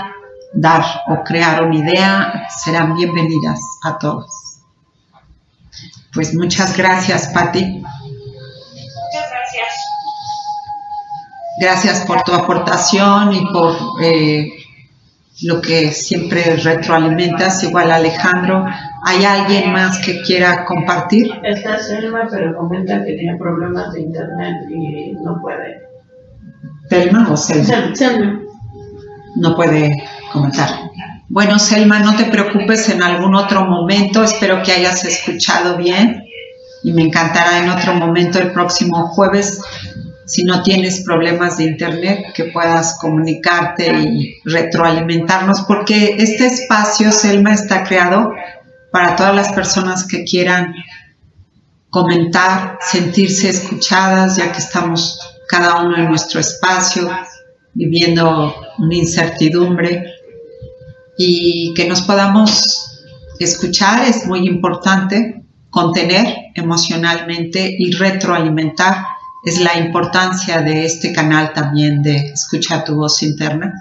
dar 0.53 0.83
o 1.07 1.23
crear 1.23 1.63
una 1.63 1.77
idea. 1.77 2.47
Serán 2.63 2.95
bienvenidas 2.95 3.59
a 3.83 3.97
todos. 3.97 4.42
Pues 6.13 6.35
muchas 6.35 6.77
gracias, 6.77 7.29
Patti. 7.29 7.65
Muchas 7.65 7.83
gracias. 9.31 9.73
Gracias 11.59 12.05
por 12.05 12.21
tu 12.23 12.33
aportación 12.33 13.33
y 13.33 13.45
por 13.51 13.75
eh, 14.03 14.47
lo 15.43 15.61
que 15.61 15.91
siempre 15.91 16.55
retroalimentas. 16.57 17.63
Igual 17.63 17.91
Alejandro, 17.91 18.65
¿hay 19.03 19.25
alguien 19.25 19.71
más 19.71 19.99
que 20.05 20.21
quiera 20.21 20.65
compartir? 20.65 21.31
Está 21.43 21.79
Selma, 21.79 22.27
pero 22.29 22.55
comenta 22.55 23.03
que 23.03 23.13
tiene 23.13 23.37
problemas 23.37 23.93
de 23.93 24.01
internet 24.01 24.55
y 24.69 25.13
no 25.23 25.41
puede. 25.41 25.81
¿Selma 26.89 27.27
o 27.31 27.37
Selma? 27.37 27.95
Selma. 27.95 28.41
No 29.35 29.55
puede 29.55 29.91
comentar. 30.31 30.69
Bueno, 31.29 31.57
Selma, 31.57 31.99
no 31.99 32.15
te 32.15 32.25
preocupes 32.25 32.89
en 32.89 33.01
algún 33.01 33.33
otro 33.33 33.65
momento. 33.65 34.23
Espero 34.23 34.61
que 34.61 34.73
hayas 34.73 35.05
escuchado 35.05 35.77
bien 35.77 36.23
y 36.83 36.91
me 36.91 37.03
encantará 37.03 37.59
en 37.59 37.69
otro 37.69 37.93
momento 37.93 38.39
el 38.39 38.51
próximo 38.51 39.07
jueves, 39.07 39.61
si 40.25 40.43
no 40.43 40.63
tienes 40.63 41.03
problemas 41.05 41.57
de 41.57 41.63
internet, 41.63 42.33
que 42.33 42.45
puedas 42.45 42.97
comunicarte 42.99 43.93
y 43.93 44.41
retroalimentarnos, 44.43 45.61
porque 45.61 46.17
este 46.19 46.47
espacio, 46.47 47.11
Selma, 47.11 47.53
está 47.53 47.83
creado 47.83 48.33
para 48.91 49.15
todas 49.15 49.33
las 49.33 49.53
personas 49.53 50.05
que 50.05 50.25
quieran 50.25 50.75
comentar, 51.89 52.77
sentirse 52.81 53.49
escuchadas, 53.49 54.35
ya 54.35 54.51
que 54.51 54.59
estamos 54.59 55.19
cada 55.47 55.81
uno 55.81 55.95
en 55.97 56.09
nuestro 56.09 56.41
espacio, 56.41 57.09
viviendo 57.73 58.55
una 58.77 58.95
incertidumbre 58.95 60.12
y 61.17 61.73
que 61.75 61.87
nos 61.87 62.01
podamos 62.01 62.93
escuchar 63.39 64.05
es 64.07 64.25
muy 64.25 64.47
importante, 64.47 65.43
contener 65.69 66.51
emocionalmente 66.55 67.75
y 67.77 67.91
retroalimentar 67.91 69.05
es 69.43 69.59
la 69.59 69.77
importancia 69.77 70.61
de 70.61 70.85
este 70.85 71.11
canal 71.11 71.51
también 71.51 72.01
de 72.01 72.15
escuchar 72.29 72.85
tu 72.85 72.95
voz 72.95 73.21
interna. 73.23 73.73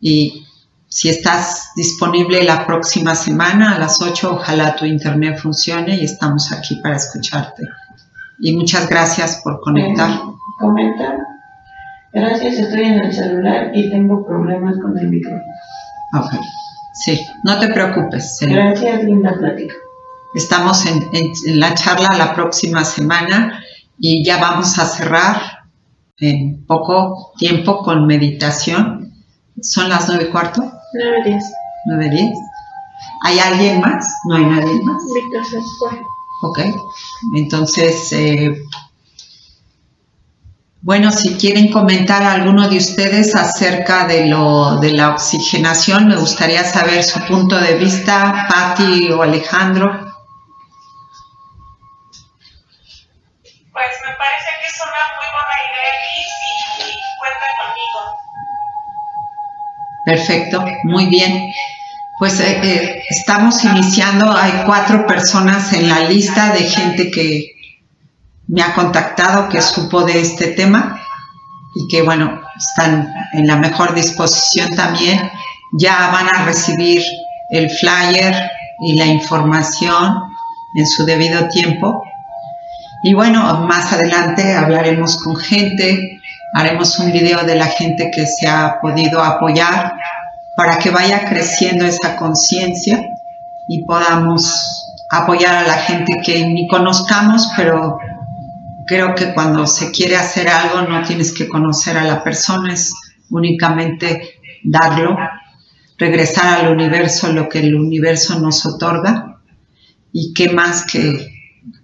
Y 0.00 0.46
si 0.88 1.10
estás 1.10 1.72
disponible 1.76 2.42
la 2.42 2.66
próxima 2.66 3.14
semana 3.14 3.74
a 3.74 3.78
las 3.78 4.00
8, 4.00 4.32
ojalá 4.32 4.74
tu 4.74 4.86
internet 4.86 5.38
funcione 5.38 5.96
y 5.96 6.04
estamos 6.04 6.50
aquí 6.50 6.76
para 6.76 6.96
escucharte. 6.96 7.68
Y 8.40 8.56
muchas 8.56 8.88
gracias 8.88 9.40
por 9.44 9.60
conectar. 9.60 10.10
Comenta. 10.58 11.16
Gracias, 12.12 12.54
estoy 12.54 12.84
en 12.84 13.00
el 13.00 13.12
celular 13.12 13.70
y 13.74 13.90
tengo 13.90 14.26
problemas 14.26 14.78
con 14.80 14.98
el 14.98 15.08
micrófono. 15.08 15.51
Ok, 16.14 16.30
sí, 16.94 17.20
no 17.44 17.58
te 17.58 17.68
preocupes. 17.68 18.38
Gracias, 18.40 19.04
linda 19.04 19.34
plática. 19.34 19.74
Estamos 20.34 20.84
en, 20.86 21.08
la 21.58 21.74
charla 21.74 22.16
la 22.16 22.34
próxima 22.34 22.84
semana 22.84 23.62
y 23.98 24.24
ya 24.24 24.38
vamos 24.38 24.78
a 24.78 24.86
cerrar 24.86 25.40
en 26.18 26.64
poco 26.66 27.32
tiempo 27.36 27.82
con 27.82 28.06
meditación. 28.06 29.12
¿Son 29.60 29.88
las 29.88 30.08
nueve 30.08 30.26
y 30.28 30.32
cuarto? 30.32 30.62
Nueve 30.94 31.22
diez. 31.24 31.44
Nueve 31.86 32.08
diez. 32.10 32.38
¿Hay 33.24 33.38
alguien 33.38 33.80
más? 33.80 34.06
¿No 34.28 34.36
hay 34.36 34.44
nadie 34.44 34.82
más? 34.82 35.02
Víctor 35.14 35.44
se 35.44 35.60
fue. 35.78 36.00
Ok, 36.42 36.58
entonces 37.36 38.12
eh, 38.12 38.54
bueno, 40.82 41.12
si 41.12 41.36
quieren 41.36 41.70
comentar 41.70 42.24
alguno 42.24 42.68
de 42.68 42.76
ustedes 42.76 43.36
acerca 43.36 44.04
de, 44.08 44.26
lo, 44.26 44.80
de 44.80 44.90
la 44.90 45.10
oxigenación, 45.10 46.08
me 46.08 46.16
gustaría 46.16 46.64
saber 46.64 47.04
su 47.04 47.20
punto 47.20 47.56
de 47.56 47.74
vista, 47.74 48.48
Patti 48.48 49.12
o 49.12 49.22
Alejandro. 49.22 49.92
Pues 53.72 53.86
me 54.04 54.12
parece 54.16 54.50
que 54.60 54.66
es 54.66 54.80
una 54.82 55.02
muy 55.14 55.28
buena 55.30 55.56
idea, 55.70 55.94
Liz, 56.02 56.32
y 56.78 56.90
cuenta 57.20 57.46
conmigo. 57.62 58.00
Perfecto, 60.04 60.64
muy 60.82 61.06
bien. 61.06 61.52
Pues 62.18 62.40
eh, 62.40 62.60
eh, 62.60 63.04
estamos 63.08 63.62
iniciando, 63.62 64.36
hay 64.36 64.64
cuatro 64.66 65.06
personas 65.06 65.72
en 65.74 65.88
la 65.88 66.00
lista 66.00 66.52
de 66.52 66.64
gente 66.64 67.12
que 67.12 67.61
me 68.52 68.62
ha 68.62 68.74
contactado, 68.74 69.48
que 69.48 69.62
supo 69.62 70.02
de 70.02 70.20
este 70.20 70.48
tema 70.48 71.00
y 71.74 71.88
que 71.88 72.02
bueno, 72.02 72.42
están 72.54 73.10
en 73.32 73.46
la 73.46 73.56
mejor 73.56 73.94
disposición 73.94 74.68
también. 74.76 75.30
Ya 75.72 76.10
van 76.12 76.28
a 76.34 76.44
recibir 76.44 77.02
el 77.50 77.70
flyer 77.70 78.50
y 78.82 78.96
la 78.96 79.06
información 79.06 80.22
en 80.76 80.86
su 80.86 81.06
debido 81.06 81.48
tiempo. 81.48 82.02
Y 83.04 83.14
bueno, 83.14 83.66
más 83.66 83.90
adelante 83.94 84.54
hablaremos 84.54 85.16
con 85.22 85.34
gente, 85.34 86.20
haremos 86.52 86.98
un 86.98 87.10
video 87.10 87.44
de 87.44 87.54
la 87.54 87.66
gente 87.66 88.10
que 88.14 88.26
se 88.26 88.46
ha 88.46 88.80
podido 88.82 89.22
apoyar 89.22 89.94
para 90.58 90.78
que 90.78 90.90
vaya 90.90 91.24
creciendo 91.24 91.86
esa 91.86 92.16
conciencia 92.16 93.02
y 93.66 93.82
podamos 93.84 94.84
apoyar 95.10 95.54
a 95.54 95.66
la 95.66 95.74
gente 95.74 96.20
que 96.22 96.46
ni 96.46 96.68
conozcamos, 96.68 97.50
pero 97.56 97.98
creo 98.86 99.14
que 99.14 99.32
cuando 99.34 99.66
se 99.66 99.90
quiere 99.90 100.16
hacer 100.16 100.48
algo 100.48 100.82
no 100.82 101.02
tienes 101.02 101.32
que 101.32 101.48
conocer 101.48 101.96
a 101.96 102.04
la 102.04 102.22
persona, 102.22 102.72
es 102.72 102.92
únicamente 103.30 104.34
darlo, 104.62 105.16
regresar 105.98 106.60
al 106.60 106.72
universo 106.72 107.32
lo 107.32 107.48
que 107.48 107.60
el 107.60 107.74
universo 107.74 108.38
nos 108.40 108.64
otorga 108.66 109.40
y 110.12 110.32
qué 110.34 110.50
más 110.50 110.84
que, 110.84 111.32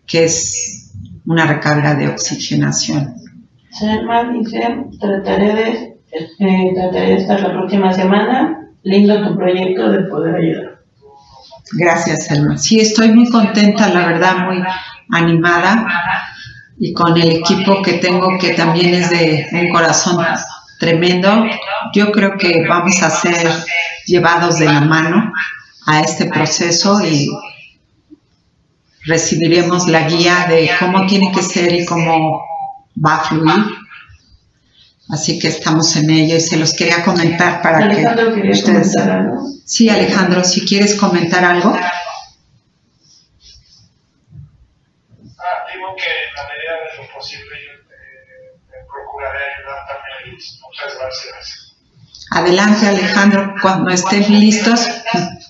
que 0.07 0.25
es 0.25 0.93
una 1.27 1.47
recarga 1.47 1.95
de 1.95 2.09
oxigenación. 2.09 3.15
Selma 3.71 4.33
dice, 4.33 4.87
trataré 5.01 5.55
de, 5.55 5.99
eh, 6.11 6.73
trataré 6.75 7.07
de 7.07 7.15
estar 7.17 7.41
la 7.41 7.53
próxima 7.53 7.93
semana. 7.93 8.55
Lindo 8.83 9.27
tu 9.27 9.37
proyecto 9.37 9.91
de 9.91 10.05
poder 10.05 10.37
ayudar. 10.37 10.79
Gracias, 11.73 12.27
Selma. 12.27 12.57
Sí, 12.57 12.81
estoy 12.81 13.13
muy 13.13 13.29
contenta, 13.29 13.89
la 13.89 14.07
verdad, 14.07 14.47
muy 14.47 14.63
animada 15.11 15.87
y 16.79 16.93
con 16.93 17.17
el 17.17 17.33
equipo 17.33 17.83
que 17.83 17.95
tengo 17.95 18.39
que 18.39 18.55
también 18.55 18.95
es 18.95 19.11
de 19.11 19.49
un 19.53 19.71
corazón 19.71 20.25
tremendo. 20.79 21.45
Yo 21.93 22.13
creo 22.13 22.37
que 22.39 22.67
vamos 22.69 23.03
a 23.03 23.11
ser 23.11 23.51
llevados 24.07 24.59
de 24.59 24.67
la 24.67 24.81
mano 24.81 25.33
a 25.87 26.01
este 26.01 26.27
proceso 26.27 27.05
y 27.05 27.29
recibiremos 29.05 29.89
la 29.89 30.09
guía 30.09 30.47
de 30.49 30.71
cómo 30.79 31.07
tiene 31.07 31.33
que 31.33 31.43
ser 31.43 31.73
y 31.73 31.85
cómo 31.85 32.45
va 33.05 33.17
a 33.17 33.21
fluir. 33.21 33.65
Así 35.11 35.39
que 35.39 35.49
estamos 35.49 35.97
en 35.97 36.11
ello 36.11 36.37
y 36.37 36.41
se 36.41 36.59
los 36.59 36.75
quería 36.75 37.03
comentar 37.03 37.63
para 37.63 37.79
Alejandro, 37.79 38.35
que 38.35 38.43
¿querías 38.43 38.59
ustedes... 38.59 38.97
algo? 38.99 39.43
Sí, 39.65 39.89
Alejandro, 39.89 40.45
si 40.45 40.67
quieres 40.67 40.95
comentar 40.97 41.45
algo. 41.45 41.75
Ayudar 49.45 49.87
también. 49.87 50.39
Muchas 50.63 50.99
gracias. 50.99 51.77
Adelante, 52.31 52.87
Alejandro. 52.87 53.55
Cuando 53.63 53.91
estén 53.91 54.23
listos, 54.39 54.87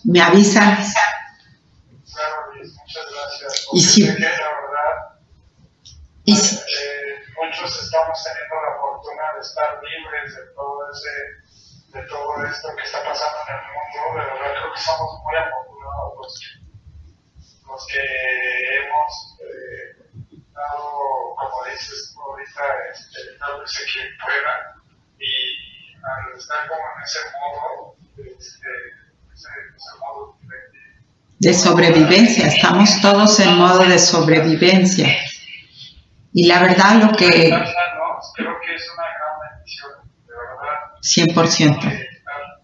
me 0.04 0.20
avisan. 0.22 0.76
Claro, 0.76 2.52
Luis, 2.54 2.72
muchas 2.74 3.04
gracias. 3.12 3.66
Y 3.72 3.80
si- 3.80 4.06
la 4.06 4.12
verdad, 4.14 5.18
Y 6.24 6.36
si- 6.36 6.56
eh, 6.56 7.24
muchos 7.42 7.82
estamos 7.82 8.16
teniendo 8.22 8.54
la 8.56 8.72
fortuna 8.80 9.22
de 9.34 9.40
estar 9.40 9.80
libres 9.82 10.36
de 10.36 10.42
todo 10.54 10.78
ese, 10.92 11.98
de 11.98 12.02
todo 12.06 12.44
esto 12.44 12.68
que 12.76 12.82
está 12.84 13.02
pasando 13.02 13.38
en 13.48 13.54
el 13.56 13.62
mundo. 13.72 13.98
De 14.12 14.24
verdad 14.28 14.52
creo 14.60 14.72
que 14.74 14.80
somos 14.80 15.10
muy 15.24 15.34
afortunados 15.40 16.12
los 16.20 16.32
que, 16.38 16.50
los 17.66 17.86
que 17.88 18.02
hemos 18.76 19.10
eh, 19.40 19.77
dado, 20.58 21.34
como 21.36 21.64
dices 21.70 22.12
tú 22.14 22.20
ahorita, 22.20 22.62
este, 22.92 23.18
dándose 23.38 23.82
quien 23.92 24.06
pueda 24.22 24.74
y 25.18 25.94
al 25.96 26.38
estar 26.38 26.68
como 26.68 26.80
en 26.96 27.02
ese 27.04 27.18
modo, 27.38 27.96
este, 28.38 28.68
ese, 29.34 29.48
ese 29.76 29.98
modo 30.00 30.36
de, 30.42 31.48
de 31.48 31.54
sobrevivencia, 31.54 32.46
estamos 32.48 33.00
todos 33.00 33.38
en 33.40 33.56
modo 33.56 33.84
de 33.84 33.98
sobrevivencia. 33.98 35.08
Y 36.32 36.46
la 36.46 36.60
verdad 36.60 37.02
lo 37.02 37.16
que. 37.16 37.26
Creo 38.34 38.60
que 38.60 38.74
es 38.74 38.90
una 38.94 39.04
gran 39.16 39.34
bendición, 39.56 39.90
de 40.26 40.34
verdad. 40.34 40.78
100%. 41.02 41.80
que 41.80 41.88
estar- 41.88 42.60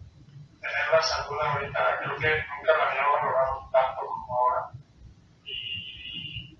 tener 0.60 0.86
la 0.92 1.02
salud 1.02 1.36
ahorita, 1.40 1.78
creo 2.00 2.16
que 2.18 2.28
nunca 2.28 2.72
la 2.78 2.90
había 2.90 3.02
valorado 3.02 3.68
tanto 3.72 4.00
como 4.06 4.38
ahora. 4.38 4.70
Y 5.44 6.58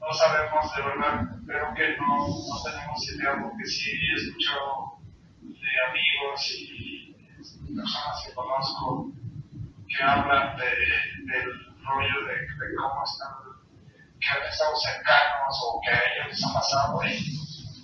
no 0.00 0.12
sabemos, 0.28 0.76
de 0.76 0.82
verdad, 0.82 1.14
creo 1.46 1.74
que 1.74 1.96
no, 1.96 2.28
no 2.28 2.62
tenemos 2.62 3.08
idea, 3.08 3.32
porque 3.42 3.64
sí 3.64 3.90
he 3.90 4.14
escuchado 4.14 4.98
de 5.40 5.70
amigos 5.88 6.54
y 6.58 7.14
personas 7.74 8.16
que 8.26 8.34
conozco 8.34 9.12
que 9.88 10.02
hablan 10.02 10.56
de, 10.56 10.64
del 10.64 11.48
rollo 11.80 12.26
de, 12.26 12.34
de 12.34 12.74
cómo 12.76 13.04
están, 13.04 13.32
que 14.20 14.28
han 14.28 14.48
estado 14.48 14.76
cercanos 14.76 15.54
o 15.64 15.80
que 15.80 15.90
a 15.90 15.96
ellos 15.96 16.28
les 16.28 16.44
ha 16.44 16.52
pasado 16.52 17.00
y 17.04 17.16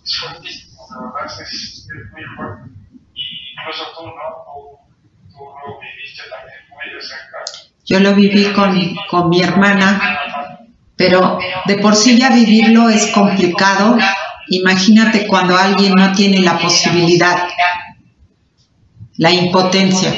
es 0.04 0.18
fuertísimo, 0.20 0.82
de 0.90 1.06
verdad 1.06 1.40
es, 1.40 1.40
es 1.40 1.88
muy 2.12 2.24
fuerte. 2.36 2.70
Y 3.14 3.24
incluso 3.52 3.84
tú, 3.96 4.06
¿no? 4.06 4.26
Tú, 4.44 5.32
tú 5.32 5.44
lo 5.44 5.80
viviste 5.80 6.22
también 6.28 6.60
muy 6.68 6.94
de 6.94 7.00
cerca. 7.00 7.38
Yo 7.86 8.00
lo 8.00 8.14
viví 8.14 8.52
con, 8.52 8.74
con 9.10 9.28
mi 9.28 9.42
hermana, 9.42 10.23
pero 10.96 11.38
de 11.66 11.76
por 11.78 11.96
sí 11.96 12.18
ya 12.18 12.30
vivirlo 12.30 12.88
es 12.88 13.06
complicado. 13.08 13.96
Imagínate 14.48 15.26
cuando 15.26 15.56
alguien 15.56 15.92
no 15.94 16.12
tiene 16.12 16.40
la 16.40 16.58
posibilidad, 16.58 17.48
la 19.16 19.30
impotencia, 19.30 20.12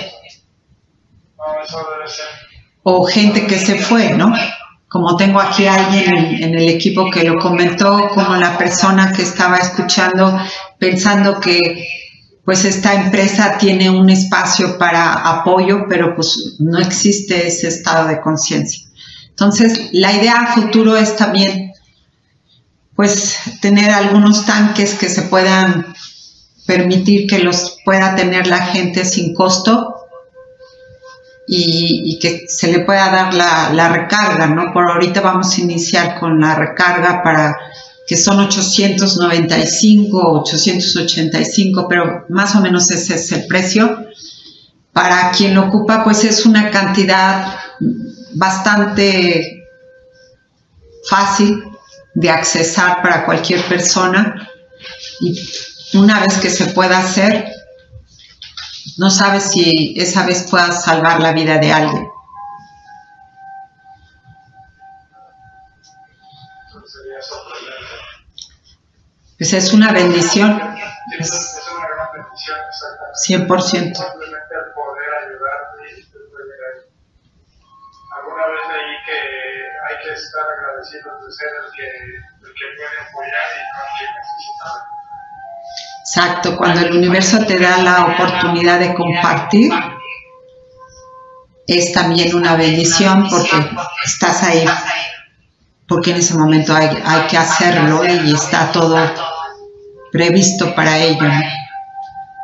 o 2.83 3.05
gente 3.05 3.47
que 3.47 3.59
se 3.59 3.79
fue, 3.79 4.11
¿no? 4.11 4.33
Como 4.89 5.17
tengo 5.17 5.41
aquí 5.41 5.67
a 5.67 5.75
alguien 5.75 6.15
en, 6.15 6.43
en 6.43 6.55
el 6.55 6.69
equipo 6.69 7.11
que 7.11 7.25
lo 7.25 7.39
comentó, 7.39 8.09
como 8.09 8.37
la 8.37 8.57
persona 8.57 9.13
que 9.13 9.23
estaba 9.23 9.59
escuchando 9.59 10.39
pensando 10.79 11.41
que 11.41 11.87
pues 12.45 12.65
esta 12.65 12.95
empresa 12.95 13.59
tiene 13.59 13.91
un 13.91 14.09
espacio 14.09 14.79
para 14.79 15.15
apoyo, 15.15 15.87
pero 15.89 16.15
pues 16.15 16.57
no 16.61 16.79
existe 16.79 17.49
ese 17.49 17.67
estado 17.67 18.07
de 18.07 18.21
conciencia. 18.21 18.86
Entonces, 19.39 19.91
la 19.93 20.15
idea 20.15 20.37
a 20.37 20.55
futuro 20.55 20.97
es 20.97 21.15
también 21.15 21.73
pues 22.95 23.37
tener 23.61 23.91
algunos 23.91 24.47
tanques 24.47 24.95
que 24.95 25.11
se 25.11 25.23
puedan 25.23 25.95
permitir 26.67 27.27
que 27.27 27.41
los 27.41 27.77
pueda 27.85 28.17
tener 28.17 28.47
la 28.47 28.65
gente 28.65 29.05
sin 29.05 29.35
costo 29.35 29.95
y, 31.47 32.19
que 32.19 32.47
se 32.49 32.73
le 32.73 32.81
pueda 32.81 33.11
dar 33.11 33.35
la, 33.35 33.75
la 33.75 33.91
recarga, 33.91 34.47
¿no? 34.47 34.73
Por 34.73 34.91
ahorita 34.91 35.21
vamos 35.21 35.55
a 35.55 35.61
iniciar 35.61 36.19
con 36.19 36.41
la 36.41 36.55
recarga 36.55 37.23
para 37.23 37.59
que 38.07 38.17
son 38.17 38.41
895, 38.41 40.33
885, 40.41 41.87
pero 41.91 42.25
más 42.31 42.57
o 42.57 42.63
menos 42.63 42.91
ese 42.91 43.17
es 43.17 43.33
el 43.33 43.47
precio. 43.47 44.07
Para 44.95 45.31
quien 45.31 45.55
lo 45.55 45.67
ocupa, 45.67 46.03
pues 46.03 46.25
es 46.25 46.47
una 46.47 46.71
cantidad 46.71 47.55
bastante 48.37 49.67
fácil 51.09 51.65
de 52.15 52.31
accesar 52.31 53.03
para 53.03 53.25
cualquier 53.25 53.63
persona 53.67 54.49
y 55.21 55.41
una 55.95 56.21
vez 56.21 56.39
que 56.39 56.51
se 56.51 56.67
pueda 56.67 56.99
hacer, 56.99 57.51
no 58.99 59.11
sabes 59.11 59.51
si 59.51 59.95
esa 59.97 60.27
vez 60.27 60.47
puedas 60.51 60.85
salvar 60.85 61.21
la 61.21 61.33
vida 61.33 61.59
de 61.59 61.73
alguien. 61.73 62.09
Pues 69.39 69.53
es 69.53 69.73
una 69.73 69.93
bendición, 69.93 70.61
es, 71.19 71.31
es 71.31 71.63
una 71.77 71.87
gran 71.89 72.09
bendición, 72.13 72.57
exactamente. 72.71 73.97
100%. 73.97 74.27
Estar 80.17 80.43
agradecidos 80.43 81.15
de 81.25 81.33
ser 81.33 81.49
el 81.65 81.73
que, 81.73 81.89
puede 82.75 82.99
apoyar 83.09 83.49
y 83.55 83.63
no 83.73 83.81
el 83.83 83.91
que. 83.99 84.27
Exacto, 86.01 86.57
cuando 86.57 86.81
el 86.81 86.97
universo 86.97 87.45
te 87.45 87.59
da 87.59 87.79
la 87.79 88.07
oportunidad 88.07 88.79
de 88.79 88.95
compartir, 88.95 89.73
es 91.67 91.93
también 91.93 92.35
una 92.35 92.55
bendición 92.55 93.29
porque 93.29 93.71
estás 94.05 94.43
ahí, 94.45 94.65
porque 95.89 96.13
en 96.13 96.19
ese 96.19 96.35
momento 96.35 96.75
hay, 96.75 97.03
hay 97.05 97.27
que 97.27 97.37
hacerlo 97.37 98.05
y 98.05 98.33
está 98.33 98.71
todo 98.71 98.97
previsto 100.13 100.75
para 100.75 100.97
ello. 100.97 101.29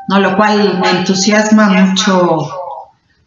¿no? 0.09 0.19
Lo 0.19 0.37
cual 0.37 0.79
me 0.81 0.91
entusiasma 0.91 1.69
mucho 1.69 2.51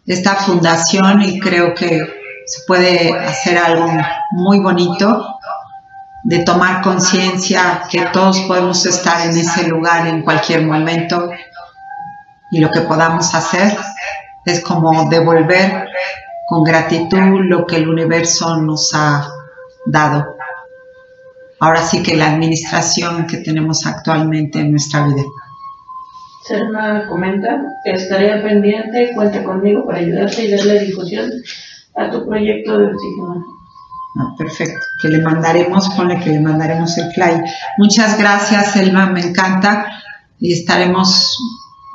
esta 0.05 0.35
fundación 0.35 1.21
y 1.21 1.39
creo 1.39 1.73
que 1.73 2.14
se 2.45 2.63
puede 2.67 3.17
hacer 3.17 3.57
algo 3.57 3.87
muy 4.31 4.59
bonito 4.59 5.39
de 6.23 6.39
tomar 6.39 6.81
conciencia 6.81 7.83
que 7.89 8.01
todos 8.11 8.39
podemos 8.41 8.85
estar 8.85 9.27
en 9.27 9.37
ese 9.37 9.67
lugar 9.67 10.07
en 10.07 10.23
cualquier 10.23 10.65
momento 10.65 11.29
y 12.51 12.59
lo 12.59 12.69
que 12.71 12.81
podamos 12.81 13.33
hacer 13.35 13.77
es 14.45 14.61
como 14.61 15.09
devolver 15.09 15.89
con 16.47 16.63
gratitud 16.63 17.41
lo 17.43 17.65
que 17.65 17.77
el 17.77 17.89
universo 17.89 18.57
nos 18.61 18.91
ha 18.93 19.27
dado. 19.85 20.35
Ahora 21.59 21.81
sí 21.81 22.03
que 22.03 22.15
la 22.15 22.31
administración 22.31 23.27
que 23.27 23.37
tenemos 23.37 23.85
actualmente 23.85 24.59
en 24.59 24.71
nuestra 24.71 25.05
vida. 25.07 25.23
Selma 26.43 27.07
comenta 27.07 27.59
estaría 27.85 28.43
pendiente, 28.43 29.11
cuenta 29.15 29.43
conmigo 29.43 29.85
para 29.85 29.99
ayudarte 29.99 30.43
y 30.43 30.51
darle 30.51 30.79
difusión 30.79 31.31
a 31.95 32.09
tu 32.09 32.25
proyecto 32.25 32.77
de 32.77 32.85
oxígeno. 32.87 33.45
Perfecto, 34.37 34.85
que 35.01 35.09
le 35.09 35.19
mandaremos, 35.19 35.89
pone 35.89 36.19
que 36.21 36.29
le 36.29 36.39
mandaremos 36.39 36.97
el 36.97 37.11
fly. 37.11 37.41
Muchas 37.77 38.17
gracias, 38.17 38.71
Selma, 38.71 39.07
me 39.07 39.19
encanta 39.19 39.87
y 40.39 40.53
estaremos 40.53 41.37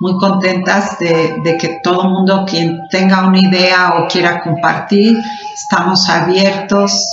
muy 0.00 0.18
contentas 0.18 0.98
de, 0.98 1.36
de 1.42 1.56
que 1.56 1.80
todo 1.82 2.04
mundo, 2.04 2.44
quien 2.46 2.88
tenga 2.90 3.26
una 3.26 3.38
idea 3.38 3.94
o 3.94 4.06
quiera 4.06 4.42
compartir, 4.42 5.18
estamos 5.54 6.08
abiertos 6.10 7.06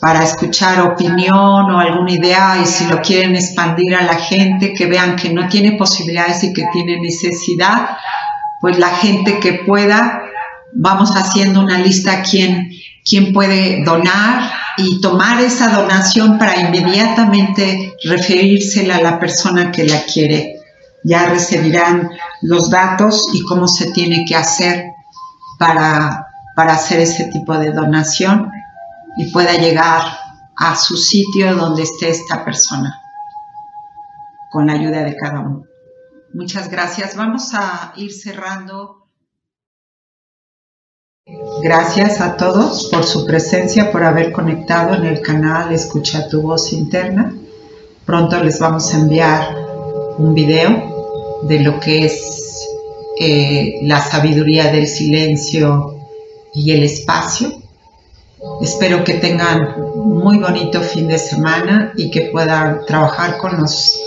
para 0.00 0.24
escuchar 0.24 0.80
opinión 0.80 1.70
o 1.70 1.78
alguna 1.78 2.12
idea 2.12 2.56
y 2.60 2.66
si 2.66 2.86
lo 2.86 3.02
quieren 3.02 3.36
expandir 3.36 3.94
a 3.94 4.02
la 4.02 4.14
gente, 4.14 4.72
que 4.72 4.86
vean 4.86 5.14
que 5.14 5.30
no 5.30 5.46
tiene 5.46 5.72
posibilidades 5.72 6.42
y 6.42 6.52
que 6.54 6.64
tiene 6.72 6.98
necesidad, 7.00 7.98
pues 8.62 8.78
la 8.78 8.88
gente 8.88 9.38
que 9.40 9.54
pueda, 9.64 10.22
vamos 10.74 11.10
haciendo 11.16 11.60
una 11.60 11.78
lista 11.78 12.22
quién, 12.22 12.70
quién 13.04 13.32
puede 13.32 13.84
donar 13.84 14.52
y 14.76 15.00
tomar 15.00 15.40
esa 15.40 15.70
donación 15.70 16.38
para 16.38 16.60
inmediatamente 16.60 17.94
referírsela 18.04 18.96
a 18.96 19.02
la 19.02 19.18
persona 19.18 19.70
que 19.70 19.84
la 19.84 20.02
quiere. 20.02 20.56
Ya 21.04 21.28
recibirán 21.28 22.10
los 22.42 22.70
datos 22.70 23.26
y 23.32 23.44
cómo 23.44 23.66
se 23.68 23.90
tiene 23.92 24.24
que 24.26 24.36
hacer 24.36 24.84
para, 25.58 26.26
para 26.54 26.74
hacer 26.74 27.00
ese 27.00 27.24
tipo 27.24 27.56
de 27.58 27.72
donación 27.72 28.50
y 29.16 29.30
pueda 29.32 29.54
llegar 29.54 30.02
a 30.56 30.76
su 30.76 30.96
sitio 30.96 31.56
donde 31.56 31.82
esté 31.82 32.10
esta 32.10 32.44
persona 32.44 33.00
con 34.50 34.66
la 34.66 34.74
ayuda 34.74 35.02
de 35.02 35.16
cada 35.16 35.40
uno. 35.40 35.64
Muchas 36.34 36.70
gracias. 36.70 37.16
Vamos 37.16 37.54
a 37.54 37.92
ir 37.96 38.12
cerrando. 38.12 39.08
Gracias 41.62 42.20
a 42.20 42.36
todos 42.36 42.88
por 42.90 43.04
su 43.04 43.26
presencia, 43.26 43.92
por 43.92 44.04
haber 44.04 44.32
conectado 44.32 44.94
en 44.94 45.04
el 45.04 45.20
canal 45.20 45.72
Escucha 45.72 46.28
tu 46.28 46.42
voz 46.42 46.72
interna. 46.72 47.34
Pronto 48.04 48.42
les 48.42 48.58
vamos 48.58 48.92
a 48.92 48.98
enviar 48.98 49.56
un 50.18 50.34
video 50.34 51.40
de 51.42 51.60
lo 51.60 51.80
que 51.80 52.06
es 52.06 52.68
eh, 53.18 53.80
la 53.82 54.00
sabiduría 54.00 54.72
del 54.72 54.86
silencio 54.86 55.96
y 56.54 56.72
el 56.72 56.82
espacio 56.84 57.60
Espero 58.60 59.04
que 59.04 59.14
tengan 59.14 59.74
muy 59.94 60.38
bonito 60.38 60.80
fin 60.80 61.08
de 61.08 61.18
semana 61.18 61.92
y 61.96 62.10
que 62.10 62.22
puedan 62.32 62.86
trabajar 62.86 63.36
con 63.38 63.60
los 63.60 63.98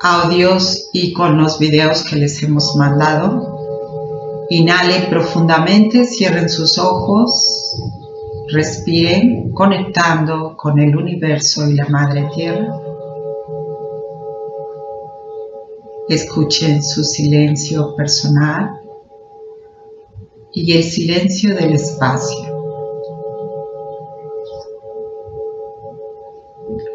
audios 0.00 0.88
y 0.92 1.12
con 1.14 1.38
los 1.38 1.58
videos 1.58 2.02
que 2.02 2.16
les 2.16 2.42
hemos 2.42 2.76
mandado. 2.76 3.59
Inhalen 4.50 5.08
profundamente, 5.08 6.04
cierren 6.04 6.48
sus 6.48 6.76
ojos, 6.78 7.76
respiren 8.48 9.52
conectando 9.52 10.56
con 10.56 10.78
el 10.78 10.96
universo 10.96 11.68
y 11.68 11.74
la 11.74 11.88
Madre 11.88 12.28
Tierra. 12.34 12.80
Escuchen 16.08 16.82
su 16.82 17.04
silencio 17.04 17.94
personal 17.94 18.80
y 20.52 20.72
el 20.72 20.82
silencio 20.82 21.54
del 21.54 21.74
espacio. 21.74 22.60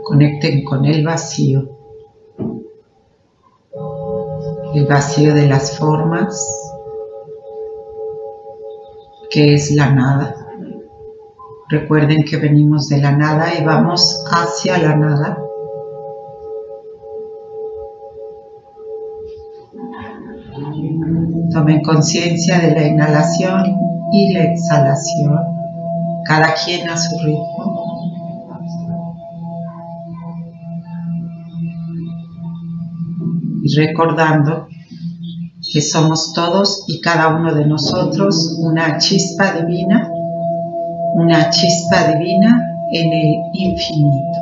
conecten 0.06 0.64
con 0.64 0.86
el 0.86 1.04
vacío, 1.04 1.68
el 4.74 4.86
vacío 4.86 5.34
de 5.34 5.48
las 5.48 5.78
formas, 5.78 6.65
que 9.30 9.54
es 9.54 9.72
la 9.72 9.92
nada. 9.92 10.36
Recuerden 11.70 12.24
que 12.24 12.38
venimos 12.38 12.88
de 12.90 13.00
la 13.00 13.12
nada 13.12 13.48
y 13.60 13.64
vamos 13.64 14.24
hacia 14.32 14.78
la 14.78 14.96
nada. 14.96 15.40
Tomen 21.52 21.82
conciencia 21.82 22.60
de 22.60 22.72
la 22.72 22.88
inhalación 22.88 23.78
y 24.12 24.34
la 24.34 24.44
exhalación, 24.44 25.40
cada 26.26 26.54
quien 26.54 26.90
a 26.90 26.98
su 26.98 27.18
ritmo. 27.20 27.66
y 33.66 33.76
recordando 33.76 34.68
que 35.76 35.82
somos 35.82 36.32
todos 36.32 36.86
y 36.88 37.02
cada 37.02 37.36
uno 37.36 37.54
de 37.54 37.66
nosotros 37.66 38.56
una 38.60 38.98
chispa 38.98 39.52
divina, 39.60 40.10
una 41.16 41.50
chispa 41.50 42.14
divina 42.14 42.64
en 42.94 43.12
el 43.12 43.36
infinito. 43.52 44.40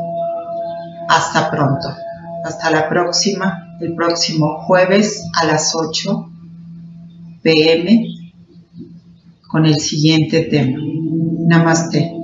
Hasta 1.09 1.49
pronto, 1.49 1.89
hasta 2.45 2.69
la 2.69 2.87
próxima, 2.87 3.75
el 3.81 3.95
próximo 3.95 4.59
jueves 4.67 5.27
a 5.41 5.45
las 5.45 5.75
8 5.75 6.29
pm 7.41 8.05
con 9.49 9.65
el 9.65 9.79
siguiente 9.79 10.41
tema. 10.41 10.77
Namaste. 11.47 12.22